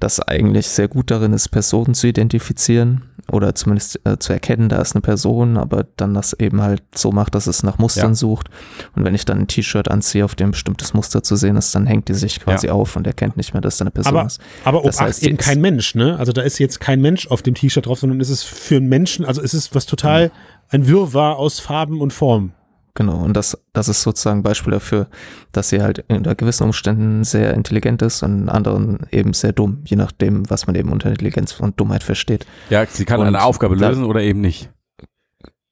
das 0.00 0.20
eigentlich 0.20 0.66
sehr 0.68 0.88
gut 0.88 1.10
darin 1.10 1.32
ist, 1.32 1.48
Personen 1.48 1.94
zu 1.94 2.06
identifizieren 2.08 3.02
oder 3.30 3.54
zumindest 3.54 4.00
äh, 4.04 4.18
zu 4.18 4.32
erkennen, 4.32 4.68
da 4.68 4.80
ist 4.80 4.96
eine 4.96 5.02
Person, 5.02 5.56
aber 5.56 5.86
dann 5.96 6.14
das 6.14 6.32
eben 6.40 6.62
halt 6.62 6.82
so 6.94 7.12
macht, 7.12 7.34
dass 7.34 7.46
es 7.46 7.62
nach 7.62 7.78
Mustern 7.78 8.10
Ja. 8.10 8.14
sucht. 8.14 8.48
Und 8.96 9.04
wenn 9.04 9.14
ich 9.14 9.24
dann 9.24 9.38
ein 9.38 9.46
T-Shirt 9.46 9.88
anziehe, 9.88 10.24
auf 10.24 10.34
dem 10.34 10.48
ein 10.48 10.50
bestimmtes 10.50 10.94
Muster 10.94 11.22
zu 11.22 11.36
sehen 11.36 11.56
ist, 11.56 11.72
dann 11.74 11.86
hängt 11.86 12.08
die 12.08 12.14
sich 12.14 12.40
quasi 12.40 12.70
auf 12.70 12.96
und 12.96 13.06
erkennt 13.06 13.36
nicht 13.36 13.52
mehr, 13.52 13.60
dass 13.60 13.76
da 13.76 13.84
eine 13.84 13.90
Person 13.92 14.16
Aber, 14.16 14.26
ist. 14.26 14.40
aber 14.64 14.82
Das 14.82 15.00
heißt, 15.00 15.22
eben 15.22 15.36
kein 15.36 15.60
Mensch, 15.60 15.94
ne? 15.94 16.18
Also 16.18 16.32
da 16.32 16.42
ist 16.42 16.58
jetzt 16.58 16.80
kein 16.80 17.00
Mensch 17.00 17.28
auf 17.28 17.42
dem 17.42 17.54
T-Shirt 17.54 17.86
drauf, 17.86 18.00
sondern 18.00 18.20
es 18.20 18.30
ist 18.30 18.42
für 18.42 18.76
einen 18.76 18.88
Menschen, 18.88 19.24
also 19.24 19.40
es 19.42 19.54
ist 19.54 19.74
was 19.74 19.86
total 19.86 20.32
ein 20.70 20.88
Wirrwarr 20.88 21.36
aus 21.36 21.60
Farben 21.60 22.00
und 22.00 22.12
Formen. 22.12 22.52
Genau, 23.00 23.16
und 23.24 23.34
das, 23.34 23.56
das 23.72 23.88
ist 23.88 24.02
sozusagen 24.02 24.40
ein 24.40 24.42
Beispiel 24.42 24.74
dafür, 24.74 25.06
dass 25.52 25.70
sie 25.70 25.80
halt 25.80 26.04
unter 26.10 26.34
gewissen 26.34 26.64
Umständen 26.64 27.24
sehr 27.24 27.54
intelligent 27.54 28.02
ist 28.02 28.22
und 28.22 28.42
in 28.42 28.48
anderen 28.50 29.06
eben 29.10 29.32
sehr 29.32 29.54
dumm, 29.54 29.78
je 29.86 29.96
nachdem, 29.96 30.50
was 30.50 30.66
man 30.66 30.76
eben 30.76 30.92
unter 30.92 31.08
Intelligenz 31.08 31.58
und 31.60 31.80
Dummheit 31.80 32.02
versteht. 32.02 32.44
Ja, 32.68 32.84
sie 32.84 33.06
kann 33.06 33.20
Und 33.20 33.26
eine 33.28 33.42
Aufgabe 33.42 33.74
da- 33.76 33.88
lösen 33.88 34.04
oder 34.04 34.20
eben 34.20 34.42
nicht. 34.42 34.68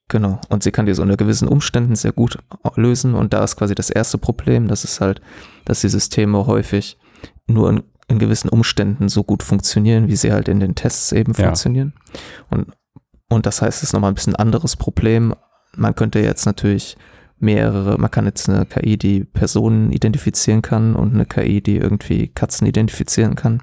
Genau. 0.07 0.41
Und 0.49 0.63
sie 0.63 0.71
kann 0.71 0.87
diese 0.87 1.03
unter 1.03 1.17
gewissen 1.17 1.47
Umständen 1.47 1.95
sehr 1.95 2.13
gut 2.13 2.39
lösen. 2.75 3.13
Und 3.13 3.31
da 3.33 3.43
ist 3.43 3.57
quasi 3.57 3.75
das 3.75 3.91
erste 3.91 4.17
Problem, 4.17 4.67
das 4.67 4.83
ist 4.83 5.01
halt, 5.01 5.21
dass 5.65 5.81
die 5.81 5.89
Systeme 5.89 6.47
häufig 6.47 6.97
nur 7.45 7.69
in, 7.69 7.83
in 8.07 8.17
gewissen 8.17 8.49
Umständen 8.49 9.07
so 9.07 9.23
gut 9.23 9.43
funktionieren, 9.43 10.07
wie 10.07 10.15
sie 10.15 10.31
halt 10.31 10.47
in 10.47 10.59
den 10.59 10.73
Tests 10.73 11.11
eben 11.11 11.33
Ja. 11.33 11.43
funktionieren. 11.45 11.93
Und, 12.49 12.71
und 13.29 13.45
das 13.45 13.61
heißt, 13.61 13.77
es 13.77 13.89
ist 13.89 13.93
nochmal 13.93 14.09
ein 14.11 14.15
bisschen 14.15 14.33
ein 14.33 14.41
anderes 14.41 14.75
Problem. 14.75 15.35
Man 15.75 15.93
könnte 15.93 16.19
jetzt 16.19 16.47
natürlich 16.47 16.97
mehrere, 17.39 17.97
man 17.97 18.11
kann 18.11 18.25
jetzt 18.25 18.49
eine 18.49 18.65
KI, 18.65 18.97
die 18.97 19.23
Personen 19.23 19.91
identifizieren 19.91 20.61
kann 20.61 20.95
und 20.95 21.13
eine 21.13 21.25
KI, 21.25 21.61
die 21.61 21.77
irgendwie 21.77 22.27
Katzen 22.27 22.67
identifizieren 22.67 23.35
kann. 23.35 23.61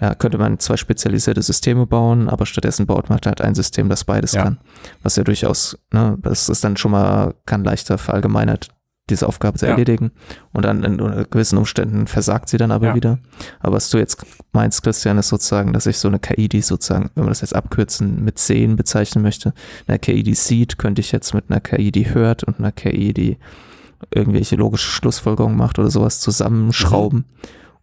Ja, 0.00 0.14
könnte 0.14 0.38
man 0.38 0.58
zwei 0.58 0.76
spezialisierte 0.76 1.42
Systeme 1.42 1.86
bauen, 1.86 2.28
aber 2.28 2.44
stattdessen 2.44 2.86
baut 2.86 3.08
man 3.08 3.20
halt 3.24 3.40
ein 3.40 3.54
System, 3.54 3.88
das 3.88 4.04
beides 4.04 4.32
Ja. 4.32 4.42
kann. 4.42 4.58
Was 5.02 5.14
ja 5.16 5.22
durchaus, 5.22 5.78
ne, 5.92 6.18
das 6.20 6.48
ist 6.48 6.64
dann 6.64 6.76
schon 6.76 6.90
mal, 6.90 7.34
kann 7.46 7.62
leichter 7.62 7.98
verallgemeinert 7.98 8.68
diese 9.12 9.28
Aufgabe 9.28 9.58
zu 9.58 9.66
Ja. 9.66 9.72
erledigen. 9.72 10.10
Und 10.52 10.64
dann 10.64 10.82
in 10.84 10.96
gewissen 11.30 11.58
Umständen 11.58 12.06
versagt 12.06 12.48
sie 12.48 12.56
dann 12.56 12.70
aber 12.72 12.88
Ja. 12.88 12.94
wieder. 12.94 13.18
Aber 13.60 13.76
was 13.76 13.90
du 13.90 13.98
jetzt 13.98 14.24
meinst, 14.52 14.82
Christian, 14.82 15.18
ist 15.18 15.28
sozusagen, 15.28 15.72
dass 15.72 15.86
ich 15.86 15.98
so 15.98 16.08
eine 16.08 16.18
KI, 16.18 16.48
die 16.48 16.62
sozusagen, 16.62 17.10
wenn 17.14 17.24
man 17.24 17.30
das 17.30 17.40
jetzt 17.42 17.54
abkürzen, 17.54 18.24
mit 18.24 18.38
Sehen 18.38 18.76
bezeichnen 18.76 19.22
möchte, 19.22 19.52
eine 19.86 19.98
KI, 19.98 20.22
die 20.22 20.34
sieht, 20.34 20.78
könnte 20.78 21.00
ich 21.00 21.12
jetzt 21.12 21.34
mit 21.34 21.44
einer 21.48 21.60
KI, 21.60 21.92
die 21.92 22.12
hört 22.12 22.44
und 22.44 22.58
einer 22.58 22.72
KI, 22.72 23.12
die 23.14 23.38
irgendwelche 24.12 24.56
logische 24.56 24.88
Schlussfolgerungen 24.90 25.56
macht 25.56 25.78
oder 25.78 25.90
sowas 25.90 26.18
zusammenschrauben 26.20 27.20
Mhm. 27.20 27.24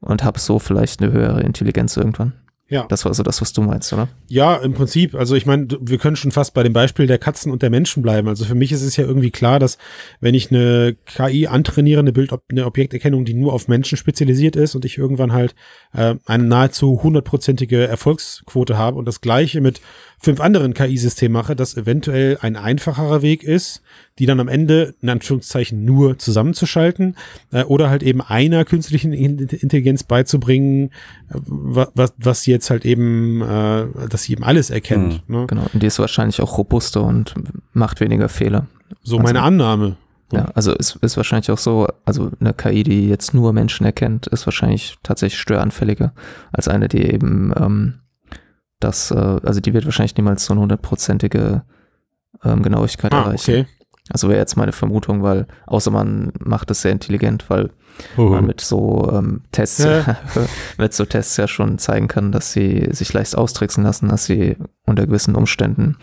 und 0.01 0.23
habe 0.23 0.39
so 0.39 0.59
vielleicht 0.59 1.01
eine 1.01 1.11
höhere 1.11 1.41
Intelligenz 1.41 1.95
irgendwann. 1.95 2.33
Ja. 2.69 2.85
Das 2.87 3.03
war 3.03 3.13
so 3.15 3.23
das, 3.23 3.41
was 3.41 3.51
du 3.51 3.63
meinst, 3.63 3.91
oder? 3.93 4.07
Ja, 4.27 4.55
im 4.57 4.75
Prinzip. 4.75 5.15
Also 5.15 5.35
ich 5.35 5.47
meine, 5.47 5.67
wir 5.81 5.97
können 5.97 6.15
schon 6.15 6.31
fast 6.31 6.53
bei 6.53 6.61
dem 6.61 6.71
Beispiel 6.71 7.07
der 7.07 7.17
Katzen 7.17 7.51
und 7.51 7.63
der 7.63 7.71
Menschen 7.71 8.03
bleiben. 8.03 8.27
Also 8.27 8.45
für 8.45 8.53
mich 8.53 8.71
ist 8.71 8.83
es 8.83 8.95
ja 8.95 9.05
irgendwie 9.05 9.31
klar, 9.31 9.57
dass 9.57 9.79
wenn 10.19 10.35
ich 10.35 10.51
eine 10.51 10.95
KI 11.05 11.47
antrainiere, 11.47 11.99
eine 11.99 12.13
Bild, 12.13 12.31
eine 12.51 12.67
Objekterkennung, 12.67 13.25
die 13.25 13.33
nur 13.33 13.53
auf 13.53 13.67
Menschen 13.67 13.97
spezialisiert 13.97 14.55
ist 14.55 14.75
und 14.75 14.85
ich 14.85 14.99
irgendwann 14.99 15.33
halt 15.33 15.55
äh, 15.93 16.15
eine 16.27 16.43
nahezu 16.43 17.01
hundertprozentige 17.01 17.87
Erfolgsquote 17.87 18.77
habe 18.77 18.97
und 18.99 19.05
das 19.05 19.21
gleiche 19.21 19.61
mit 19.61 19.81
fünf 20.21 20.39
anderen 20.41 20.73
KI-Systemen 20.73 21.33
mache, 21.33 21.55
dass 21.55 21.77
eventuell 21.77 22.37
ein 22.41 22.55
einfacherer 22.55 23.21
Weg 23.21 23.43
ist, 23.43 23.81
die 24.19 24.25
dann 24.25 24.39
am 24.39 24.47
Ende 24.49 24.93
in 25.01 25.09
Anführungszeichen 25.09 25.85
nur 25.85 26.17
zusammenzuschalten 26.17 27.15
äh, 27.51 27.63
oder 27.63 27.89
halt 27.89 28.03
eben 28.03 28.21
einer 28.21 28.65
künstlichen 28.65 29.13
In- 29.13 29.39
Intelligenz 29.39 30.03
beizubringen, 30.03 30.89
äh, 31.29 31.35
wa- 31.45 31.89
was, 31.95 32.13
was 32.17 32.41
sie 32.43 32.51
jetzt 32.51 32.69
halt 32.69 32.85
eben, 32.85 33.41
äh, 33.41 33.85
dass 34.09 34.23
sie 34.23 34.33
eben 34.33 34.43
alles 34.43 34.69
erkennt. 34.69 35.27
Ne? 35.29 35.45
Genau. 35.47 35.65
Und 35.73 35.81
die 35.81 35.87
ist 35.87 35.99
wahrscheinlich 35.99 36.41
auch 36.41 36.57
robuster 36.57 37.01
und 37.03 37.33
macht 37.73 37.99
weniger 38.01 38.29
Fehler. 38.29 38.67
So 39.03 39.15
Also- 39.17 39.23
meine 39.23 39.41
Annahme. 39.41 39.95
Ja, 40.31 40.45
also 40.53 40.75
es 40.77 40.95
ist 41.01 41.17
wahrscheinlich 41.17 41.49
auch 41.49 41.57
so, 41.57 41.87
also 42.05 42.29
eine 42.39 42.53
KI, 42.53 42.83
die 42.83 43.09
jetzt 43.09 43.33
nur 43.33 43.51
Menschen 43.51 43.83
erkennt, 43.83 44.27
ist 44.27 44.45
wahrscheinlich 44.45 44.97
tatsächlich 45.01 45.39
störanfälliger 45.41 46.13
als 46.51 46.67
eine, 46.67 46.87
die 46.87 47.01
eben 47.01 47.51
ähm, 47.59 47.93
das, 48.79 49.11
äh, 49.11 49.15
also 49.15 49.59
die 49.59 49.73
wird 49.73 49.85
wahrscheinlich 49.85 50.15
niemals 50.15 50.45
so 50.45 50.53
eine 50.53 50.61
hundertprozentige 50.61 51.63
ähm, 52.43 52.63
Genauigkeit 52.63 53.13
Ah, 53.13 53.21
erreichen. 53.23 53.51
okay. 53.51 53.67
Also 54.11 54.27
wäre 54.29 54.39
jetzt 54.39 54.55
meine 54.57 54.71
Vermutung, 54.71 55.21
weil, 55.21 55.45
außer 55.67 55.91
man 55.91 56.31
macht 56.39 56.71
es 56.71 56.81
sehr 56.81 56.91
intelligent, 56.91 57.47
weil 57.49 57.69
man 58.15 58.45
mit 58.45 58.61
so 58.61 59.11
ähm, 59.13 59.41
Tests, 59.51 59.83
Ja. 59.83 60.17
mit 60.77 60.93
so 60.93 61.05
Tests 61.05 61.35
ja 61.37 61.47
schon 61.47 61.77
zeigen 61.77 62.07
kann, 62.07 62.31
dass 62.31 62.51
sie 62.53 62.87
sich 62.91 63.11
leicht 63.13 63.37
austricksen 63.37 63.83
lassen, 63.83 64.07
dass 64.07 64.25
sie 64.25 64.55
unter 64.85 65.05
gewissen 65.05 65.35
Umständen 65.35 65.97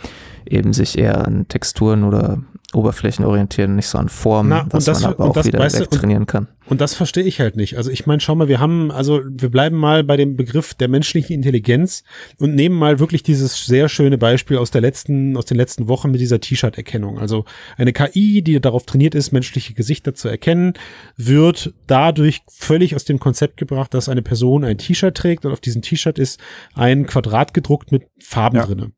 eben 0.45 0.73
sich 0.73 0.99
eher 0.99 1.27
an 1.27 1.49
Texturen 1.49 2.05
oder 2.05 2.39
Oberflächen 2.75 3.25
orientieren, 3.25 3.75
nicht 3.77 3.89
so 3.89 3.99
an 3.99 4.09
Formen, 4.09 4.51
Na, 4.51 4.65
dass 4.69 4.85
das- 4.85 5.03
man 5.03 5.15
aber 5.15 5.25
auch 5.25 5.33
das, 5.35 5.47
wieder 5.47 5.59
weißt 5.59 5.77
du, 5.81 5.85
und- 5.85 5.93
wegtrainieren 5.93 6.27
kann. 6.27 6.49
Und 6.69 6.81
das 6.81 6.95
verstehe 6.95 7.23
ich 7.25 7.39
halt 7.41 7.57
nicht. 7.57 7.77
Also 7.77 7.91
ich 7.91 8.07
meine, 8.07 8.21
schau 8.21 8.35
mal, 8.35 8.49
wir 8.49 8.59
haben, 8.59 8.91
also 8.91 9.21
wir 9.25 9.51
bleiben 9.51 9.77
mal 9.77 10.03
bei 10.03 10.17
dem 10.17 10.37
Begriff 10.37 10.75
der 10.75 10.89
menschlichen 10.89 11.35
Intelligenz 11.35 12.03
und 12.39 12.55
nehmen 12.55 12.77
mal 12.77 12.99
wirklich 12.99 13.23
dieses 13.23 13.67
sehr 13.67 13.89
schöne 13.89 14.19
Beispiel 14.19 14.57
aus 14.57 14.73
der 14.73 14.81
letzten, 14.81 15.37
aus 15.37 15.45
den 15.45 15.57
letzten 15.57 15.87
Wochen 15.87 16.11
mit 16.11 16.21
dieser 16.21 16.41
T-Shirt-Erkennung. 16.41 17.19
Also 17.21 17.45
eine 17.77 17.93
KI, 17.93 18.43
die 18.43 18.61
darauf 18.61 18.85
trainiert 18.85 19.15
ist, 19.15 19.31
menschliche 19.33 19.75
Gesichter 19.75 20.15
zu 20.15 20.29
erkennen, 20.29 20.73
wird 21.17 21.73
dadurch 21.87 22.43
völlig 22.49 22.97
aus 22.97 23.05
dem 23.05 23.21
Konzept 23.21 23.59
gebracht, 23.59 23.95
dass 23.95 24.09
eine 24.09 24.23
Person 24.23 24.65
ein 24.65 24.79
T-Shirt 24.79 25.17
trägt 25.17 25.47
und 25.47 25.53
auf 25.53 25.61
diesem 25.61 25.83
T-Shirt 25.83 26.19
ist 26.19 26.41
ein 26.75 27.07
Quadrat 27.07 27.55
gedruckt 27.55 27.93
mit 27.93 28.05
Farben 28.19 28.57
Ja. 28.57 28.67
drinne. 28.67 28.91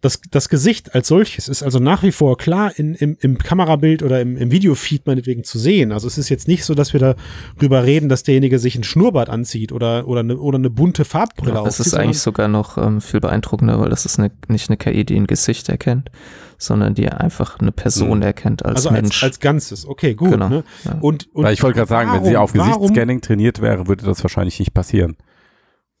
Das, 0.00 0.20
das 0.30 0.48
Gesicht 0.48 0.94
als 0.94 1.08
solches 1.08 1.48
ist 1.48 1.64
also 1.64 1.80
nach 1.80 2.04
wie 2.04 2.12
vor 2.12 2.36
klar 2.36 2.72
in, 2.76 2.94
im, 2.94 3.16
im 3.20 3.38
Kamerabild 3.38 4.04
oder 4.04 4.20
im, 4.20 4.36
im 4.36 4.52
Videofeed 4.52 5.06
meinetwegen 5.06 5.42
zu 5.42 5.58
sehen. 5.58 5.90
Also 5.90 6.06
es 6.06 6.18
ist 6.18 6.28
jetzt 6.28 6.46
nicht 6.46 6.64
so, 6.64 6.74
dass 6.74 6.92
wir 6.92 7.15
darüber 7.58 7.84
reden, 7.84 8.08
dass 8.08 8.22
derjenige 8.22 8.58
sich 8.58 8.76
ein 8.76 8.84
Schnurrbart 8.84 9.28
anzieht 9.30 9.72
oder, 9.72 10.06
oder, 10.08 10.20
eine, 10.20 10.36
oder 10.38 10.58
eine 10.58 10.70
bunte 10.70 11.04
Farbbrille 11.04 11.52
Das 11.52 11.60
aufzieht. 11.62 11.86
ist 11.86 11.94
eigentlich 11.94 12.20
sogar 12.20 12.48
noch 12.48 12.78
ähm, 12.78 13.00
viel 13.00 13.20
beeindruckender, 13.20 13.80
weil 13.80 13.88
das 13.90 14.04
ist 14.06 14.18
eine, 14.18 14.30
nicht 14.48 14.68
eine 14.70 14.76
KI, 14.76 15.04
die 15.04 15.16
ein 15.16 15.26
Gesicht 15.26 15.68
erkennt, 15.68 16.10
sondern 16.58 16.94
die 16.94 17.08
einfach 17.08 17.58
eine 17.58 17.72
Person 17.72 18.18
Mhm. 18.18 18.22
erkennt 18.22 18.64
als 18.64 18.76
also 18.86 18.90
Mensch. 18.90 19.22
als, 19.22 19.32
als 19.34 19.40
Ganzes. 19.40 19.86
Okay, 19.86 20.14
gut. 20.14 20.30
Genau, 20.30 20.48
Ne? 20.48 20.64
ja. 20.84 20.98
Und, 21.00 21.28
und 21.34 21.44
Weil 21.44 21.54
ich 21.54 21.62
wollte 21.62 21.76
gerade 21.76 21.88
sagen, 21.88 22.12
wenn 22.12 22.24
sie 22.24 22.34
warum- 22.34 22.44
auf 22.44 22.54
warum- 22.54 22.72
Gesichtsscanning 22.80 23.20
trainiert 23.20 23.60
wäre, 23.60 23.86
würde 23.88 24.04
das 24.04 24.22
wahrscheinlich 24.24 24.58
nicht 24.58 24.72
passieren. 24.74 25.16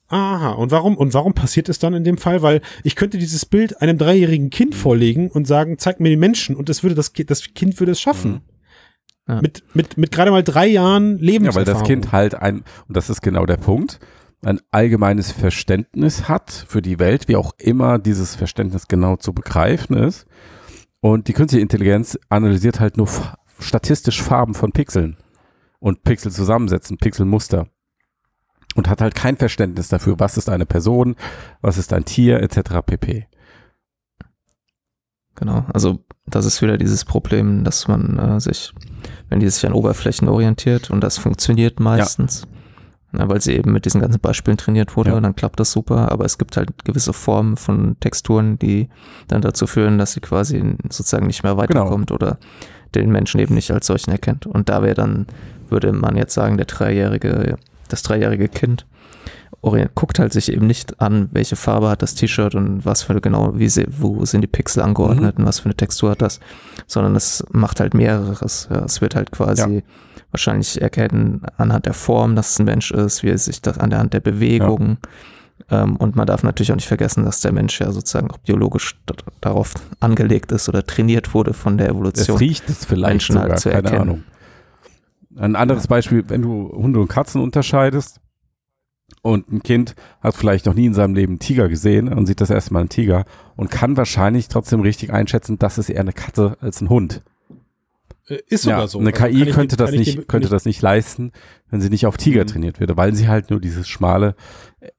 Aha, 0.08 0.50
und 0.52 0.70
warum, 0.70 0.96
und 0.96 1.14
warum 1.14 1.34
passiert 1.34 1.68
es 1.68 1.80
dann 1.80 1.92
in 1.92 2.04
dem 2.04 2.16
Fall? 2.16 2.40
Weil 2.40 2.60
ich 2.84 2.94
könnte 2.94 3.18
dieses 3.18 3.44
Bild 3.44 3.82
einem 3.82 3.98
dreijährigen 3.98 4.50
Kind 4.50 4.74
Mhm. 4.74 4.78
vorlegen 4.78 5.30
und 5.32 5.48
sagen, 5.48 5.78
zeig 5.78 5.98
mir 5.98 6.10
die 6.10 6.16
Menschen 6.16 6.54
und 6.54 6.68
es 6.70 6.84
würde 6.84 6.94
das, 6.94 7.12
das 7.12 7.42
Kind 7.54 7.80
würde 7.80 7.90
es 7.92 8.00
schaffen. 8.00 8.30
Mhm. 8.30 8.40
Ja. 9.28 9.40
Mit, 9.42 9.64
mit, 9.74 9.96
mit 9.98 10.12
gerade 10.12 10.30
mal 10.30 10.42
drei 10.44 10.66
Jahren 10.66 11.18
Ja, 11.18 11.24
Lebenserfahrung. 11.24 11.66
weil 11.66 11.74
das 11.74 11.82
Kind 11.82 12.12
halt 12.12 12.34
ein, 12.36 12.62
und 12.88 12.96
das 12.96 13.10
ist 13.10 13.22
genau 13.22 13.44
der 13.46 13.56
Punkt, 13.56 13.98
ein 14.44 14.60
allgemeines 14.70 15.32
Verständnis 15.32 16.28
hat 16.28 16.50
für 16.68 16.80
die 16.82 16.98
Welt, 17.00 17.26
wie 17.26 17.36
auch 17.36 17.52
immer 17.58 17.98
dieses 17.98 18.36
Verständnis 18.36 18.86
genau 18.86 19.16
zu 19.16 19.32
begreifen 19.32 19.96
ist. 19.96 20.26
Und 21.00 21.26
die 21.28 21.32
künstliche 21.32 21.62
Intelligenz 21.62 22.18
analysiert 22.28 22.78
halt 22.78 22.96
nur 22.96 23.08
statistisch 23.58 24.22
Farben 24.22 24.54
von 24.54 24.72
Pixeln. 24.72 25.16
und 25.78 26.04
Pixel 26.04 26.32
zusammensetzen, 26.32 26.96
Pixelmuster. 26.98 27.68
Und 28.76 28.88
hat 28.88 29.00
halt 29.00 29.14
kein 29.14 29.36
Verständnis 29.36 29.88
dafür, 29.88 30.18
was 30.18 30.36
ist 30.36 30.48
eine 30.48 30.66
Person, 30.66 31.16
was 31.62 31.78
ist 31.78 31.92
ein 31.92 32.04
Tier, 32.04 32.40
etc. 32.42 32.80
pp. 32.84 33.26
Genau, 35.36 35.64
also 35.72 35.98
das 36.26 36.44
ist 36.46 36.62
wieder 36.62 36.78
dieses 36.78 37.04
Problem, 37.04 37.62
dass 37.62 37.88
man 37.88 38.18
äh, 38.18 38.40
sich, 38.40 38.72
wenn 39.28 39.40
die 39.40 39.48
sich 39.48 39.66
an 39.66 39.72
Oberflächen 39.74 40.28
orientiert 40.28 40.90
und 40.90 41.02
das 41.02 41.18
funktioniert 41.18 41.78
meistens, 41.78 42.46
ja, 43.12 43.28
weil 43.28 43.40
sie 43.40 43.52
eben 43.54 43.72
mit 43.72 43.84
diesen 43.84 44.00
ganzen 44.00 44.20
Beispielen 44.20 44.56
trainiert 44.56 44.96
wurde, 44.96 45.10
Ja. 45.10 45.20
dann 45.20 45.36
klappt 45.36 45.60
das 45.60 45.72
super, 45.72 46.10
aber 46.10 46.24
es 46.24 46.38
gibt 46.38 46.56
halt 46.56 46.84
gewisse 46.84 47.12
Formen 47.12 47.56
von 47.56 47.96
Texturen, 48.00 48.58
die 48.58 48.88
dann 49.28 49.42
dazu 49.42 49.66
führen, 49.66 49.98
dass 49.98 50.12
sie 50.12 50.20
quasi 50.20 50.58
sozusagen 50.84 51.26
nicht 51.26 51.42
mehr 51.42 51.56
weiterkommt 51.56 52.10
oder 52.12 52.38
den 52.94 53.10
Menschen 53.12 53.38
eben 53.40 53.54
nicht 53.54 53.70
als 53.70 53.86
solchen 53.86 54.10
erkennt. 54.12 54.46
Und 54.46 54.68
da 54.70 54.82
wäre 54.82 54.94
dann, 54.94 55.26
würde 55.68 55.92
man 55.92 56.16
jetzt 56.16 56.32
sagen, 56.34 56.56
der 56.56 56.66
dreijährige, 56.66 57.56
das 57.88 58.02
dreijährige 58.02 58.48
Kind 58.48 58.86
guckt 59.94 60.18
halt 60.18 60.32
sich 60.32 60.52
eben 60.52 60.66
nicht 60.66 61.00
an, 61.00 61.28
welche 61.32 61.56
Farbe 61.56 61.88
hat 61.88 62.02
das 62.02 62.14
T-Shirt 62.14 62.54
und 62.54 62.84
was 62.84 63.02
für 63.02 63.20
genau, 63.20 63.58
wie 63.58 63.68
sie, 63.68 63.86
wo 63.88 64.24
sind 64.24 64.42
die 64.42 64.46
Pixel 64.46 64.82
angeordnet 64.82 65.38
und 65.38 65.46
was 65.46 65.60
für 65.60 65.66
eine 65.66 65.74
Textur 65.74 66.10
hat 66.10 66.22
das, 66.22 66.40
sondern 66.86 67.16
es 67.16 67.44
macht 67.50 67.80
halt 67.80 67.94
mehreres. 67.94 68.68
Ja, 68.70 68.84
es 68.84 69.00
wird 69.00 69.14
halt 69.14 69.32
quasi 69.32 69.82
wahrscheinlich 70.30 70.80
erkennen 70.80 71.42
anhand 71.56 71.86
der 71.86 71.94
Form, 71.94 72.36
dass 72.36 72.50
es 72.52 72.58
ein 72.58 72.66
Mensch 72.66 72.90
ist, 72.90 73.22
wie 73.22 73.30
er 73.30 73.38
sich 73.38 73.62
das 73.62 73.78
an 73.78 73.90
der 73.90 73.98
Hand 73.98 74.12
der 74.12 74.20
Bewegung. 74.20 74.98
Ähm, 75.70 75.96
und 75.96 76.16
man 76.16 76.26
darf 76.26 76.42
natürlich 76.42 76.70
auch 76.70 76.76
nicht 76.76 76.88
vergessen, 76.88 77.24
dass 77.24 77.40
der 77.40 77.52
Mensch 77.52 77.80
ja 77.80 77.90
sozusagen 77.90 78.30
auch 78.30 78.38
biologisch 78.38 79.00
darauf 79.40 79.74
angelegt 80.00 80.52
ist 80.52 80.68
oder 80.68 80.84
trainiert 80.84 81.34
wurde 81.34 81.54
von 81.54 81.78
der 81.78 81.88
Es 81.88 81.92
Evolution. 81.94 82.36
riecht 82.36 82.68
es 82.68 82.84
vielleicht 82.84 83.08
Menschen 83.10 83.32
sogar, 83.34 83.48
halt 83.50 83.60
zu 83.60 83.70
keine 83.70 83.82
erkennen. 83.84 84.02
Ahnung. 84.02 84.22
Ein 85.38 85.56
anderes 85.56 85.86
Beispiel, 85.86 86.24
wenn 86.28 86.42
du 86.42 86.70
Hunde 86.72 87.00
und 87.00 87.08
Katzen 87.08 87.40
unterscheidest 87.40 88.20
und 89.26 89.50
ein 89.52 89.62
Kind 89.62 89.94
hat 90.20 90.34
vielleicht 90.34 90.66
noch 90.66 90.74
nie 90.74 90.86
in 90.86 90.94
seinem 90.94 91.14
Leben 91.14 91.32
einen 91.34 91.38
Tiger 91.40 91.68
gesehen 91.68 92.12
und 92.12 92.26
sieht 92.26 92.40
das 92.40 92.50
erste 92.50 92.72
Mal 92.72 92.80
einen 92.80 92.88
Tiger 92.88 93.24
und 93.56 93.70
kann 93.70 93.96
wahrscheinlich 93.96 94.48
trotzdem 94.48 94.80
richtig 94.80 95.12
einschätzen, 95.12 95.58
das 95.58 95.78
ist 95.78 95.88
eher 95.90 96.00
eine 96.00 96.12
Katze 96.12 96.56
als 96.60 96.80
ein 96.80 96.88
Hund. 96.88 97.22
Äh, 98.28 98.38
Ist 98.48 98.62
sogar 98.64 98.80
Ja, 98.80 98.86
so. 98.88 98.98
eine 98.98 99.12
Also 99.14 99.24
KI 99.26 99.50
könnte 99.52 99.76
dem- 99.76 99.86
das 99.86 99.92
nicht, 99.92 100.16
dem 100.18 100.26
könnte 100.26 100.48
das 100.48 100.64
nicht 100.64 100.82
leisten, 100.82 101.30
wenn 101.70 101.80
sie 101.80 101.90
nicht 101.90 102.06
auf 102.06 102.16
Tiger 102.16 102.42
Mhm. 102.42 102.46
trainiert 102.48 102.80
würde, 102.80 102.96
weil 102.96 103.14
sie 103.14 103.28
halt 103.28 103.50
nur 103.50 103.60
dieses 103.60 103.86
schmale 103.88 104.34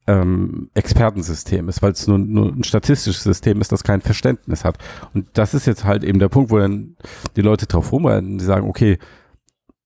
ähm, 0.07 0.69
Expertensystem 0.73 1.67
ist, 1.69 1.81
weil 1.81 1.91
es 1.93 2.07
nur, 2.07 2.17
nur 2.17 2.51
ein 2.53 2.63
statistisches 2.63 3.23
System 3.23 3.61
ist, 3.61 3.71
das 3.71 3.83
kein 3.83 4.01
Verständnis 4.01 4.63
hat. 4.65 4.77
Und 5.13 5.27
das 5.33 5.53
ist 5.53 5.65
jetzt 5.65 5.83
halt 5.85 6.03
eben 6.03 6.19
der 6.19 6.29
Punkt, 6.29 6.51
wo 6.51 6.57
dann 6.57 6.95
die 7.35 7.41
Leute 7.41 7.67
drauf 7.67 7.91
rumreiten, 7.91 8.37
die 8.37 8.43
sagen, 8.45 8.67
okay, 8.69 8.97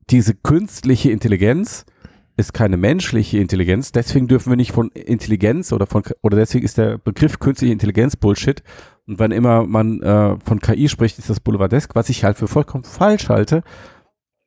diese 0.10 0.34
künstliche 0.34 1.12
Intelligenz 1.12 1.86
ist 2.38 2.54
keine 2.54 2.78
menschliche 2.78 3.38
Intelligenz, 3.40 3.92
deswegen 3.92 4.28
dürfen 4.28 4.50
wir 4.52 4.58
nicht 4.58 4.72
von 4.72 4.90
Intelligenz 4.92 5.72
oder 5.74 5.86
von 5.86 6.04
oder 6.22 6.38
deswegen 6.38 6.66
ist 6.66 6.78
der 6.78 6.98
Begriff 6.98 7.40
künstliche 7.40 7.74
Intelligenz 7.74 8.16
Bullshit. 8.16 8.64
Und 9.08 9.20
wann 9.20 9.32
immer 9.32 9.66
man 9.66 10.02
äh, 10.02 10.38
von 10.44 10.60
KI 10.60 10.88
spricht, 10.88 11.18
ist 11.20 11.30
das 11.30 11.40
Boulevardesk, 11.40 11.96
was 11.96 12.10
ich 12.10 12.24
halt 12.24 12.38
für 12.38 12.48
vollkommen 12.48 12.84
falsch 12.84 13.30
halte, 13.30 13.64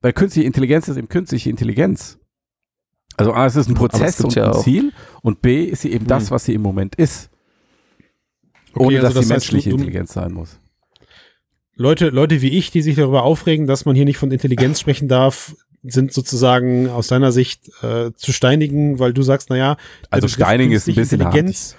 weil 0.00 0.12
künstliche 0.12 0.46
Intelligenz 0.46 0.88
ist 0.88 0.96
eben 0.96 1.08
künstliche 1.08 1.50
Intelligenz. 1.50 2.18
Also 3.16 3.32
A, 3.32 3.46
es 3.46 3.56
ist 3.56 3.68
ein 3.68 3.74
Prozess 3.74 4.20
und 4.20 4.34
ja 4.34 4.44
ein 4.44 4.50
auch- 4.50 4.62
Ziel 4.64 4.92
und 5.22 5.42
B 5.42 5.64
ist 5.64 5.82
sie 5.82 5.92
eben 5.92 6.06
das, 6.06 6.30
Mhm. 6.30 6.34
was 6.34 6.44
sie 6.46 6.54
im 6.54 6.62
Moment 6.62 6.94
ist. 6.96 7.30
Okay, 8.72 8.86
Ohne 8.86 8.96
also 8.96 9.06
dass 9.08 9.14
das 9.14 9.14
sie 9.14 9.18
heißt, 9.20 9.28
menschliche 9.52 9.70
du- 9.70 9.76
Intelligenz 9.76 10.12
sein 10.14 10.32
muss. 10.32 10.58
Leute, 11.76 12.08
Leute 12.10 12.40
wie 12.40 12.50
ich, 12.50 12.70
die 12.70 12.82
sich 12.82 12.94
darüber 12.96 13.24
aufregen, 13.24 13.66
dass 13.66 13.84
man 13.84 13.96
hier 13.96 14.04
nicht 14.04 14.16
von 14.18 14.30
Intelligenz 14.30 14.78
sprechen 14.80 15.08
darf, 15.08 15.56
sind 15.86 16.12
sozusagen 16.12 16.88
aus 16.88 17.08
deiner 17.08 17.32
Sicht 17.32 17.70
äh, 17.82 18.10
zu 18.16 18.32
steinigen, 18.32 18.98
weil 18.98 19.12
du 19.12 19.22
sagst, 19.22 19.50
naja, 19.50 19.76
Also 20.10 20.28
steinigen 20.28 20.72
ist 20.72 20.88
ein 20.88 20.94
bisschen 20.94 21.20
Intelligenz. 21.20 21.76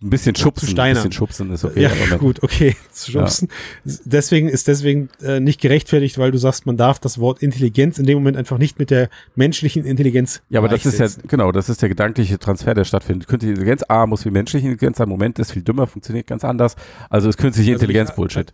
Ein 0.00 0.10
bisschen 0.10 0.36
schubsen, 0.36 0.68
ein 0.68 0.70
Steinern. 0.70 0.94
bisschen 0.94 1.10
schubsen 1.12 1.50
ist 1.50 1.64
okay. 1.64 1.82
ja, 1.82 2.16
gut, 2.18 2.40
okay, 2.44 2.76
schubsen. 2.94 3.48
Deswegen 3.84 4.48
ist 4.48 4.68
deswegen 4.68 5.08
äh, 5.22 5.40
nicht 5.40 5.60
gerechtfertigt, 5.60 6.18
weil 6.18 6.30
du 6.30 6.38
sagst, 6.38 6.66
man 6.66 6.76
darf 6.76 7.00
das 7.00 7.18
Wort 7.18 7.42
Intelligenz 7.42 7.98
in 7.98 8.06
dem 8.06 8.16
Moment 8.18 8.36
einfach 8.36 8.58
nicht 8.58 8.78
mit 8.78 8.90
der 8.90 9.08
menschlichen 9.34 9.84
Intelligenz 9.84 10.40
Ja, 10.50 10.60
aber 10.60 10.68
das 10.68 10.86
ist 10.86 11.00
ja, 11.00 11.08
genau, 11.26 11.50
das 11.50 11.68
ist 11.68 11.82
der 11.82 11.88
gedankliche 11.88 12.38
Transfer, 12.38 12.74
der 12.74 12.84
stattfindet. 12.84 13.26
Künstliche 13.26 13.54
Intelligenz, 13.54 13.82
A, 13.88 14.06
muss 14.06 14.24
wie 14.24 14.30
menschliche 14.30 14.68
Intelligenz 14.68 14.98
sein, 14.98 15.08
Moment 15.08 15.40
ist 15.40 15.50
viel 15.50 15.62
dümmer, 15.62 15.88
funktioniert 15.88 16.28
ganz 16.28 16.44
anders. 16.44 16.76
Also 17.10 17.28
ist 17.28 17.36
künstliche 17.36 17.72
Also 17.72 17.82
Intelligenz 17.82 18.10
ich- 18.10 18.14
Bullshit. 18.16 18.52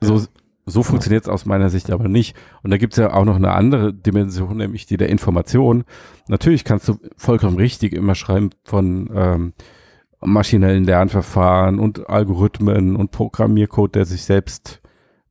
So, 0.00 0.24
so 0.70 0.82
funktioniert 0.82 1.24
es 1.24 1.28
aus 1.28 1.46
meiner 1.46 1.70
Sicht 1.70 1.90
aber 1.90 2.08
nicht. 2.08 2.36
Und 2.62 2.70
da 2.70 2.76
gibt 2.76 2.94
es 2.94 2.98
ja 2.98 3.12
auch 3.12 3.24
noch 3.24 3.36
eine 3.36 3.52
andere 3.52 3.92
Dimension, 3.92 4.56
nämlich 4.56 4.86
die 4.86 4.96
der 4.96 5.08
Information. 5.08 5.84
Natürlich 6.28 6.64
kannst 6.64 6.88
du 6.88 6.98
vollkommen 7.16 7.56
richtig 7.56 7.92
immer 7.92 8.14
schreiben 8.14 8.50
von 8.64 9.10
ähm, 9.14 9.52
maschinellen 10.20 10.84
Lernverfahren 10.84 11.78
und 11.78 12.08
Algorithmen 12.08 12.96
und 12.96 13.10
Programmiercode, 13.10 13.94
der 13.94 14.04
sich 14.04 14.22
selbst 14.22 14.80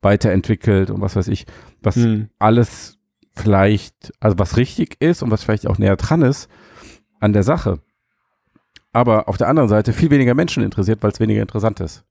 weiterentwickelt 0.01 0.89
und 0.89 1.01
was 1.01 1.15
weiß 1.15 1.27
ich, 1.27 1.45
was 1.81 1.95
Hm. 1.95 2.29
alles 2.39 2.97
vielleicht, 3.35 4.13
also 4.19 4.37
was 4.39 4.57
richtig 4.57 4.97
ist 4.99 5.21
und 5.21 5.31
was 5.31 5.43
vielleicht 5.43 5.67
auch 5.67 5.77
näher 5.77 5.95
dran 5.95 6.21
ist 6.21 6.49
an 7.19 7.33
der 7.33 7.43
Sache. 7.43 7.79
Aber 8.91 9.29
auf 9.29 9.37
der 9.37 9.47
anderen 9.47 9.69
Seite 9.69 9.93
viel 9.93 10.09
weniger 10.09 10.33
Menschen 10.33 10.63
interessiert, 10.63 11.03
weil 11.03 11.11
es 11.11 11.19
weniger 11.19 11.41
interessant 11.41 11.79
ist. 11.79 12.03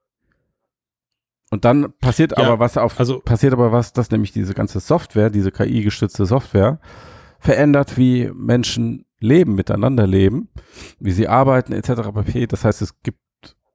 Und 1.51 1.65
dann 1.65 1.93
passiert 2.01 2.33
Ja, 2.37 2.45
aber 2.45 2.59
was 2.59 2.77
auf, 2.77 2.99
also- 3.01 3.21
passiert 3.21 3.53
aber 3.53 3.73
was, 3.73 3.93
dass 3.93 4.11
nämlich 4.11 4.33
diese 4.33 4.55
ganze 4.55 4.81
Software, 4.81 5.31
diese 5.31 5.51
KI-gestützte 5.51 6.27
Software, 6.27 6.81
verändert, 7.39 7.97
wie 7.97 8.31
Menschen 8.35 9.07
leben, 9.21 9.55
miteinander 9.55 10.07
leben, 10.07 10.49
wie 11.01 11.13
sie 11.13 11.29
arbeiten, 11.29 11.73
etc. 11.73 12.13
pp. 12.15 12.47
Das 12.47 12.65
heißt, 12.65 12.83
es 12.83 13.01
gibt 13.03 13.19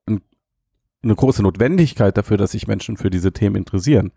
ein, 0.06 0.22
eine 1.02 1.16
große 1.16 1.42
Notwendigkeit 1.42 2.16
dafür, 2.18 2.38
dass 2.38 2.52
sich 2.52 2.68
Menschen 2.68 2.98
für 2.98 3.10
diese 3.10 3.32
Themen 3.34 3.56
interessieren. 3.56 4.12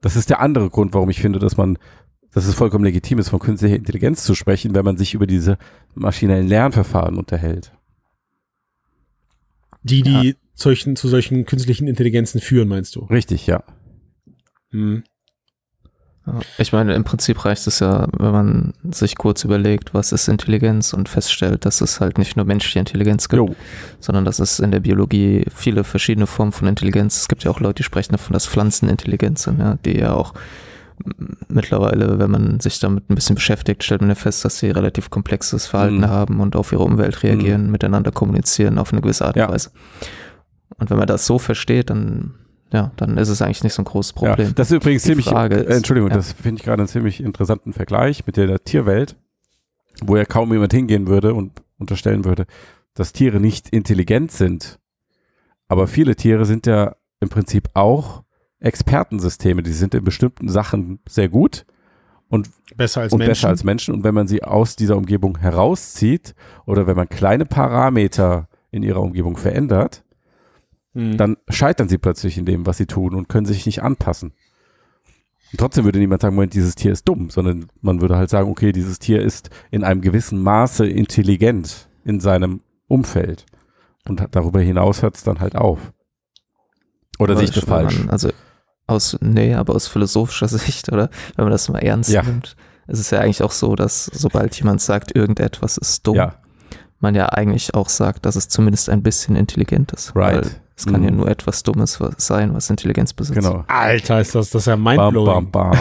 Das 0.00 0.16
ist 0.16 0.30
der 0.30 0.40
andere 0.40 0.70
Grund, 0.70 0.94
warum 0.94 1.10
ich 1.10 1.20
finde, 1.20 1.38
dass 1.38 1.56
man, 1.56 1.78
dass 2.32 2.46
es 2.46 2.54
vollkommen 2.54 2.84
legitim 2.84 3.18
ist, 3.18 3.28
von 3.30 3.40
künstlicher 3.40 3.76
Intelligenz 3.76 4.24
zu 4.24 4.34
sprechen, 4.34 4.74
wenn 4.74 4.84
man 4.84 4.96
sich 4.96 5.14
über 5.14 5.26
diese 5.26 5.58
maschinellen 5.94 6.46
Lernverfahren 6.48 7.16
unterhält. 7.18 7.72
Die, 9.82 10.02
die 10.02 10.36
solchen, 10.62 10.96
zu 10.96 11.08
solchen 11.08 11.44
künstlichen 11.46 11.86
Intelligenzen 11.88 12.40
führen, 12.40 12.68
meinst 12.68 12.96
du? 12.96 13.00
Richtig, 13.06 13.46
ja. 13.46 13.62
Hm. 14.70 15.04
Ich 16.56 16.72
meine, 16.72 16.94
im 16.94 17.02
Prinzip 17.02 17.44
reicht 17.44 17.66
es 17.66 17.80
ja, 17.80 18.06
wenn 18.16 18.30
man 18.30 18.74
sich 18.92 19.16
kurz 19.16 19.42
überlegt, 19.42 19.92
was 19.92 20.12
ist 20.12 20.28
Intelligenz 20.28 20.92
und 20.92 21.08
feststellt, 21.08 21.64
dass 21.64 21.80
es 21.80 21.98
halt 22.00 22.16
nicht 22.16 22.36
nur 22.36 22.44
menschliche 22.46 22.78
Intelligenz 22.78 23.28
gibt, 23.28 23.38
Jo, 23.40 23.56
sondern 23.98 24.24
dass 24.24 24.38
es 24.38 24.60
in 24.60 24.70
der 24.70 24.78
Biologie 24.78 25.44
viele 25.52 25.82
verschiedene 25.82 26.28
Formen 26.28 26.52
von 26.52 26.68
Intelligenz. 26.68 27.16
Es 27.16 27.26
gibt 27.28 27.42
ja 27.42 27.50
auch 27.50 27.58
Leute, 27.58 27.78
die 27.78 27.82
sprechen 27.82 28.12
davon, 28.12 28.34
dass 28.34 28.46
Pflanzen 28.46 28.88
intelligent 28.88 29.40
sind, 29.40 29.58
ja, 29.58 29.76
die 29.84 29.98
ja 29.98 30.14
auch 30.14 30.32
mittlerweile, 31.48 32.20
wenn 32.20 32.30
man 32.30 32.60
sich 32.60 32.78
damit 32.78 33.10
ein 33.10 33.16
bisschen 33.16 33.34
beschäftigt, 33.34 33.82
stellt 33.82 34.02
man 34.02 34.10
ja 34.10 34.14
fest, 34.14 34.44
dass 34.44 34.60
sie 34.60 34.70
relativ 34.70 35.10
komplexes 35.10 35.66
Verhalten 35.66 35.98
Mhm. 35.98 36.06
haben 36.08 36.38
und 36.40 36.54
auf 36.54 36.70
ihre 36.70 36.84
Umwelt 36.84 37.24
reagieren, 37.24 37.70
miteinander 37.72 38.12
kommunizieren 38.12 38.78
auf 38.78 38.92
eine 38.92 39.02
gewisse 39.02 39.24
Art 39.24 39.34
und 39.34 39.40
Ja. 39.40 39.48
Weise. 39.48 39.70
Und 40.78 40.90
wenn 40.90 40.96
man 40.98 41.06
das 41.06 41.26
so 41.26 41.38
versteht, 41.38 41.90
dann 41.90 42.34
ja, 42.72 42.90
dann 42.96 43.18
ist 43.18 43.28
es 43.28 43.42
eigentlich 43.42 43.62
nicht 43.64 43.74
so 43.74 43.82
ein 43.82 43.84
großes 43.84 44.14
Problem. 44.14 44.48
Ja, 44.48 44.52
das 44.54 44.70
ist 44.70 44.76
übrigens 44.76 45.02
Die 45.02 45.08
ziemlich, 45.10 45.26
Frage 45.26 45.56
äh, 45.56 45.68
ist- 45.68 45.76
Entschuldigung, 45.76 46.08
ja. 46.10 46.16
das 46.16 46.32
finde 46.32 46.58
ich 46.60 46.64
gerade 46.64 46.80
einen 46.80 46.88
ziemlich 46.88 47.22
interessanten 47.22 47.72
Vergleich 47.74 48.26
mit 48.26 48.38
der, 48.38 48.46
der 48.46 48.64
Tierwelt, 48.64 49.16
wo 50.02 50.16
ja 50.16 50.24
kaum 50.24 50.52
jemand 50.52 50.72
hingehen 50.72 51.06
würde 51.06 51.34
und 51.34 51.52
unterstellen 51.78 52.24
würde, 52.24 52.46
dass 52.94 53.12
Tiere 53.12 53.40
nicht 53.40 53.68
intelligent 53.68 54.32
sind. 54.32 54.78
Aber 55.68 55.86
viele 55.86 56.16
Tiere 56.16 56.46
sind 56.46 56.66
ja 56.66 56.96
im 57.20 57.28
Prinzip 57.28 57.68
auch 57.74 58.22
Expertensysteme, 58.60 59.62
die 59.62 59.72
sind 59.72 59.94
in 59.94 60.04
bestimmten 60.04 60.48
Sachen 60.48 61.00
sehr 61.08 61.28
gut 61.28 61.66
Besser 62.76 63.02
als 63.02 63.12
und 63.12 63.18
besser 63.18 63.48
als 63.48 63.62
Menschen. 63.64 63.92
Und 63.94 64.04
wenn 64.04 64.14
man 64.14 64.26
sie 64.26 64.42
aus 64.42 64.74
dieser 64.76 64.96
Umgebung 64.96 65.36
herauszieht 65.38 66.34
oder 66.64 66.86
wenn 66.86 66.96
man 66.96 67.06
kleine 67.10 67.44
Parameter 67.44 68.48
in 68.70 68.82
ihrer 68.82 69.02
Umgebung 69.02 69.36
verändert, 69.36 70.02
Hm. 70.94 71.16
dann 71.16 71.36
scheitern 71.48 71.88
sie 71.88 71.98
plötzlich 71.98 72.36
in 72.36 72.44
dem, 72.44 72.66
was 72.66 72.76
sie 72.76 72.86
tun 72.86 73.14
und 73.14 73.28
können 73.28 73.46
sich 73.46 73.64
nicht 73.66 73.82
anpassen. 73.82 74.32
Und 75.52 75.58
trotzdem 75.58 75.84
würde 75.84 75.98
niemand 75.98 76.22
sagen, 76.22 76.34
Moment, 76.34 76.54
dieses 76.54 76.74
Tier 76.74 76.92
ist 76.92 77.06
dumm, 77.08 77.30
sondern 77.30 77.66
man 77.80 78.00
würde 78.00 78.16
halt 78.16 78.30
sagen, 78.30 78.50
okay, 78.50 78.72
dieses 78.72 78.98
Tier 78.98 79.20
ist 79.22 79.50
in 79.70 79.84
einem 79.84 80.00
gewissen 80.00 80.42
Maße 80.42 80.86
intelligent 80.86 81.88
in 82.04 82.20
seinem 82.20 82.60
Umfeld. 82.88 83.46
Und 84.08 84.26
darüber 84.32 84.60
hinaus 84.60 85.02
hört 85.02 85.16
es 85.16 85.24
dann 85.24 85.40
halt 85.40 85.56
auf. 85.56 85.92
Oder 87.18 87.36
sehe 87.36 87.44
ich 87.44 87.50
das 87.52 87.64
falsch? 87.64 87.98
Man, 87.98 88.10
also 88.10 88.30
aus, 88.86 89.16
nee, 89.20 89.54
aber 89.54 89.74
aus 89.74 89.86
philosophischer 89.88 90.48
Sicht, 90.58 90.90
oder 90.92 91.10
wenn 91.36 91.44
man 91.44 91.52
das 91.52 91.68
mal 91.68 91.78
ernst 91.78 92.10
Ja. 92.10 92.22
nimmt, 92.22 92.56
ist 92.88 92.98
es 92.98 93.10
ja 93.10 93.20
eigentlich 93.20 93.42
auch 93.42 93.52
so, 93.52 93.76
dass 93.76 94.06
sobald 94.06 94.56
jemand 94.58 94.80
sagt, 94.80 95.14
irgendetwas 95.14 95.76
ist 95.78 96.06
dumm, 96.06 96.16
Ja, 96.16 96.34
man 96.98 97.14
ja 97.14 97.26
eigentlich 97.26 97.74
auch 97.74 97.88
sagt, 97.88 98.26
dass 98.26 98.36
es 98.36 98.48
zumindest 98.48 98.88
ein 98.88 99.02
bisschen 99.02 99.36
intelligent 99.36 99.92
ist. 99.92 100.14
Right. 100.16 100.60
Es 100.84 100.92
kann 100.92 101.04
ja 101.04 101.10
Mhm. 101.12 101.18
nur 101.18 101.28
etwas 101.28 101.62
Dummes 101.62 102.00
was- 102.00 102.14
sein, 102.18 102.52
was 102.54 102.68
Intelligenz 102.70 103.12
besitzt. 103.12 103.38
genau. 103.38 103.64
Alter, 103.68 104.20
ist 104.20 104.34
das, 104.34 104.50
das 104.50 104.62
ist 104.62 104.66
ja 104.66 104.74
Bam, 104.76 104.82
mindblowing. 104.96 105.50
bam, 105.50 105.70
bam. 105.70 105.78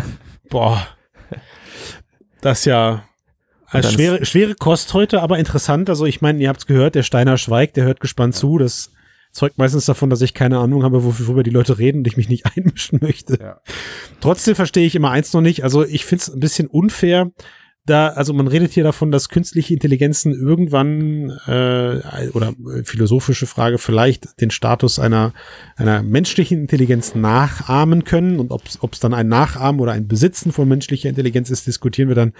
Boah. 0.50 0.86
Das 2.40 2.60
ist 2.60 2.64
ja 2.64 3.04
dann 3.72 3.84
schwere, 3.84 4.24
schwere 4.24 4.54
Kost 4.56 4.92
heute, 4.94 5.22
aber 5.22 5.38
interessant. 5.38 5.88
Also 5.88 6.04
ich 6.06 6.20
meine, 6.20 6.40
ihr 6.42 6.48
habt 6.48 6.60
es 6.60 6.66
gehört, 6.66 6.96
der 6.96 7.04
Steiner 7.04 7.38
schweigt, 7.38 7.76
der 7.76 7.84
hört 7.84 8.00
gespannt 8.00 8.34
zu. 8.34 8.58
Das 8.58 8.90
zeugt 9.30 9.58
meistens 9.58 9.84
davon, 9.84 10.10
dass 10.10 10.20
ich 10.22 10.34
keine 10.34 10.58
Ahnung 10.58 10.82
habe, 10.82 11.04
worüber 11.04 11.44
die 11.44 11.50
Leute 11.50 11.78
reden 11.78 11.98
und 11.98 12.06
ich 12.08 12.16
mich 12.16 12.28
nicht 12.28 12.46
einmischen 12.56 12.98
möchte. 13.00 13.38
Ja. 13.40 13.60
Trotzdem 14.20 14.56
verstehe 14.56 14.86
ich 14.86 14.96
immer 14.96 15.10
eins 15.12 15.32
noch 15.32 15.42
nicht. 15.42 15.62
Also 15.62 15.84
ich 15.84 16.04
finde 16.04 16.22
es 16.22 16.34
ein 16.34 16.40
bisschen 16.40 16.66
unfair, 16.66 17.30
da, 17.90 18.08
also 18.08 18.32
man 18.32 18.46
redet 18.46 18.72
hier 18.72 18.84
davon, 18.84 19.10
dass 19.10 19.28
künstliche 19.28 19.74
Intelligenzen 19.74 20.32
irgendwann 20.32 21.30
äh, 21.46 22.28
oder 22.32 22.54
äh, 22.74 22.84
philosophische 22.84 23.46
Frage 23.46 23.78
vielleicht 23.78 24.40
den 24.40 24.50
Status 24.50 24.98
einer 24.98 25.32
einer 25.76 26.02
menschlichen 26.02 26.60
Intelligenz 26.60 27.14
nachahmen 27.14 28.04
können 28.04 28.38
und 28.38 28.52
ob 28.52 28.92
es 28.92 29.00
dann 29.00 29.12
ein 29.12 29.28
Nachahmen 29.28 29.80
oder 29.80 29.92
ein 29.92 30.06
Besitzen 30.06 30.52
von 30.52 30.68
menschlicher 30.68 31.08
Intelligenz 31.08 31.50
ist, 31.50 31.66
diskutieren 31.66 32.08
wir 32.08 32.14
dann, 32.14 32.32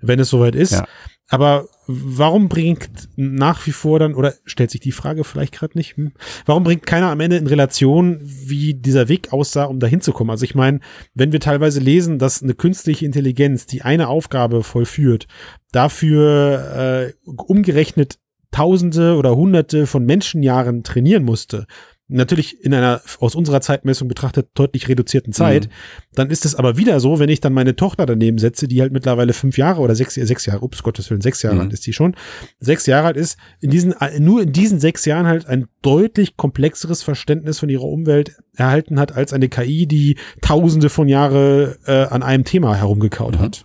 wenn 0.00 0.20
es 0.20 0.28
soweit 0.28 0.54
ist. 0.54 0.72
Ja. 0.72 0.84
Aber 1.28 1.66
warum 1.86 2.48
bringt 2.48 3.08
nach 3.16 3.66
wie 3.66 3.72
vor 3.72 3.98
dann, 3.98 4.14
oder 4.14 4.34
stellt 4.44 4.70
sich 4.70 4.80
die 4.80 4.92
Frage 4.92 5.24
vielleicht 5.24 5.52
gerade 5.52 5.76
nicht, 5.76 5.96
hm, 5.96 6.12
warum 6.46 6.64
bringt 6.64 6.86
keiner 6.86 7.10
am 7.10 7.20
Ende 7.20 7.36
in 7.36 7.46
Relation, 7.46 8.18
wie 8.22 8.74
dieser 8.74 9.08
Weg 9.08 9.32
aussah, 9.32 9.64
um 9.64 9.80
da 9.80 9.86
hinzukommen? 9.86 10.30
Also 10.30 10.44
ich 10.44 10.54
meine, 10.54 10.80
wenn 11.14 11.32
wir 11.32 11.40
teilweise 11.40 11.80
lesen, 11.80 12.18
dass 12.18 12.42
eine 12.42 12.54
künstliche 12.54 13.04
Intelligenz, 13.04 13.66
die 13.66 13.82
eine 13.82 14.08
Aufgabe 14.08 14.62
vollführt, 14.62 15.26
dafür 15.72 17.12
äh, 17.16 17.30
umgerechnet 17.36 18.18
Tausende 18.52 19.16
oder 19.16 19.34
Hunderte 19.34 19.86
von 19.86 20.04
Menschenjahren 20.04 20.82
trainieren 20.84 21.24
musste, 21.24 21.66
natürlich 22.12 22.62
in 22.64 22.72
einer 22.74 23.00
aus 23.20 23.34
unserer 23.34 23.60
Zeitmessung 23.60 24.08
betrachtet 24.08 24.48
deutlich 24.54 24.88
reduzierten 24.88 25.32
Zeit, 25.32 25.66
Mhm. 25.66 25.70
dann 26.14 26.30
ist 26.30 26.44
es 26.44 26.54
aber 26.54 26.76
wieder 26.76 27.00
so, 27.00 27.18
wenn 27.18 27.28
ich 27.28 27.40
dann 27.40 27.52
meine 27.52 27.74
Tochter 27.76 28.06
daneben 28.06 28.38
setze, 28.38 28.68
die 28.68 28.80
halt 28.80 28.92
mittlerweile 28.92 29.32
fünf 29.32 29.58
Jahre 29.58 29.80
oder 29.80 29.94
sechs, 29.94 30.14
sechs 30.14 30.46
Jahre, 30.46 30.62
ups, 30.62 30.82
Gottes 30.82 31.10
Willen, 31.10 31.20
sechs 31.20 31.42
Jahre 31.42 31.56
Mhm. 31.56 31.60
alt 31.62 31.72
ist 31.72 31.86
die 31.86 31.92
schon, 31.92 32.14
sechs 32.60 32.86
Jahre 32.86 33.08
alt 33.08 33.16
ist, 33.16 33.36
in 33.60 33.70
diesen, 33.70 33.92
äh, 34.00 34.20
nur 34.20 34.42
in 34.42 34.52
diesen 34.52 34.78
sechs 34.80 35.04
Jahren 35.04 35.26
halt 35.26 35.46
ein 35.46 35.66
deutlich 35.82 36.36
komplexeres 36.36 37.02
Verständnis 37.02 37.58
von 37.58 37.68
ihrer 37.68 37.84
Umwelt 37.84 38.36
erhalten 38.54 39.00
hat, 39.00 39.12
als 39.12 39.32
eine 39.32 39.48
KI, 39.48 39.86
die 39.86 40.16
tausende 40.40 40.88
von 40.90 41.08
Jahre 41.08 41.78
äh, 41.86 42.04
an 42.04 42.22
einem 42.22 42.44
Thema 42.44 42.74
herumgekaut 42.74 43.36
Mhm. 43.36 43.42
hat. 43.42 43.64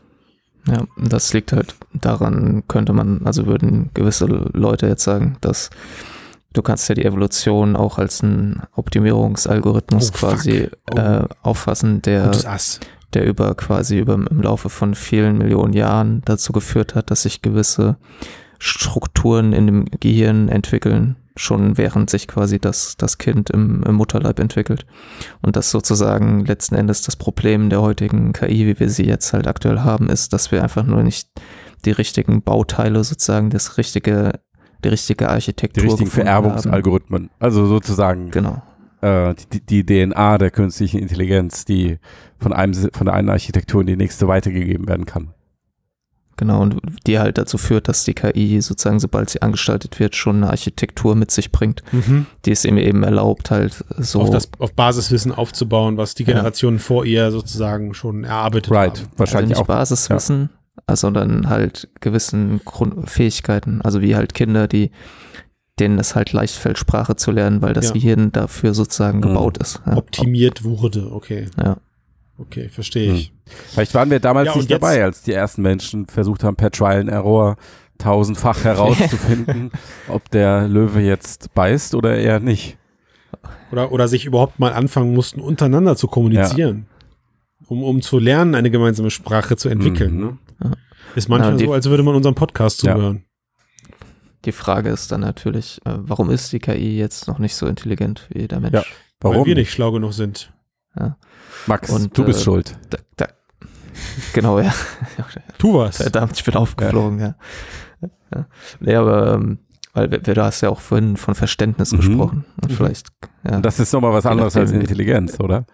Ja, 0.70 0.86
das 0.98 1.32
liegt 1.34 1.54
halt 1.54 1.76
daran, 1.94 2.64
könnte 2.68 2.92
man, 2.92 3.22
also 3.26 3.46
würden 3.46 3.90
gewisse 3.94 4.26
Leute 4.26 4.88
jetzt 4.88 5.04
sagen, 5.06 5.38
dass 5.40 5.70
du 6.58 6.62
kannst 6.64 6.90
ja 6.90 6.96
die 6.96 7.06
Evolution 7.06 7.76
auch 7.76 7.98
als 8.00 8.24
einen 8.24 8.64
Optimierungsalgorithmus 8.76 10.10
Oh, 10.10 10.18
quasi. 10.18 10.70
Oh. 10.92 10.98
äh, 10.98 11.26
auffassen, 11.44 12.02
der, 12.02 12.32
der 13.14 13.26
über 13.26 13.56
quasi 13.56 14.00
über 14.00 14.16
im 14.16 14.42
Laufe 14.42 14.70
von 14.70 14.96
vielen 14.96 15.38
Millionen 15.38 15.74
Jahren 15.74 16.22
dazu 16.26 16.52
geführt 16.52 16.96
hat, 16.96 17.12
dass 17.12 17.24
sich 17.24 17.42
gewisse 17.42 17.98
Strukturen 18.60 19.54
in 19.54 19.68
dem 19.68 19.86
Gehirn 20.00 20.50
entwickeln, 20.50 21.16
schon 21.36 21.78
während 21.78 22.10
sich 22.10 22.28
quasi 22.28 22.58
das, 22.60 22.98
das 22.98 23.20
Kind 23.20 23.52
im, 23.52 23.84
im 23.84 23.96
Mutterleib 23.96 24.40
entwickelt. 24.40 24.88
Und 25.44 25.56
das 25.56 25.70
sozusagen 25.70 26.44
letzten 26.46 26.74
Endes 26.74 27.04
das 27.04 27.16
Problem 27.16 27.70
der 27.70 27.82
heutigen 27.82 28.34
KI, 28.34 28.66
wie 28.66 28.80
wir 28.80 28.90
sie 28.90 29.06
jetzt 29.06 29.32
halt 29.34 29.48
aktuell 29.48 29.82
haben, 29.82 30.10
ist, 30.10 30.34
dass 30.34 30.52
wir 30.52 30.64
einfach 30.64 30.84
nur 30.84 31.04
nicht 31.04 31.30
die 31.86 31.92
richtigen 31.92 32.42
Bauteile 32.42 33.04
sozusagen, 33.04 33.52
das 33.52 33.78
richtige, 33.78 34.40
die 34.84 34.90
richtige 34.90 35.30
Architektur 35.30 35.82
Die 35.84 35.88
richtigen 35.90 36.10
gefunden 36.10 36.30
haben. 36.30 36.44
Vererbungsalgorithmen. 36.46 37.30
Also 37.40 37.66
sozusagen 37.66 38.32
Genau. 38.32 38.62
äh, 39.02 39.34
die, 39.54 39.84
die 39.84 39.86
DNA 40.06 40.38
der 40.38 40.52
künstlichen 40.52 41.00
Intelligenz, 41.00 41.66
die 41.66 41.98
von 42.38 42.54
einem 42.54 42.74
von 42.94 43.06
der 43.06 43.14
einen 43.16 43.30
Architektur 43.30 43.82
in 43.82 43.88
die 43.88 43.96
nächste 43.98 44.28
weitergegeben 44.28 44.88
werden 44.88 45.06
kann. 45.06 45.30
Genau, 46.40 46.62
und 46.62 46.80
die 47.08 47.18
halt 47.18 47.40
dazu 47.40 47.58
führt, 47.58 47.88
dass 47.88 48.04
die 48.04 48.14
KI 48.14 48.62
sozusagen, 48.62 49.00
sobald 49.00 49.28
sie 49.32 49.42
angestaltet 49.42 50.00
wird, 50.00 50.16
schon 50.16 50.36
eine 50.36 50.52
Architektur 50.52 51.16
mit 51.16 51.32
sich 51.32 51.52
bringt, 51.52 51.82
Mhm. 51.92 52.28
die 52.46 52.52
es 52.52 52.64
ihm 52.64 52.78
eben 52.78 53.02
erlaubt, 53.02 53.50
halt 53.50 53.84
so. 53.98 54.22
Auf, 54.22 54.30
das, 54.30 54.52
auf 54.60 54.72
Basiswissen 54.74 55.32
aufzubauen, 55.32 55.98
was 55.98 56.14
die 56.14 56.22
Ja. 56.24 56.34
Generationen 56.34 56.78
vor 56.78 57.06
ihr 57.06 57.32
sozusagen 57.32 57.96
schon 57.96 58.24
erarbeitet 58.24 58.72
Right. 58.72 59.00
haben. 59.00 59.08
Wahrscheinlich 59.18 59.58
also 59.58 59.64
auch. 59.64 59.68
nicht 59.68 59.76
Basiswissen, 59.80 60.42
also 60.42 60.54
sondern 60.94 61.50
halt 61.50 61.90
gewissen 62.00 62.62
Grund 62.66 63.10
Fähigkeiten, 63.10 63.82
also 63.82 64.02
wie 64.02 64.16
halt 64.16 64.34
Kinder, 64.34 64.68
die 64.68 64.92
denen 65.80 66.00
es 66.00 66.16
halt 66.16 66.34
leicht 66.34 66.56
fällt, 66.56 66.78
Sprache 66.80 67.16
zu 67.16 67.30
lernen, 67.32 67.62
weil 67.62 67.74
das 67.74 67.88
Ja. 67.90 67.94
Gehirn 67.94 68.32
dafür 68.32 68.74
sozusagen 68.74 69.20
Mhm. 69.20 69.22
gebaut 69.24 69.58
ist. 69.60 69.80
Ja. 69.86 69.96
Optimiert 69.98 70.64
wurde, 70.64 71.12
okay. 71.12 71.46
Ja. 71.62 71.78
Okay, 72.40 72.70
verstehe 72.70 73.14
ich. 73.14 73.32
Vielleicht 73.46 73.94
waren 73.94 74.10
wir 74.10 74.20
damals 74.20 74.48
Ja, 74.48 74.56
nicht 74.56 74.70
jetzt- 74.70 74.82
dabei, 74.82 75.04
als 75.04 75.22
die 75.24 75.34
ersten 75.34 75.62
Menschen 75.62 76.08
versucht 76.08 76.44
haben, 76.44 76.56
per 76.56 76.72
Trial 76.72 77.02
and 77.02 77.10
Error 77.10 77.58
tausendfach 78.00 78.64
herauszufinden, 78.64 79.72
ob 80.08 80.30
der 80.32 80.68
Löwe 80.68 81.00
jetzt 81.02 81.54
beißt 81.54 81.96
oder 81.96 82.16
eher 82.18 82.40
nicht. 82.40 82.78
Oder, 83.72 83.92
oder 83.92 84.08
sich 84.08 84.26
überhaupt 84.26 84.60
mal 84.60 84.74
anfangen 84.74 85.14
mussten, 85.14 85.42
untereinander 85.42 85.96
zu 85.96 86.08
kommunizieren. 86.08 86.86
Um, 87.68 87.84
um 87.84 88.02
zu 88.02 88.18
lernen, 88.20 88.56
eine 88.56 88.72
gemeinsame 88.72 89.10
Sprache 89.12 89.58
zu 89.58 89.68
entwickeln. 89.70 90.16
Mhm. 90.16 90.22
Ne? 90.22 90.38
Ja. 90.64 90.72
Ist 91.16 91.30
manchmal 91.30 91.52
Ja, 91.54 91.58
die- 91.58 91.66
so, 91.66 91.74
als 91.74 91.90
würde 91.90 92.04
man 92.04 92.16
unserem 92.16 92.36
Podcast 92.36 92.84
Ja. 92.84 92.96
zuhören. 92.96 93.24
Die 94.46 94.52
Frage 94.52 94.90
ist 94.90 95.12
dann 95.12 95.22
natürlich, 95.22 95.80
äh, 95.86 95.94
warum 95.98 96.30
ist 96.30 96.52
die 96.54 96.60
KI 96.60 96.98
jetzt 96.98 97.28
noch 97.28 97.40
nicht 97.40 97.56
so 97.56 97.68
intelligent 97.68 98.28
wie 98.30 98.48
der 98.48 98.60
Mensch? 98.60 98.74
Ja. 98.76 98.84
Warum? 99.20 99.38
Weil 99.40 99.46
wir 99.48 99.56
nicht 99.56 99.72
schlau 99.72 99.92
genug 99.92 100.14
sind. 100.14 100.54
Max, 101.68 101.90
Und, 101.92 102.18
du 102.18 102.24
bist 102.24 102.40
äh, 102.42 102.44
schuld. 102.44 102.78
Da, 102.90 102.98
da, 103.18 103.28
genau, 104.34 104.60
ja. 104.60 104.74
Tu 105.60 105.74
was. 105.74 105.98
Verdammt, 105.98 106.38
ich 106.38 106.44
bin 106.44 106.56
aufgeflogen, 106.56 107.20
ja. 107.20 107.36
ja. 108.34 108.48
Nee, 108.80 108.96
aber, 108.96 109.34
ähm, 109.34 109.60
weil 109.94 110.10
wir- 110.12 110.20
du 110.20 110.44
hast 110.44 110.62
ja 110.62 110.70
auch 110.70 110.80
vorhin 110.80 111.18
von 111.18 111.36
Verständnis 111.36 111.92
Mhm. 111.92 111.98
gesprochen. 111.98 112.46
Und 112.62 112.72
Mhm. 112.72 112.76
vielleicht, 112.76 113.08
ja. 113.44 113.60
Das 113.60 113.80
ist 113.80 113.92
nochmal 113.94 114.14
was 114.14 114.26
anderes 114.26 114.56
als 114.56 114.72
Intelligenz, 114.72 115.40
oder? 115.40 115.66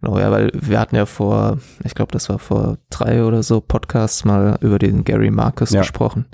Genau, 0.00 0.18
ja, 0.18 0.30
weil 0.30 0.50
wir 0.54 0.78
hatten 0.80 0.96
ja 0.96 1.06
vor, 1.06 1.58
ich 1.84 1.94
glaube, 1.94 2.12
das 2.12 2.28
war 2.28 2.38
vor 2.38 2.78
drei 2.90 3.24
oder 3.24 3.42
so 3.42 3.60
Podcasts 3.60 4.24
mal 4.24 4.56
über 4.60 4.78
den 4.78 5.04
Gary 5.04 5.30
Marcus 5.30 5.70
Ja. 5.70 5.80
gesprochen, 5.80 6.26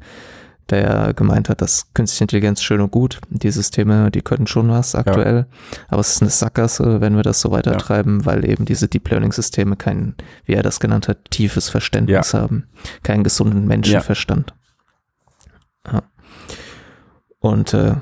der 0.70 0.80
ja 0.82 1.12
gemeint 1.12 1.48
hat, 1.48 1.60
dass 1.62 1.92
künstliche 1.94 2.24
Intelligenz 2.24 2.62
schön 2.62 2.80
und 2.80 2.90
gut, 2.90 3.20
die 3.30 3.50
Systeme, 3.50 4.10
die 4.10 4.22
können 4.22 4.46
schon 4.46 4.68
was 4.70 4.94
aktuell, 4.94 5.46
aber 5.88 6.00
es 6.00 6.14
ist 6.14 6.22
eine 6.22 6.30
Sackgasse, 6.30 7.00
wenn 7.00 7.16
wir 7.16 7.22
das 7.22 7.40
so 7.40 7.50
weiter 7.50 7.72
Ja. 7.72 7.78
treiben, 7.78 8.24
weil 8.26 8.48
eben 8.48 8.64
diese 8.64 8.88
Deep 8.88 9.08
Learning 9.10 9.32
Systeme 9.32 9.76
kein, 9.76 10.14
wie 10.44 10.54
er 10.54 10.62
das 10.62 10.80
genannt 10.80 11.08
hat, 11.08 11.30
tiefes 11.30 11.68
Verständnis 11.68 12.32
haben, 12.34 12.66
keinen 13.02 13.24
gesunden 13.24 13.66
Menschenverstand. 13.66 14.54
Ja. 15.90 16.02
Und 17.40 17.74
äh, 17.74 17.96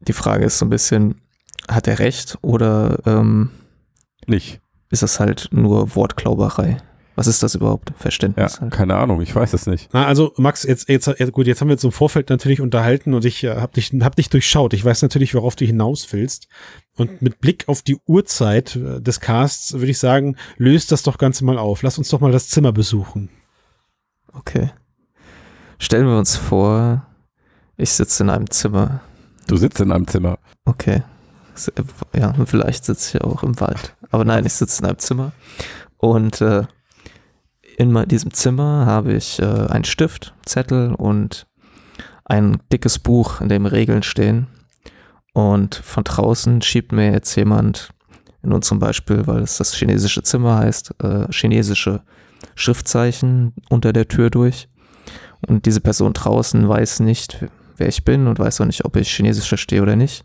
die 0.00 0.12
Frage 0.12 0.44
ist 0.44 0.58
so 0.58 0.66
ein 0.66 0.70
bisschen, 0.70 1.20
hat 1.68 1.86
er 1.86 1.98
recht 2.00 2.38
oder 2.42 2.98
ähm, 3.06 3.50
Nicht. 4.26 4.60
Ist 4.90 5.02
das 5.02 5.20
halt 5.20 5.48
nur 5.52 5.94
Wortklauberei. 5.94 6.78
Was 7.16 7.26
ist 7.26 7.42
das 7.42 7.54
überhaupt? 7.54 7.90
Ja, 7.90 7.96
Verständnis 7.98 8.60
halt. 8.60 8.72
keine 8.72 8.96
Ahnung, 8.96 9.20
ich 9.20 9.34
weiß 9.34 9.52
es 9.52 9.66
nicht. 9.66 9.90
Na, 9.92 10.06
also 10.06 10.32
Max, 10.36 10.62
jetzt, 10.62 10.88
jetzt, 10.88 11.10
gut, 11.32 11.46
jetzt 11.46 11.60
haben 11.60 11.68
wir 11.68 11.74
uns 11.74 11.84
im 11.84 11.92
Vorfeld 11.92 12.30
natürlich 12.30 12.60
unterhalten 12.62 13.12
und 13.12 13.24
ich 13.24 13.44
äh, 13.44 13.56
habe 13.56 13.74
dich, 13.74 13.92
hab 14.00 14.16
dich 14.16 14.30
durchschaut. 14.30 14.72
Ich 14.72 14.84
weiß 14.84 15.02
natürlich, 15.02 15.34
worauf 15.34 15.54
du 15.54 15.66
hinaus 15.66 16.12
willst. 16.12 16.48
Und 16.96 17.20
mit 17.20 17.40
Blick 17.40 17.68
auf 17.68 17.82
die 17.82 17.98
Uhrzeit 18.06 18.76
äh, 18.76 19.00
des 19.02 19.20
Casts 19.20 19.74
würde 19.74 19.90
ich 19.90 19.98
sagen, 19.98 20.36
löst 20.56 20.92
das 20.92 21.02
doch 21.02 21.18
Ganze 21.18 21.44
mal 21.44 21.58
auf. 21.58 21.82
Lass 21.82 21.98
uns 21.98 22.08
doch 22.08 22.20
mal 22.20 22.32
das 22.32 22.48
Zimmer 22.48 22.72
besuchen. 22.72 23.28
Okay. 24.32 24.70
Stellen 25.78 26.06
wir 26.06 26.16
uns 26.16 26.36
vor, 26.36 27.06
ich 27.76 27.90
sitze 27.90 28.22
in 28.22 28.30
einem 28.30 28.50
Zimmer. 28.50 29.00
Du 29.46 29.56
sitzt 29.56 29.80
in 29.80 29.92
einem 29.92 30.06
Zimmer. 30.06 30.38
Okay. 30.64 31.02
Äh, 31.76 32.18
Ja, 32.18 32.30
und 32.30 32.48
vielleicht 32.48 32.84
sitze 32.86 33.18
ich 33.18 33.24
auch 33.24 33.42
im 33.42 33.60
Wald. 33.60 33.94
Aber 34.10 34.24
nein, 34.24 34.44
ich 34.46 34.52
sitze 34.52 34.82
in 34.82 34.88
einem 34.88 34.98
Zimmer. 34.98 35.32
Und 35.96 36.40
äh, 36.40 36.64
in 37.76 38.04
diesem 38.08 38.32
Zimmer 38.32 38.86
habe 38.86 39.14
ich 39.14 39.40
äh, 39.40 39.44
einen 39.44 39.84
Stift, 39.84 40.34
Zettel 40.44 40.94
und 40.94 41.46
ein 42.24 42.58
dickes 42.72 42.98
Buch, 42.98 43.40
in 43.40 43.48
dem 43.48 43.66
Regeln 43.66 44.02
stehen. 44.02 44.48
Und 45.32 45.74
von 45.76 46.04
draußen 46.04 46.62
schiebt 46.62 46.92
mir 46.92 47.12
jetzt 47.12 47.34
jemand, 47.36 47.90
in 48.42 48.52
unserem 48.52 48.78
Beispiel, 48.78 49.26
weil 49.26 49.42
es 49.42 49.58
das 49.58 49.74
chinesische 49.74 50.22
Zimmer 50.22 50.58
heißt, 50.58 50.94
äh, 51.02 51.26
chinesische 51.30 52.02
Schriftzeichen 52.54 53.54
unter 53.68 53.92
der 53.92 54.08
Tür 54.08 54.30
durch. 54.30 54.68
Und 55.46 55.66
diese 55.66 55.80
Person 55.80 56.12
draußen 56.12 56.68
weiß 56.68 57.00
nicht, 57.00 57.44
wer 57.80 57.88
ich 57.88 58.04
bin 58.04 58.26
und 58.26 58.38
weiß 58.38 58.60
auch 58.60 58.66
nicht, 58.66 58.84
ob 58.84 58.96
ich 58.96 59.10
Chinesisch 59.10 59.48
verstehe 59.48 59.82
oder 59.82 59.96
nicht. 59.96 60.24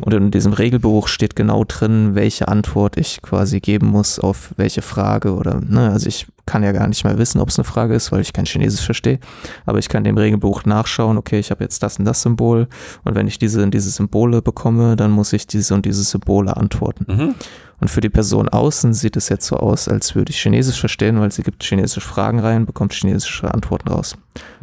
Und 0.00 0.14
in 0.14 0.30
diesem 0.30 0.52
Regelbuch 0.52 1.08
steht 1.08 1.36
genau 1.36 1.64
drin, 1.64 2.14
welche 2.14 2.48
Antwort 2.48 2.96
ich 2.96 3.20
quasi 3.20 3.60
geben 3.60 3.88
muss 3.88 4.18
auf 4.18 4.52
welche 4.56 4.82
Frage 4.82 5.34
oder, 5.34 5.60
ne, 5.60 5.90
also 5.90 6.08
ich 6.08 6.26
kann 6.46 6.62
ja 6.62 6.72
gar 6.72 6.88
nicht 6.88 7.04
mehr 7.04 7.18
wissen, 7.18 7.40
ob 7.40 7.48
es 7.48 7.58
eine 7.58 7.64
Frage 7.64 7.94
ist, 7.94 8.12
weil 8.12 8.20
ich 8.20 8.32
kein 8.32 8.44
Chinesisch 8.44 8.84
verstehe. 8.84 9.18
Aber 9.66 9.78
ich 9.78 9.88
kann 9.88 10.04
dem 10.04 10.16
Regelbuch 10.16 10.64
nachschauen, 10.64 11.16
okay, 11.16 11.38
ich 11.38 11.50
habe 11.50 11.62
jetzt 11.62 11.82
das 11.82 11.98
und 11.98 12.04
das 12.04 12.22
Symbol 12.22 12.68
und 13.04 13.14
wenn 13.14 13.26
ich 13.26 13.38
diese 13.38 13.62
und 13.62 13.72
diese 13.72 13.90
Symbole 13.90 14.42
bekomme, 14.42 14.96
dann 14.96 15.10
muss 15.10 15.32
ich 15.32 15.46
diese 15.46 15.74
und 15.74 15.86
diese 15.86 16.02
Symbole 16.02 16.56
antworten. 16.56 17.06
Mhm. 17.08 17.34
Und 17.80 17.88
für 17.88 18.00
die 18.00 18.10
Person 18.10 18.48
außen 18.48 18.94
sieht 18.94 19.16
es 19.16 19.28
jetzt 19.28 19.46
so 19.46 19.56
aus, 19.56 19.88
als 19.88 20.14
würde 20.14 20.30
ich 20.30 20.40
Chinesisch 20.40 20.78
verstehen, 20.78 21.18
weil 21.18 21.32
sie 21.32 21.42
gibt 21.42 21.64
chinesische 21.64 22.00
Fragen 22.00 22.38
rein, 22.38 22.64
bekommt 22.64 22.92
chinesische 22.92 23.52
Antworten 23.52 23.88
raus. 23.88 24.16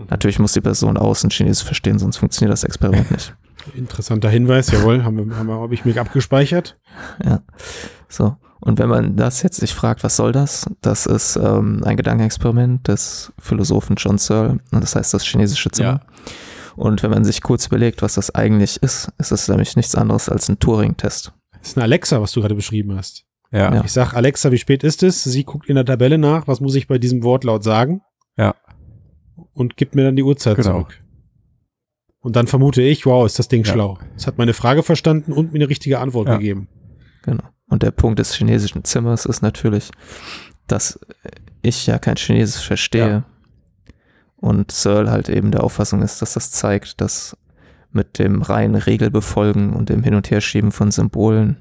Natürlich 0.09 0.39
muss 0.39 0.53
die 0.53 0.61
Person 0.61 0.95
außen 0.95 1.29
Chinesisch 1.29 1.65
verstehen, 1.65 1.99
sonst 1.99 2.17
funktioniert 2.17 2.53
das 2.53 2.63
Experiment 2.63 3.11
nicht. 3.11 3.35
Interessanter 3.75 4.29
Hinweis, 4.29 4.71
jawohl, 4.71 5.03
haben 5.03 5.17
wir, 5.17 5.35
haben 5.35 5.47
wir, 5.47 5.55
habe 5.55 5.73
ich 5.73 5.83
mir 5.83 5.99
abgespeichert. 5.99 6.77
Ja, 7.23 7.41
so. 8.07 8.37
Und 8.61 8.77
wenn 8.77 8.89
man 8.89 9.15
das 9.15 9.41
jetzt 9.41 9.57
sich 9.59 9.73
fragt, 9.73 10.03
was 10.03 10.15
soll 10.17 10.31
das? 10.33 10.69
Das 10.81 11.05
ist 11.05 11.37
ähm, 11.37 11.81
ein 11.85 11.95
Gedankenexperiment 11.95 12.87
des 12.87 13.31
Philosophen 13.39 13.95
John 13.97 14.17
Searle, 14.17 14.59
und 14.71 14.83
das 14.83 14.95
heißt 14.95 15.13
das 15.13 15.23
chinesische 15.23 15.71
Zimmer. 15.71 16.01
Und 16.75 17.01
wenn 17.03 17.11
man 17.11 17.23
sich 17.25 17.41
kurz 17.41 17.67
überlegt, 17.67 18.01
was 18.01 18.15
das 18.15 18.33
eigentlich 18.35 18.81
ist, 18.83 19.09
ist 19.17 19.31
es 19.31 19.47
nämlich 19.47 19.75
nichts 19.75 19.95
anderes 19.95 20.29
als 20.29 20.49
ein 20.49 20.59
Turing-Test. 20.59 21.33
Das 21.59 21.69
ist 21.69 21.77
ein 21.77 21.81
Alexa, 21.83 22.21
was 22.21 22.31
du 22.31 22.41
gerade 22.41 22.55
beschrieben 22.55 22.95
hast. 22.95 23.25
Ja. 23.51 23.73
Ja. 23.73 23.83
Ich 23.83 23.91
sag 23.91 24.13
Alexa, 24.13 24.51
wie 24.51 24.57
spät 24.57 24.83
ist 24.83 25.03
es? 25.03 25.23
Sie 25.23 25.43
guckt 25.43 25.67
in 25.67 25.75
der 25.75 25.85
Tabelle 25.85 26.17
nach, 26.17 26.47
was 26.47 26.59
muss 26.61 26.75
ich 26.75 26.87
bei 26.87 26.97
diesem 26.97 27.23
Wortlaut 27.23 27.63
sagen? 27.63 28.01
Ja. 28.37 28.55
Und 29.53 29.75
gibt 29.77 29.95
mir 29.95 30.03
dann 30.03 30.15
die 30.15 30.23
Uhrzeit 30.23 30.55
Genau. 30.57 30.71
zurück. 30.83 30.99
Und 32.21 32.35
dann 32.35 32.47
vermute 32.47 32.81
ich, 32.81 33.05
wow, 33.05 33.25
ist 33.25 33.39
das 33.39 33.47
Ding 33.47 33.63
Ja. 33.63 33.73
schlau. 33.73 33.97
Es 34.15 34.27
hat 34.27 34.37
meine 34.37 34.53
Frage 34.53 34.83
verstanden 34.83 35.31
und 35.33 35.51
mir 35.53 35.59
eine 35.59 35.69
richtige 35.69 35.99
Antwort 35.99 36.27
Ja. 36.27 36.35
gegeben. 36.37 36.67
Genau. 37.23 37.43
Und 37.67 37.83
der 37.83 37.91
Punkt 37.91 38.19
des 38.19 38.33
chinesischen 38.33 38.83
Zimmers 38.83 39.25
ist 39.25 39.41
natürlich, 39.41 39.91
dass 40.67 40.99
ich 41.61 41.87
ja 41.87 41.99
kein 41.99 42.15
Chinesisch 42.15 42.65
verstehe. 42.65 43.09
Ja. 43.09 43.23
Und 44.37 44.71
Searle 44.71 45.11
halt 45.11 45.29
eben 45.29 45.51
der 45.51 45.63
Auffassung 45.63 46.01
ist, 46.01 46.21
dass 46.21 46.33
das 46.33 46.51
zeigt, 46.51 47.01
dass 47.01 47.37
mit 47.91 48.19
dem 48.19 48.41
reinen 48.41 48.75
Regelbefolgen 48.75 49.73
und 49.73 49.89
dem 49.89 50.03
Hin- 50.03 50.15
und 50.15 50.31
Herschieben 50.31 50.71
von 50.71 50.91
Symbolen 50.91 51.57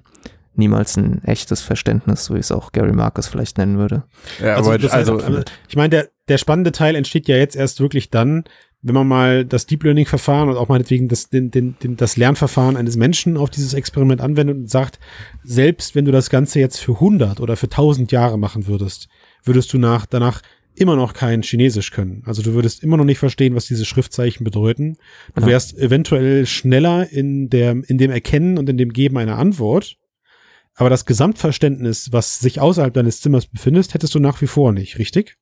niemals 0.54 0.96
ein 0.96 1.22
echtes 1.24 1.62
Verständnis, 1.62 2.24
so 2.24 2.34
wie 2.34 2.40
es 2.40 2.52
auch 2.52 2.72
Gary 2.72 2.92
Marcus 2.92 3.28
vielleicht 3.28 3.58
nennen 3.58 3.78
würde. 3.78 4.02
ja 4.40 4.56
Also, 4.56 4.72
aber 4.72 4.92
also, 4.92 5.22
aber 5.22 5.44
ich 5.68 5.76
meine, 5.76 5.90
der, 5.90 6.08
der 6.26 6.38
spannende 6.38 6.72
Teil 6.72 6.96
entsteht 6.96 7.28
ja 7.28 7.36
jetzt 7.36 7.56
erst 7.56 7.80
wirklich 7.80 8.10
dann, 8.10 8.44
wenn 8.82 8.94
man 8.94 9.08
mal 9.08 9.44
das 9.44 9.66
Deep 9.66 9.82
Learning 9.82 10.06
Verfahren 10.06 10.48
und 10.48 10.56
auch 10.56 10.68
meinetwegen 10.68 11.08
das, 11.08 11.30
den, 11.30 11.50
den, 11.50 11.76
den, 11.82 11.96
das 11.96 12.16
Lernverfahren 12.16 12.76
eines 12.76 12.96
Menschen 12.96 13.36
auf 13.36 13.50
dieses 13.50 13.74
Experiment 13.74 14.20
anwendet 14.20 14.56
und 14.56 14.70
sagt, 14.70 15.00
selbst 15.42 15.94
wenn 15.94 16.04
du 16.04 16.12
das 16.12 16.30
Ganze 16.30 16.60
jetzt 16.60 16.78
für 16.78 16.92
100 16.92 17.40
oder 17.40 17.56
für 17.56 17.66
1000 17.66 18.12
Jahre 18.12 18.38
machen 18.38 18.66
würdest, 18.66 19.08
würdest 19.44 19.72
du 19.72 19.78
nach, 19.78 20.06
danach 20.06 20.42
immer 20.76 20.94
noch 20.94 21.12
kein 21.12 21.42
Chinesisch 21.42 21.90
können. 21.90 22.22
Also 22.24 22.40
du 22.42 22.54
würdest 22.54 22.84
immer 22.84 22.96
noch 22.96 23.04
nicht 23.04 23.18
verstehen, 23.18 23.56
was 23.56 23.66
diese 23.66 23.84
Schriftzeichen 23.84 24.44
bedeuten. 24.44 24.96
Du 25.34 25.40
Ja. 25.40 25.48
wärst 25.48 25.76
eventuell 25.76 26.46
schneller 26.46 27.10
in 27.10 27.50
der, 27.50 27.72
in 27.88 27.98
dem 27.98 28.12
Erkennen 28.12 28.58
und 28.58 28.68
in 28.68 28.78
dem 28.78 28.92
Geben 28.92 29.18
einer 29.18 29.38
Antwort. 29.38 29.96
Aber 30.74 30.88
das 30.88 31.04
Gesamtverständnis, 31.04 32.12
was 32.12 32.38
sich 32.38 32.60
außerhalb 32.60 32.94
deines 32.94 33.20
Zimmers 33.20 33.46
befindet, 33.46 33.92
hättest 33.92 34.14
du 34.14 34.20
nach 34.20 34.40
wie 34.40 34.46
vor 34.46 34.72
nicht, 34.72 34.98
richtig? 35.00 35.36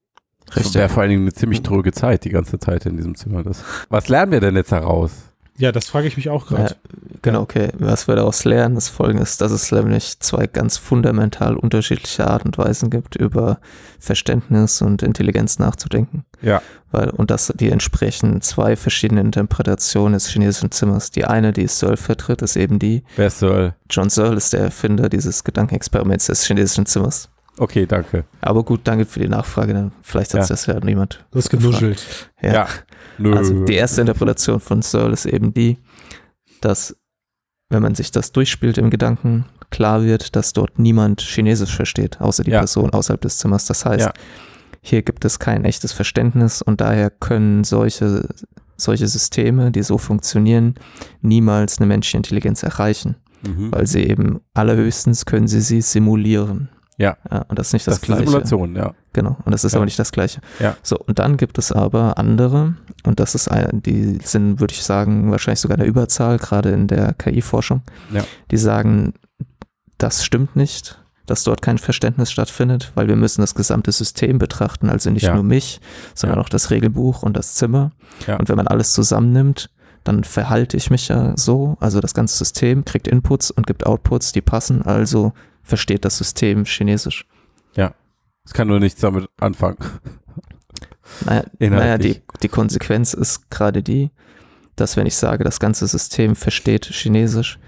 Das 0.55 0.75
wäre 0.75 0.89
vor 0.89 1.03
allen 1.03 1.11
Dingen 1.11 1.23
eine 1.23 1.33
ziemlich 1.33 1.63
tröge 1.63 1.93
Zeit, 1.93 2.25
die 2.25 2.31
ganze 2.31 2.59
Zeit 2.59 2.87
in 2.87 2.97
diesem 2.97 3.15
Zimmer. 3.15 3.43
Das. 3.43 3.63
Was 3.89 4.09
lernen 4.09 4.33
wir 4.33 4.41
denn 4.41 4.57
jetzt 4.57 4.73
daraus? 4.73 5.13
Ja, 5.59 5.73
das 5.73 5.87
frage 5.87 6.07
ich 6.07 6.17
mich 6.17 6.29
auch 6.29 6.47
gerade. 6.47 6.75
Ja, 6.75 6.99
genau, 7.23 7.41
okay. 7.41 7.71
Was 7.79 8.09
wir 8.09 8.17
daraus 8.17 8.45
lernen, 8.45 8.77
ist 8.77 8.91
folgendes, 8.91 9.39
dass 9.39 9.53
es 9.53 9.73
nämlich 9.73 10.21
zwei 10.21 10.47
ganz 10.47 10.77
fundamental 10.77 11.57
unterschiedliche 11.57 12.27
Art 12.27 12.45
und 12.45 12.59
Weisen 12.59 12.91
gibt, 12.91 13.17
über 13.17 13.59
Verständnis 13.99 14.83
und 14.83 15.03
Intelligenz 15.03 15.59
nachzudenken. 15.59 16.25
Ja. 16.43 16.61
Weil, 16.91 17.09
und 17.09 17.31
das, 17.31 17.53
die 17.57 17.71
entsprechen 17.71 18.43
zwei 18.43 18.77
verschiedenen 18.77 19.27
Interpretationen 19.27 20.13
des 20.13 20.29
chinesischen 20.29 20.73
Zimmers. 20.73 21.11
Die 21.11 21.25
eine, 21.25 21.53
die 21.53 21.67
Searle 21.67 21.97
vertritt, 21.97 22.43
ist 22.43 22.57
eben 22.57 22.79
die, 22.79 23.03
Wer 23.17 23.29
ist 23.29 23.39
Searle? 23.39 23.75
John 23.89 24.11
Searle 24.11 24.37
ist 24.37 24.53
der 24.53 24.61
Erfinder 24.61 25.09
dieses 25.09 25.43
Gedankenexperiments 25.43 26.27
des 26.27 26.45
chinesischen 26.45 26.85
Zimmers. 26.85 27.31
Okay, 27.59 27.87
danke. 27.87 28.25
Aber 28.41 28.63
gut, 28.65 28.81
danke 28.85 29.07
für 29.07 29.21
die 29.21 29.29
Nachfrage, 29.29 29.73
dann 29.73 29.93
vielleicht 30.03 30.35
hat 30.35 30.43
Ja. 30.43 30.47
das 30.47 30.67
ja 30.67 30.79
niemand. 30.81 31.25
Du 31.31 31.39
hast 31.39 31.49
genuschelt. 31.51 32.31
Ja. 32.43 32.53
Ja. 32.53 32.69
Nö. 33.19 33.35
Also 33.37 33.65
die 33.65 33.75
erste 33.75 34.03
Interpretation 34.03 34.61
von 34.61 34.83
Searle 34.83 35.13
ist 35.15 35.25
eben 35.27 35.55
die, 35.55 35.79
dass 36.61 36.97
wenn 37.71 37.83
man 37.83 37.95
sich 37.95 38.11
das 38.13 38.31
durchspielt 38.33 38.79
im 38.79 38.91
Gedanken, 38.91 39.47
klar 39.71 40.05
wird, 40.05 40.37
dass 40.37 40.53
dort 40.53 40.79
niemand 40.79 41.21
Chinesisch 41.23 41.75
versteht, 41.75 42.21
außer 42.21 42.45
die 42.45 42.51
Ja. 42.53 42.59
Person 42.61 42.91
außerhalb 42.91 43.21
des 43.21 43.39
Zimmers. 43.39 43.65
Das 43.67 43.85
heißt, 43.85 44.07
Ja. 44.07 44.13
hier 44.83 45.03
gibt 45.03 45.25
es 45.25 45.39
kein 45.39 45.65
echtes 45.65 45.93
Verständnis 45.93 46.63
und 46.63 46.81
daher 46.81 47.11
können 47.11 47.65
solche, 47.65 48.29
solche 48.77 49.09
Systeme, 49.09 49.73
die 49.73 49.83
so 49.83 49.99
funktionieren, 49.99 50.75
niemals 51.23 51.79
eine 51.79 51.87
menschliche 51.87 52.19
Intelligenz 52.19 52.63
erreichen, 52.63 53.17
mhm. 53.43 53.73
weil 53.73 53.87
sie 53.87 54.05
eben 54.05 54.41
allerhöchstens 54.55 55.25
können 55.25 55.49
sie 55.49 55.61
sie 55.63 55.81
simulieren. 55.81 56.69
Ja. 56.99 57.17
und 57.49 57.59
das 57.59 57.69
ist 57.69 57.73
nicht 57.75 57.87
Das 57.87 58.01
das, 58.01 58.03
ist 58.03 58.09
eine 58.11 58.17
Gleiche. 58.25 58.47
Simulation, 58.47 58.77
ja. 58.77 58.95
Genau, 59.13 59.37
und 59.45 59.53
das 59.53 59.65
ist 59.65 59.73
Ja. 59.73 59.79
aber 59.79 59.85
nicht 59.85 59.99
das 59.99 60.13
Gleiche. 60.13 60.41
Ja. 60.61 60.77
So, 60.83 60.97
und 60.99 61.19
dann 61.19 61.37
gibt 61.37 61.59
es 61.59 61.71
aber 61.73 62.17
andere, 62.19 62.75
und 63.05 63.21
das 63.21 63.35
ist 63.35 63.49
ein, 63.49 63.83
die 63.83 64.19
sind, 64.25 64.61
würde 64.61 64.73
ich 64.73 64.83
sagen, 64.83 65.31
wahrscheinlich 65.31 65.61
sogar 65.61 65.77
in 65.77 65.81
der 65.81 65.89
Überzahl, 65.89 66.39
gerade 66.39 66.71
in 66.71 66.87
der 66.87 67.13
KI-Forschung, 67.15 67.83
Ja. 68.13 68.25
die 68.51 68.57
sagen, 68.57 69.13
das 69.99 70.25
stimmt 70.25 70.57
nicht, 70.57 70.99
dass 71.27 71.43
dort 71.45 71.61
kein 71.61 71.79
Verständnis 71.79 72.31
stattfindet, 72.31 72.93
weil 72.95 73.09
wir 73.09 73.17
müssen 73.17 73.41
das 73.41 73.55
gesamte 73.55 73.91
System 73.93 74.39
betrachten, 74.39 74.89
also 74.89 75.11
nicht 75.11 75.25
Ja. 75.25 75.35
nur 75.35 75.43
mich, 75.43 75.81
sondern 76.15 76.39
Ja. 76.39 76.45
auch 76.45 76.49
das 76.49 76.71
Regelbuch 76.71 77.23
und 77.23 77.37
das 77.37 77.55
Zimmer. 77.55 77.91
Ja. 78.27 78.37
Und 78.37 78.49
wenn 78.49 78.57
man 78.57 78.69
alles 78.69 78.93
zusammennimmt, 78.93 79.71
dann 80.05 80.23
verhalte 80.23 80.77
ich 80.77 80.89
mich 80.91 81.09
ja 81.09 81.33
so, 81.37 81.77
also 81.81 82.01
das 82.01 82.15
ganze 82.15 82.37
System 82.39 82.85
kriegt 82.85 83.09
Inputs 83.09 83.51
und 83.51 83.67
gibt 83.67 83.87
Outputs, 83.87 84.31
die 84.33 84.41
passen, 84.41 84.83
also 84.83 85.33
versteht 85.67 86.05
das 86.05 86.17
System 86.17 86.65
Chinesisch. 86.65 87.27
Es 88.45 88.55
kann 88.55 88.69
nur 88.69 88.81
nichts 88.81 89.01
damit 89.01 89.29
anfangen. 89.39 89.79
Naja, 91.25 91.45
naja 91.59 91.99
die, 91.99 92.23
die 92.43 92.49
Konsequenz 92.49 93.15
ist 93.15 93.51
gerade 93.51 93.83
die, 93.83 94.11
dass 94.77 94.97
wenn 94.97 95.07
ich 95.07 95.17
sage, 95.17 95.45
das 95.45 95.61
ganze 95.61 95.87
System 95.87 96.37
versteht 96.37 96.87
Chinesisch, 96.87 97.59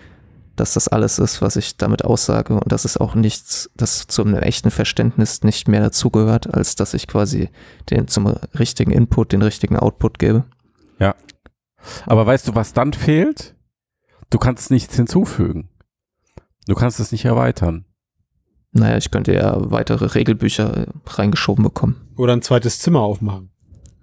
dass 0.56 0.74
das 0.74 0.88
alles 0.88 1.18
ist, 1.18 1.40
was 1.40 1.56
ich 1.56 1.76
damit 1.76 2.04
aussage 2.04 2.54
und 2.54 2.72
dass 2.72 2.84
es 2.84 2.96
auch 2.96 3.14
nichts, 3.14 3.70
das 3.76 4.06
zu 4.06 4.24
einem 4.24 4.34
echten 4.34 4.70
Verständnis 4.70 5.42
nicht 5.42 5.68
mehr 5.68 5.80
dazugehört, 5.80 6.52
als 6.52 6.74
dass 6.74 6.94
ich 6.94 7.06
quasi 7.06 7.50
den 7.90 8.08
zum 8.08 8.26
richtigen 8.58 8.90
Input, 8.90 9.32
den 9.32 9.42
richtigen 9.42 9.76
Output 9.76 10.18
gebe. 10.18 10.44
Aber 12.06 12.26
weißt 12.26 12.48
du, 12.48 12.54
was 12.54 12.72
dann 12.72 12.92
fehlt? 12.92 13.54
Du 14.30 14.38
kannst 14.38 14.70
nichts 14.70 14.96
hinzufügen. 14.96 15.68
Du 16.66 16.74
kannst 16.74 17.00
es 17.00 17.12
nicht 17.12 17.24
erweitern. 17.24 17.84
Naja, 18.72 18.96
ich 18.98 19.10
könnte 19.10 19.32
ja 19.34 19.54
weitere 19.70 20.04
Regelbücher 20.06 20.76
äh, 20.76 20.86
reingeschoben 21.06 21.64
bekommen. 21.64 21.96
Oder 22.16 22.34
ein 22.34 22.42
zweites 22.42 22.78
Zimmer 22.80 23.00
aufmachen. 23.00 23.50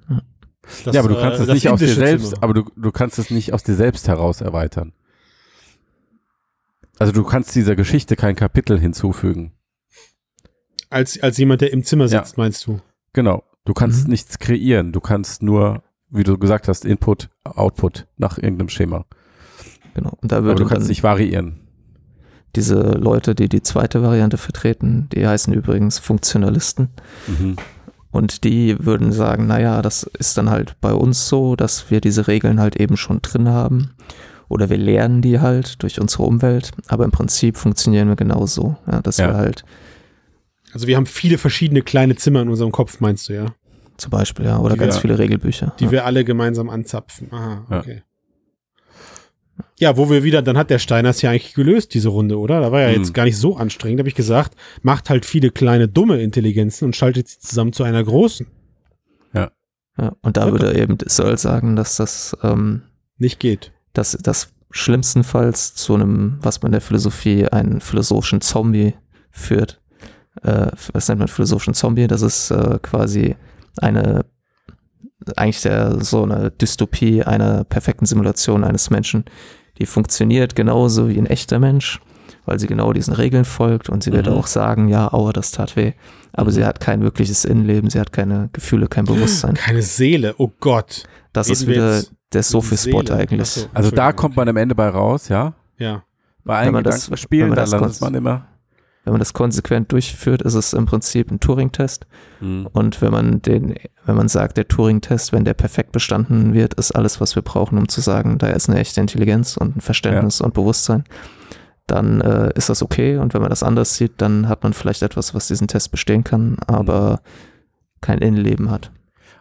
Ja. 0.09 0.21
Das, 0.83 0.95
ja, 0.95 1.01
aber 1.01 1.09
du 1.09 1.17
äh, 1.17 1.21
kannst 1.21 1.39
es 1.41 1.47
nicht 1.47 1.69
aus 1.69 1.79
dir 1.79 1.87
selbst, 1.93 2.29
Zimmer. 2.31 2.43
aber 2.43 2.53
du, 2.55 2.63
du 2.75 2.91
kannst 2.91 3.19
es 3.19 3.29
nicht 3.29 3.53
aus 3.53 3.63
dir 3.63 3.75
selbst 3.75 4.07
heraus 4.07 4.41
erweitern. 4.41 4.93
Also 6.97 7.11
du 7.11 7.23
kannst 7.23 7.53
dieser 7.55 7.75
Geschichte 7.75 8.15
kein 8.15 8.35
Kapitel 8.35 8.79
hinzufügen. 8.79 9.51
Als, 10.89 11.21
als 11.21 11.37
jemand, 11.37 11.61
der 11.61 11.73
im 11.73 11.83
Zimmer 11.83 12.05
Ja. 12.05 12.23
sitzt, 12.23 12.37
meinst 12.37 12.65
du? 12.67 12.79
Genau. 13.13 13.43
Du 13.65 13.73
kannst 13.73 14.05
Mhm. 14.05 14.11
nichts 14.11 14.39
kreieren. 14.39 14.91
Du 14.91 14.99
kannst 15.01 15.43
nur, 15.43 15.83
wie 16.09 16.23
du 16.23 16.37
gesagt 16.37 16.67
hast, 16.67 16.85
Input, 16.85 17.29
Output 17.43 18.07
nach 18.17 18.37
irgendeinem 18.37 18.69
Schema. 18.69 19.05
Genau. 19.93 20.17
Und 20.21 20.31
da 20.31 20.37
Aber 20.37 20.47
würde 20.47 20.63
du 20.63 20.69
kannst 20.69 20.83
dann 20.83 20.89
nicht 20.89 21.03
variieren. 21.03 21.64
Diese 22.55 22.75
Leute, 22.81 23.35
die 23.35 23.49
die 23.49 23.61
zweite 23.61 24.01
Variante 24.01 24.37
vertreten, 24.37 25.07
die 25.13 25.27
heißen 25.27 25.53
übrigens 25.53 25.99
Funktionalisten. 25.99 26.89
Mhm. 27.27 27.55
Und 28.11 28.43
die 28.45 28.77
würden 28.85 29.11
sagen, 29.11 29.45
naja, 29.47 29.81
das 29.81 30.03
ist 30.03 30.37
dann 30.37 30.49
halt 30.49 30.75
bei 30.79 30.93
uns 30.93 31.27
so, 31.27 31.55
dass 31.55 31.91
wir 31.91 31.99
diese 31.99 32.27
Regeln 32.27 32.59
halt 32.61 32.77
eben 32.77 32.95
schon 32.97 33.21
drin 33.21 33.49
haben. 33.49 33.91
Oder 34.47 34.69
wir 34.69 34.77
lernen 34.77 35.21
die 35.21 35.39
halt 35.39 35.81
durch 35.83 35.99
unsere 35.99 36.23
Umwelt. 36.23 36.71
Aber 36.87 37.03
im 37.03 37.11
Prinzip 37.11 37.57
funktionieren 37.57 38.07
wir 38.07 38.15
genauso. 38.15 38.77
Ja, 38.89 39.01
dass 39.01 39.17
Ja. 39.17 39.27
wir 39.29 39.35
halt 39.35 39.65
Also 40.73 40.87
wir 40.87 40.95
haben 40.97 41.05
viele 41.07 41.37
verschiedene 41.37 41.81
kleine 41.81 42.15
Zimmer 42.15 42.41
in 42.41 42.49
unserem 42.49 42.71
Kopf, 42.71 42.99
meinst 42.99 43.29
du, 43.29 43.33
ja? 43.33 43.45
zum 43.97 44.11
Beispiel, 44.11 44.45
ja, 44.45 44.59
oder 44.59 44.73
Die 44.75 44.79
ganz 44.81 44.95
wir- 44.95 45.01
viele 45.01 45.17
Regelbücher. 45.19 45.73
Die 45.79 45.85
ja. 45.85 45.91
wir 45.91 46.05
alle 46.05 46.25
gemeinsam 46.25 46.69
anzapfen. 46.69 47.29
Aha, 47.31 47.65
okay. 47.69 47.95
Ja, 47.95 48.01
wo 49.97 50.09
wir 50.09 50.23
wieder, 50.23 50.41
dann 50.41 50.57
hat 50.57 50.69
der 50.69 50.79
Steiners 50.79 51.21
ja 51.21 51.31
eigentlich 51.31 51.53
gelöst, 51.53 51.93
diese 51.93 52.07
Runde, 52.09 52.39
oder? 52.39 52.61
Da 52.61 52.71
war 52.71 52.81
ja 52.81 52.89
Hm. 52.89 52.95
jetzt 52.97 53.13
gar 53.13 53.25
nicht 53.25 53.37
so 53.37 53.57
anstrengend, 53.57 53.99
habe 53.99 54.07
ich 54.09 54.15
gesagt. 54.15 54.55
Macht 54.81 55.09
halt 55.09 55.25
viele 55.25 55.51
kleine 55.51 55.87
dumme 55.89 56.21
Intelligenzen 56.21 56.85
und 56.85 56.95
schaltet 56.95 57.27
sie 57.27 57.39
zusammen 57.39 57.73
zu 57.73 57.83
einer 57.83 58.03
großen. 58.03 58.47
ja, 59.97 60.11
und 60.21 60.35
da 60.35 60.47
Ja, 60.47 60.51
würde 60.51 60.77
eben 60.77 60.97
Searle 61.05 61.37
sagen, 61.37 61.77
dass 61.77 61.95
das, 61.95 62.35
ähm, 62.43 62.81
Nicht 63.17 63.39
geht. 63.39 63.71
dass 63.93 64.17
das 64.21 64.49
schlimmstenfalls 64.71 65.73
zu 65.75 65.93
einem, 65.95 66.37
was 66.41 66.61
man 66.61 66.67
in 66.69 66.73
der 66.73 66.81
Philosophie 66.81 67.47
einen 67.47 67.79
philosophischen 67.79 68.41
Zombie 68.41 68.93
führt. 69.31 69.81
äh, 70.43 70.67
was 70.91 71.07
nennt 71.07 71.19
man 71.19 71.29
philosophischen 71.29 71.73
Zombie? 71.73 72.07
Das 72.07 72.21
ist 72.21 72.51
äh, 72.51 72.77
quasi 72.81 73.37
eine, 73.77 74.25
eigentlich 75.37 75.61
der, 75.61 76.03
so 76.03 76.23
eine 76.23 76.51
Dystopie 76.51 77.23
einer 77.23 77.63
perfekten 77.63 78.05
Simulation 78.05 78.65
eines 78.65 78.89
Menschen. 78.89 79.23
Die 79.77 79.85
funktioniert 79.85 80.55
genauso 80.55 81.09
wie 81.09 81.17
ein 81.17 81.25
echter 81.25 81.59
Mensch, 81.59 81.99
weil 82.45 82.59
sie 82.59 82.67
genau 82.67 82.93
diesen 82.93 83.13
Regeln 83.13 83.45
folgt 83.45 83.89
und 83.89 84.03
sie 84.03 84.11
wird 84.13 84.27
Mhm. 84.27 84.33
auch 84.33 84.47
sagen, 84.47 84.87
ja, 84.87 85.11
aua, 85.13 85.33
das 85.33 85.51
tat 85.51 85.75
weh. 85.75 85.93
Aber 86.33 86.51
sie 86.51 86.65
hat 86.65 86.79
kein 86.79 87.01
wirkliches 87.01 87.45
Innenleben, 87.45 87.89
sie 87.89 87.99
hat 87.99 88.11
keine 88.11 88.49
Gefühle, 88.53 88.87
kein 88.87 89.05
Bewusstsein. 89.05 89.53
Keine 89.55 89.81
Seele, 89.81 90.35
oh 90.37 90.51
Gott. 90.59 91.03
Das 91.33 91.49
ist 91.49 91.61
Reden 91.63 91.71
wir 91.71 91.75
wieder 91.99 92.03
der 92.33 92.43
Sophie-Spot 92.43 93.11
eigentlich. 93.13 93.47
So, 93.49 93.67
Also 93.73 93.91
da 93.91 94.11
kommt 94.11 94.35
man 94.35 94.47
am 94.49 94.57
Ende 94.57 94.75
bei 94.75 94.89
raus, 94.89 95.29
ja? 95.29 95.53
Ja. 95.77 96.03
Bei 96.43 96.57
allen 96.57 96.67
Wenn 96.67 96.73
man 96.75 96.83
das- 96.83 96.95
Gedankenspielen, 97.05 97.49
da 97.49 97.55
das 97.55 97.71
landet 97.71 98.01
man 98.01 98.13
immer. 98.15 98.47
Wenn 99.05 99.13
man 99.13 99.19
das 99.19 99.33
konsequent 99.33 99.91
durchführt, 99.91 100.41
ist 100.41 100.55
es 100.55 100.73
im 100.73 100.87
Prinzip 100.87 101.31
ein 101.31 101.39
Turing-Test. 101.39 102.07
Hm. 102.39 102.67
Und 102.73 103.01
wenn 103.01 103.11
man 103.11 103.41
den, 103.41 103.75
wenn 104.05 104.15
man 104.15 104.27
sagt, 104.27 104.57
der 104.57 104.67
Turing-Test, 104.67 105.31
wenn 105.31 105.45
der 105.45 105.53
perfekt 105.53 105.91
bestanden 105.91 106.53
wird, 106.53 106.73
ist 106.73 106.91
alles, 106.91 107.21
was 107.21 107.35
wir 107.35 107.43
brauchen, 107.43 107.77
um 107.77 107.87
zu 107.87 108.01
sagen, 108.01 108.39
da 108.39 108.47
ist 108.47 108.67
eine 108.67 108.79
echte 108.79 108.99
Intelligenz 108.99 109.57
und 109.57 109.77
ein 109.77 109.81
Verständnis 109.81 110.41
und 110.41 110.55
Bewusstsein, 110.55 111.03
dann 111.85 112.19
äh, 112.21 112.51
ist 112.55 112.69
das 112.69 112.81
okay. 112.81 113.17
Und 113.17 113.35
wenn 113.35 113.41
man 113.41 113.51
das 113.51 113.61
anders 113.61 113.95
sieht, 113.95 114.13
dann 114.17 114.49
hat 114.49 114.63
man 114.63 114.73
vielleicht 114.73 115.03
etwas, 115.03 115.35
was 115.35 115.47
diesen 115.47 115.67
Test 115.67 115.91
bestehen 115.91 116.23
kann, 116.23 116.57
aber 116.65 117.21
kein 118.01 118.17
Innenleben 118.17 118.71
hat. 118.71 118.91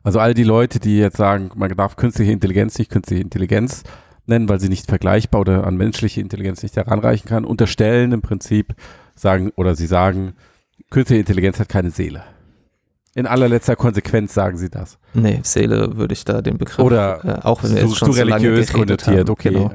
Also 0.02 0.18
all 0.18 0.34
die 0.34 0.44
Leute, 0.44 0.78
die 0.78 0.98
jetzt 0.98 1.16
sagen, 1.16 1.50
man 1.56 1.74
darf 1.74 1.96
künstliche 1.96 2.32
Intelligenz 2.32 2.78
nicht 2.78 2.90
künstliche 2.90 3.22
Intelligenz 3.22 3.82
nennen, 4.26 4.48
weil 4.48 4.60
sie 4.60 4.68
nicht 4.68 4.86
vergleichbar 4.86 5.40
oder 5.40 5.66
an 5.66 5.76
menschliche 5.76 6.20
Intelligenz 6.20 6.62
nicht 6.62 6.76
heranreichen 6.76 7.28
kann, 7.28 7.44
unterstellen 7.44 8.12
im 8.12 8.22
Prinzip, 8.22 8.74
sagen 9.14 9.52
oder 9.56 9.74
sie 9.74 9.86
sagen, 9.86 10.34
künstliche 10.90 11.20
Intelligenz 11.20 11.60
hat 11.60 11.68
keine 11.68 11.90
Seele. 11.90 12.24
In 13.16 13.26
allerletzter 13.28 13.76
Konsequenz 13.76 14.34
sagen 14.34 14.56
sie 14.56 14.68
das. 14.70 14.98
Nee, 15.12 15.38
Seele 15.44 15.96
würde 15.96 16.14
ich 16.14 16.24
da 16.24 16.42
den 16.42 16.58
Begriff, 16.58 16.80
Oder 16.84 17.24
äh, 17.24 17.44
auch 17.44 17.62
wenn 17.62 17.74
wir 17.74 17.82
jetzt 17.82 17.96
schon 17.96 18.10
zu 18.10 18.18
so 18.18 18.24
lange 18.24 18.42
religiös 18.44 18.72
geredet 18.72 19.04
konnotiert, 19.04 19.28
haben, 19.28 19.30
okay. 19.30 19.48
genau, 19.50 19.70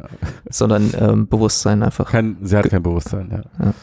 sondern 0.50 0.92
ähm, 1.00 1.28
Bewusstsein 1.30 1.82
einfach. 1.82 2.12
Kein, 2.12 2.38
sie 2.42 2.58
hat 2.58 2.70
kein 2.70 2.84
Bewusstsein, 2.84 3.46
ja. 3.60 3.74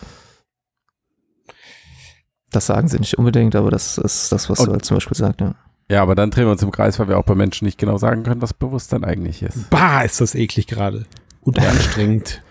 Das 2.50 2.66
sagen 2.66 2.88
sie 2.88 2.98
nicht 2.98 3.16
unbedingt, 3.18 3.54
aber 3.56 3.70
das 3.70 3.96
ist 3.98 4.30
das, 4.30 4.50
was 4.50 4.60
Und- 4.60 4.66
du 4.66 4.72
halt 4.72 4.84
zum 4.84 4.96
Beispiel 4.98 5.16
sagst. 5.16 5.40
Ja. 5.40 5.54
Ja, 5.88 6.02
aber 6.02 6.16
dann 6.16 6.32
drehen 6.32 6.46
wir 6.46 6.50
uns 6.50 6.62
im 6.64 6.72
Kreis, 6.72 6.98
weil 6.98 7.06
wir 7.08 7.16
auch 7.16 7.24
bei 7.24 7.36
Menschen 7.36 7.64
nicht 7.64 7.78
genau 7.78 7.96
sagen 7.96 8.24
können, 8.24 8.42
was 8.42 8.52
Bewusstsein 8.52 9.04
eigentlich 9.04 9.42
ist. 9.44 9.70
Bah, 9.70 10.02
ist 10.02 10.20
das 10.20 10.34
eklig 10.34 10.66
gerade. 10.66 11.04
Und 11.42 11.58
anstrengend. 11.60 12.42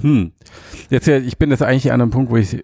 Hm. 0.00 0.32
Jetzt, 0.90 1.06
ja, 1.06 1.18
ich 1.18 1.38
bin 1.38 1.50
jetzt 1.50 1.62
eigentlich 1.62 1.92
an 1.92 2.00
einem 2.00 2.10
Punkt, 2.10 2.30
wo 2.30 2.36
ich 2.36 2.54
äh, 2.54 2.62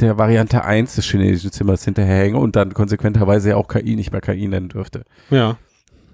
der 0.00 0.18
Variante 0.18 0.64
1 0.64 0.94
des 0.94 1.04
chinesischen 1.06 1.50
Zimmers 1.52 1.84
hinterherhänge 1.84 2.38
und 2.38 2.56
dann 2.56 2.74
konsequenterweise 2.74 3.50
ja 3.50 3.56
auch 3.56 3.68
KI 3.68 3.96
nicht 3.96 4.12
mehr 4.12 4.20
KI 4.20 4.46
nennen 4.48 4.68
dürfte. 4.68 5.04
Ja. 5.30 5.56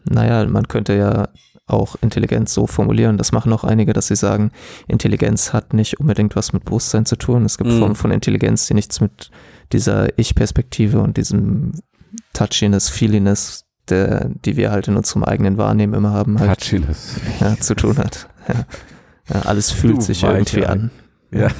Naja, 0.08 0.44
man 0.46 0.68
könnte 0.68 0.94
ja 0.96 1.28
auch 1.66 1.96
Intelligenz 2.00 2.54
so 2.54 2.66
formulieren, 2.66 3.18
das 3.18 3.30
machen 3.32 3.52
auch 3.52 3.62
einige, 3.64 3.92
dass 3.92 4.06
sie 4.06 4.16
sagen, 4.16 4.52
Intelligenz 4.86 5.52
hat 5.52 5.74
nicht 5.74 6.00
unbedingt 6.00 6.34
was 6.34 6.54
mit 6.54 6.64
Bewusstsein 6.64 7.04
zu 7.04 7.16
tun. 7.16 7.44
Es 7.44 7.58
gibt 7.58 7.70
Mhm. 7.70 7.78
Formen 7.78 7.94
von 7.94 8.10
Intelligenz, 8.10 8.66
die 8.66 8.74
nichts 8.74 9.02
mit 9.02 9.30
dieser 9.74 10.18
Ich-Perspektive 10.18 11.00
und 11.00 11.18
diesem 11.18 11.72
Touchiness, 12.32 12.88
Feeliness, 12.88 13.66
der, 13.90 14.30
die 14.46 14.56
wir 14.56 14.70
halt 14.70 14.88
in 14.88 14.96
unserem 14.96 15.24
eigenen 15.24 15.58
Wahrnehmen 15.58 15.92
immer 15.92 16.12
haben, 16.12 16.38
halt 16.40 16.58
Touchiness. 16.60 17.16
ja, 17.40 17.56
zu 17.58 17.74
tun 17.74 17.98
hat. 17.98 18.28
Ja. 18.48 18.64
Ja, 19.32 19.42
alles 19.42 19.70
fühlt 19.70 19.96
Du 19.98 20.00
sich 20.00 20.22
irgendwie 20.22 20.64
an. 20.66 20.90
Ja. 21.30 21.40
Ja, 21.48 21.50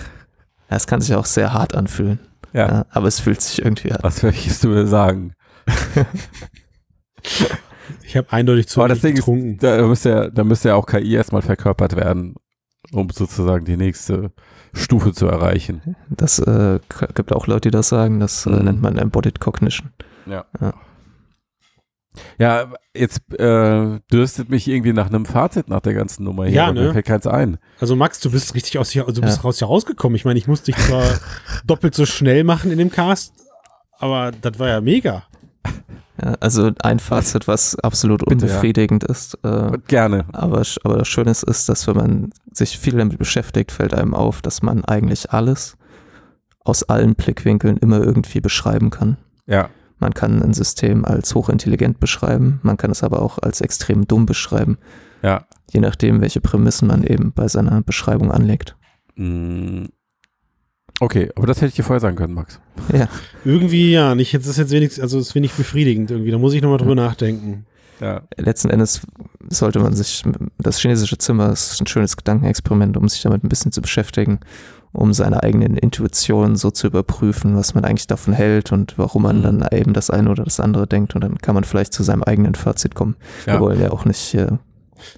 Es 0.69 0.87
kann 0.87 1.01
sich 1.01 1.15
auch 1.15 1.27
sehr 1.27 1.53
hart 1.53 1.75
anfühlen, 1.75 2.19
Ja. 2.53 2.69
ja, 2.69 2.87
aber 2.91 3.09
es 3.09 3.21
fühlt 3.21 3.41
sich 3.43 3.63
irgendwie 3.63 3.93
an. 3.93 3.99
Was 4.03 4.23
möchtest 4.23 4.65
du 4.65 4.69
mir 4.69 4.87
sagen? 4.87 5.33
Ich 8.03 8.17
habe 8.17 8.31
eindeutig 8.33 8.69
zu 8.69 8.81
Aber 8.81 8.89
das 8.89 8.99
viel 9.01 9.11
Ding 9.11 9.17
ist, 9.19 9.25
getrunken. 9.25 9.59
da 9.59 9.87
müsste 9.87 10.11
ja, 10.11 10.29
da 10.31 10.45
müsste 10.45 10.69
ja 10.69 10.75
auch 10.75 10.87
KI 10.87 11.15
erstmal 11.15 11.43
verkörpert 11.43 11.97
werden, 11.97 12.35
um 12.93 13.09
sozusagen 13.11 13.65
die 13.65 13.77
nächste 13.77 14.31
Stufe 14.75 15.13
zu 15.13 15.27
erreichen. 15.27 15.97
Das 16.11 16.39
äh, 16.39 16.81
gibt 17.15 17.33
auch 17.33 17.47
Leute, 17.47 17.71
die 17.71 17.77
das 17.77 17.89
sagen, 17.89 18.21
das 18.21 18.47
äh, 18.47 18.51
Mhm. 18.51 18.65
nennt 18.65 18.83
man 18.83 18.99
Embodied 18.99 19.41
Cognition. 19.41 19.91
Ja, 20.27 20.45
jetzt 22.95 23.21
äh, 23.39 24.01
dürstet 24.13 24.49
mich 24.51 24.69
irgendwie 24.69 24.93
nach 24.93 25.07
einem 25.09 25.25
Fazit 25.27 25.69
nach 25.69 25.81
der 25.81 25.95
ganzen 25.95 26.25
Nummer 26.25 26.45
hier. 26.47 26.55
Ja, 26.55 26.65
aber 26.67 26.75
Mir 26.75 26.87
ne? 26.89 26.93
fällt 26.93 27.07
keins 27.07 27.27
ein. 27.27 27.59
Also 27.81 27.97
Max, 27.97 28.21
du 28.21 28.31
bist 28.31 28.55
richtig 28.55 28.79
aus 28.79 28.91
hier, 28.91 29.03
also 29.07 29.21
du 29.21 29.27
bist 29.27 29.39
Ja. 29.39 29.43
raus 29.43 29.59
hier 29.59 29.69
rausgekommen. 29.69 30.17
Ich 30.17 30.25
meine, 30.25 30.39
ich 30.39 30.49
musste 30.49 30.73
dich 30.73 30.77
zwar 30.87 31.05
doppelt 31.67 31.95
so 31.95 32.07
schnell 32.07 32.45
machen 32.45 32.71
in 32.71 32.79
dem 32.79 32.91
Cast, 32.91 33.33
aber 33.99 34.31
das 34.33 34.59
war 34.59 34.69
ja 34.69 34.81
mega. 34.81 35.25
Ja, 36.21 36.35
also 36.41 36.73
ein 36.83 36.99
Fazit, 36.99 37.47
was 37.47 37.77
absolut 37.79 38.21
Bitte, 38.25 38.47
ja. 38.47 38.53
unbefriedigend 38.53 39.05
ist. 39.05 39.39
Äh, 39.45 39.49
Und 39.49 39.87
gerne. 39.87 40.25
aber, 40.33 40.63
aber 40.83 40.99
das 40.99 41.07
Schöne 41.09 41.31
ist, 41.31 41.45
ist, 41.45 41.69
dass 41.69 41.87
wenn 41.87 41.97
man 41.97 42.31
sich 42.53 42.77
viel 42.79 42.97
damit 42.97 43.19
beschäftigt, 43.19 43.71
fällt 43.71 43.95
einem 43.95 44.15
auf, 44.15 44.43
dass 44.43 44.61
man 44.63 44.85
eigentlich 44.85 45.31
alles 45.31 45.77
aus 46.65 46.83
allen 46.83 47.15
Blickwinkeln 47.15 47.77
immer 47.77 48.01
irgendwie 48.03 48.41
beschreiben 48.41 48.91
kann. 48.91 49.17
Ja. 49.47 49.71
Man 49.99 50.15
kann 50.15 50.43
ein 50.43 50.55
System 50.55 51.05
als 51.05 51.35
hochintelligent 51.35 52.01
beschreiben, 52.01 52.61
man 52.63 52.77
kann 52.77 52.91
es 52.91 53.03
aber 53.03 53.21
auch 53.23 53.39
als 53.39 53.61
extrem 53.61 54.07
dumm 54.07 54.27
beschreiben, 54.27 54.79
Ja. 55.23 55.47
je 55.71 55.81
nachdem, 55.81 56.21
welche 56.21 56.41
Prämissen 56.41 56.89
man 56.89 57.03
eben 57.03 57.33
bei 57.33 57.49
seiner 57.49 57.83
Beschreibung 57.83 58.31
anlegt. 58.31 58.77
Mm. 59.17 59.87
Okay, 61.01 61.31
aber 61.37 61.47
das 61.47 61.59
hätte 61.59 61.69
ich 61.69 61.75
dir 61.75 61.85
vorher 61.85 62.01
sagen 62.01 62.17
können, 62.17 62.35
Max. 62.35 62.61
Ja, 62.93 63.09
Irgendwie, 63.45 63.93
ja, 63.93 64.15
nicht, 64.15 64.33
jetzt 64.33 64.47
ist 64.47 64.57
jetzt 64.59 64.73
wenigstens, 64.73 65.03
also 65.03 65.19
es 65.19 65.33
finde 65.33 65.47
ich 65.47 65.53
befriedigend 65.53 66.11
irgendwie. 66.11 66.31
Da 66.31 66.39
muss 66.39 66.55
ich 66.55 66.63
nochmal 66.63 66.79
drüber 66.79 66.95
nachdenken. 66.95 67.67
Ja. 68.01 68.23
letzten 68.37 68.71
Endes 68.71 69.01
sollte 69.49 69.81
man 69.81 69.93
sich, 69.93 70.23
das 70.59 70.79
chinesische 70.79 71.19
Zimmer 71.19 71.51
ist 71.51 71.81
ein 71.81 71.87
schönes 71.89 72.17
Gedankenexperiment, 72.17 72.97
um 72.97 73.09
sich 73.09 73.23
damit 73.23 73.43
ein 73.43 73.49
bisschen 73.49 73.73
zu 73.73 73.83
beschäftigen, 73.83 74.39
um 74.93 75.13
seine 75.13 75.43
eigenen 75.43 75.77
Intuitionen 75.77 76.57
so 76.57 76.71
zu 76.71 76.87
überprüfen, 76.87 77.57
was 77.57 77.75
man 77.75 77.85
eigentlich 77.85 78.07
davon 78.07 78.33
hält 78.35 78.73
und 78.73 78.99
warum 78.99 79.23
man 79.23 79.39
Mhm. 79.39 79.43
dann 79.43 79.69
eben 79.73 79.93
das 79.93 80.11
eine 80.11 80.31
oder 80.31 80.45
das 80.45 80.61
andere 80.61 80.87
denkt 80.87 81.15
und 81.15 81.23
dann 81.23 81.39
kann 81.39 81.55
man 81.55 81.65
vielleicht 81.65 81.93
zu 81.93 82.03
seinem 82.03 82.23
eigenen 82.23 82.55
Fazit 82.55 82.95
kommen. 82.95 83.17
Wir 83.45 83.55
Ja. 83.55 83.61
wollen 83.61 83.81
ja 83.81 83.91
auch 83.91 84.05
nicht, 84.05 84.35
äh, 84.35 84.49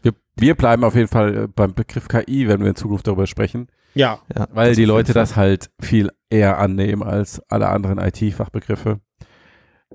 Wir, 0.02 0.12
wir 0.36 0.54
bleiben 0.56 0.84
auf 0.84 0.94
jeden 0.94 1.08
Fall 1.08 1.36
äh, 1.36 1.48
beim 1.48 1.72
Begriff 1.74 2.08
KI, 2.08 2.48
wenn 2.48 2.60
wir 2.60 2.68
in 2.68 2.76
Zukunft 2.76 3.06
darüber 3.06 3.26
sprechen, 3.26 3.68
Ja, 3.94 4.18
ja, 4.36 4.46
weil 4.52 4.74
die 4.74 4.84
Leute 4.84 5.12
das 5.14 5.36
halt 5.36 5.70
viel 5.80 6.10
eher 6.28 6.58
annehmen 6.58 7.02
als 7.02 7.40
alle 7.48 7.68
anderen 7.68 7.98
IT-Fachbegriffe. 7.98 9.00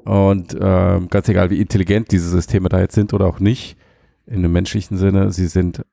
Und 0.04 0.56
ähm, 0.60 1.08
ganz 1.10 1.30
egal, 1.30 1.50
wie 1.50 1.62
intelligent 1.62 2.12
diese 2.12 2.30
Systeme 2.30 2.70
da 2.70 2.80
jetzt 2.80 2.96
sind 2.96 3.14
oder 3.14 3.26
auch 3.28 3.40
nicht, 3.40 3.78
in 4.26 4.38
einem 4.40 4.52
menschlichen 4.52 4.98
Sinne, 4.98 5.32
sie 5.32 5.48
sind, 5.48 5.84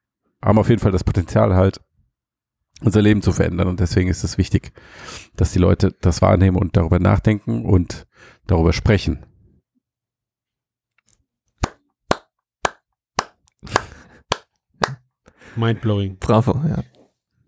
haben 0.45 0.59
auf 0.59 0.69
jeden 0.69 0.81
Fall 0.81 0.91
das 0.93 1.05
Potenzial 1.05 1.55
halt, 1.55 1.81
unser 2.85 3.03
Leben 3.03 3.23
zu 3.23 3.33
verändern. 3.33 3.69
Und 3.69 3.81
deswegen 3.81 4.09
ist 4.09 4.25
es 4.25 4.39
wichtig, 4.39 4.73
dass 5.37 5.53
die 5.53 5.59
Leute 5.59 5.95
das 6.01 6.23
wahrnehmen 6.23 6.57
und 6.57 6.77
darüber 6.77 6.99
nachdenken 6.99 7.65
und 7.65 8.07
darüber 8.47 8.73
sprechen. 8.73 9.25
mindblowing. 15.57 16.17
Bravo, 16.19 16.61
ja. 16.67 16.83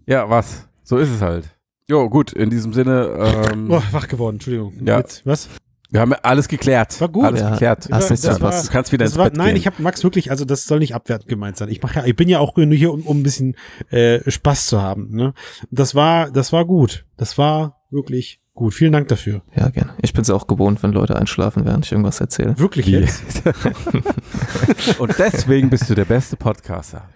Ja, 0.07 0.28
was? 0.30 0.68
So 0.82 0.99
ist 0.99 1.11
es 1.11 1.22
halt. 1.22 1.49
Jo, 1.89 2.09
gut, 2.09 2.32
in 2.32 2.51
diesem 2.51 2.72
Sinne, 2.72 3.07
ähm, 3.53 3.70
Oh, 3.70 3.82
wach 3.93 4.09
geworden, 4.09 4.37
Entschuldigung. 4.37 4.74
Ja. 4.85 4.99
Jetzt, 4.99 5.24
was? 5.26 5.49
Wir 5.95 6.01
haben 6.01 6.13
alles 6.23 6.49
geklärt. 6.49 7.01
War 7.01 7.09
gut. 7.09 7.25
Alles 7.25 7.41
Ja. 7.41 7.51
geklärt. 7.51 7.89
Hast 7.91 8.11
nichts 8.11 8.27
Das 8.27 8.39
verpasst. 8.39 8.67
Du 8.69 8.73
kannst 8.73 8.91
wieder 8.91 9.05
Das 9.05 9.13
ins 9.13 9.19
war, 9.19 9.27
Bett 9.27 9.37
nein, 9.37 9.47
gehen. 9.49 9.57
ich 9.57 9.67
habe 9.67 9.81
Max 9.81 10.03
wirklich, 10.03 10.31
also 10.33 10.45
das 10.45 10.65
soll 10.67 10.81
nicht 10.81 10.93
abwertend 10.95 11.29
gemeint 11.29 11.57
sein. 11.57 11.69
Ich 11.69 11.81
mache 11.83 12.01
ja, 12.01 12.05
ich 12.05 12.17
bin 12.17 12.29
ja 12.29 12.41
auch 12.41 12.57
nur 12.57 12.67
hier, 12.75 12.93
um, 12.93 13.03
um 13.03 13.21
ein 13.21 13.23
bisschen 13.23 13.55
äh, 13.91 14.29
Spaß 14.29 14.67
zu 14.67 14.83
haben. 14.83 15.15
Ne? 15.15 15.35
Das 15.71 15.95
war, 15.95 16.33
das 16.33 16.53
war 16.53 16.65
gut. 16.65 17.07
Das 17.17 17.39
war 17.39 17.81
wirklich 17.91 18.41
gut. 18.55 18.75
Vielen 18.75 18.91
Dank 18.93 19.07
dafür. 19.07 19.43
Ja, 19.55 19.69
gerne. 19.69 19.95
Ich 20.03 20.13
bin 20.13 20.23
es 20.23 20.31
auch 20.31 20.49
gewohnt, 20.49 20.83
wenn 20.83 20.93
Leute 20.93 21.15
einschlafen, 21.17 21.65
während 21.65 21.87
ich 21.87 21.93
irgendwas 21.93 22.21
erzähle. 22.21 22.59
Wirklich 22.59 22.87
Wie? 22.87 22.97
jetzt. 22.97 23.43
Und 24.99 25.17
deswegen 25.19 25.71
bist 25.71 25.89
du 25.89 25.95
der 25.95 26.05
beste 26.07 26.37
Podcaster. 26.37 27.09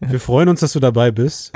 Wir 0.00 0.20
freuen 0.20 0.48
uns, 0.48 0.60
dass 0.60 0.72
du 0.72 0.78
dabei 0.80 1.10
bist. 1.10 1.52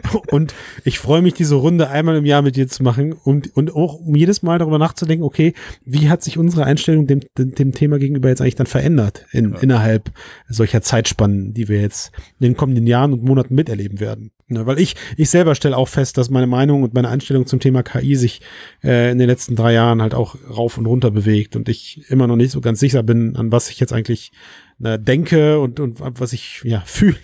Und 0.30 0.54
ich 0.84 0.98
freue 0.98 1.22
mich, 1.22 1.34
diese 1.34 1.54
Runde 1.56 1.88
einmal 1.88 2.16
im 2.16 2.24
Jahr 2.24 2.42
mit 2.42 2.56
dir 2.56 2.68
zu 2.68 2.82
machen 2.82 3.12
und, 3.12 3.54
und 3.56 3.74
auch 3.74 3.94
um 3.94 4.14
jedes 4.14 4.42
Mal 4.42 4.58
darüber 4.58 4.78
nachzudenken, 4.78 5.24
okay, 5.24 5.52
wie 5.84 6.08
hat 6.08 6.22
sich 6.22 6.38
unsere 6.38 6.64
Einstellung 6.64 7.06
dem, 7.06 7.20
dem, 7.36 7.54
dem 7.54 7.72
Thema 7.72 7.98
gegenüber 7.98 8.28
jetzt 8.28 8.40
eigentlich 8.40 8.54
dann 8.54 8.66
verändert 8.66 9.26
in, 9.32 9.50
Ja. 9.50 9.58
innerhalb 9.58 10.10
solcher 10.48 10.82
Zeitspannen, 10.82 11.52
die 11.54 11.68
wir 11.68 11.80
jetzt 11.80 12.12
in 12.40 12.44
den 12.44 12.56
kommenden 12.56 12.86
Jahren 12.86 13.12
und 13.12 13.22
Monaten 13.22 13.54
miterleben 13.54 14.00
werden. 14.00 14.30
Ne, 14.48 14.66
weil 14.66 14.78
ich, 14.78 14.96
ich 15.16 15.30
selber 15.30 15.54
stelle 15.54 15.76
auch 15.76 15.88
fest, 15.88 16.18
dass 16.18 16.28
meine 16.28 16.46
Meinung 16.46 16.82
und 16.82 16.92
meine 16.92 17.08
Einstellung 17.08 17.46
zum 17.46 17.58
Thema 17.60 17.82
KI 17.82 18.16
sich 18.16 18.42
äh, 18.84 19.10
in 19.10 19.18
den 19.18 19.26
letzten 19.28 19.56
drei 19.56 19.72
Jahren 19.72 20.02
halt 20.02 20.14
auch 20.14 20.36
rauf 20.50 20.76
und 20.76 20.84
runter 20.86 21.10
bewegt 21.10 21.56
und 21.56 21.68
ich 21.70 22.04
immer 22.10 22.26
noch 22.26 22.36
nicht 22.36 22.50
so 22.50 22.60
ganz 22.60 22.78
sicher 22.80 23.02
bin, 23.02 23.34
an 23.36 23.50
was 23.50 23.70
ich 23.70 23.80
jetzt 23.80 23.92
eigentlich 23.94 24.32
äh, 24.84 24.98
denke 24.98 25.60
und, 25.60 25.80
und 25.80 26.00
was 26.00 26.32
ich 26.32 26.62
ja 26.64 26.80
fühle, 26.86 27.16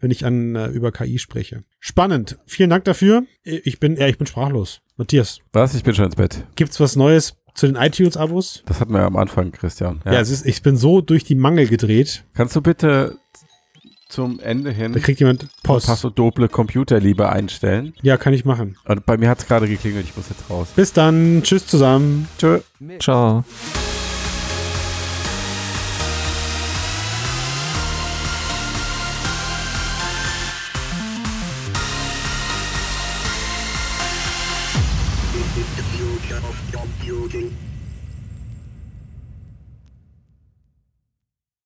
wenn 0.00 0.10
ich 0.10 0.24
an 0.24 0.54
äh, 0.54 0.66
über 0.68 0.92
KI 0.92 1.18
spreche. 1.18 1.64
Spannend. 1.80 2.38
Vielen 2.46 2.70
Dank 2.70 2.84
dafür. 2.84 3.24
Ich 3.42 3.80
bin, 3.80 3.96
ja, 3.96 4.06
ich 4.06 4.18
bin 4.18 4.26
sprachlos. 4.26 4.80
Matthias. 4.96 5.40
Was? 5.52 5.74
Ich 5.74 5.82
bin 5.82 5.94
schon 5.94 6.06
ins 6.06 6.16
Bett. 6.16 6.44
Gibt's 6.54 6.78
was 6.80 6.96
Neues 6.96 7.34
zu 7.54 7.66
den 7.66 7.76
iTunes-Abos? 7.76 8.62
Das 8.66 8.80
hatten 8.80 8.92
wir 8.92 9.00
ja 9.00 9.06
am 9.06 9.16
Anfang, 9.16 9.52
Christian. 9.52 10.00
Ja, 10.04 10.20
es 10.20 10.30
ist, 10.30 10.46
ich 10.46 10.62
bin 10.62 10.76
so 10.76 11.00
durch 11.00 11.24
die 11.24 11.34
Mangel 11.34 11.66
gedreht. 11.66 12.24
Kannst 12.34 12.56
du 12.56 12.60
bitte 12.60 13.18
zum 14.08 14.40
Ende 14.40 14.70
hin 14.70 14.92
Da 14.92 15.00
kriegt 15.00 15.20
jemand 15.20 15.48
Post. 15.62 15.86
Passo 15.86 16.10
Doble 16.10 16.48
Computerliebe 16.48 17.30
einstellen? 17.30 17.94
Ja, 18.02 18.18
kann 18.18 18.34
ich 18.34 18.44
machen. 18.44 18.76
Und 18.84 19.06
bei 19.06 19.16
mir 19.16 19.28
hat 19.30 19.40
es 19.40 19.46
gerade 19.46 19.66
geklingelt, 19.66 20.04
ich 20.04 20.16
muss 20.16 20.28
jetzt 20.28 20.50
raus. 20.50 20.68
Bis 20.76 20.92
dann. 20.92 21.42
Tschüss 21.42 21.66
zusammen. 21.66 22.28
Tschö. 22.38 22.60
Ciao. 23.00 23.44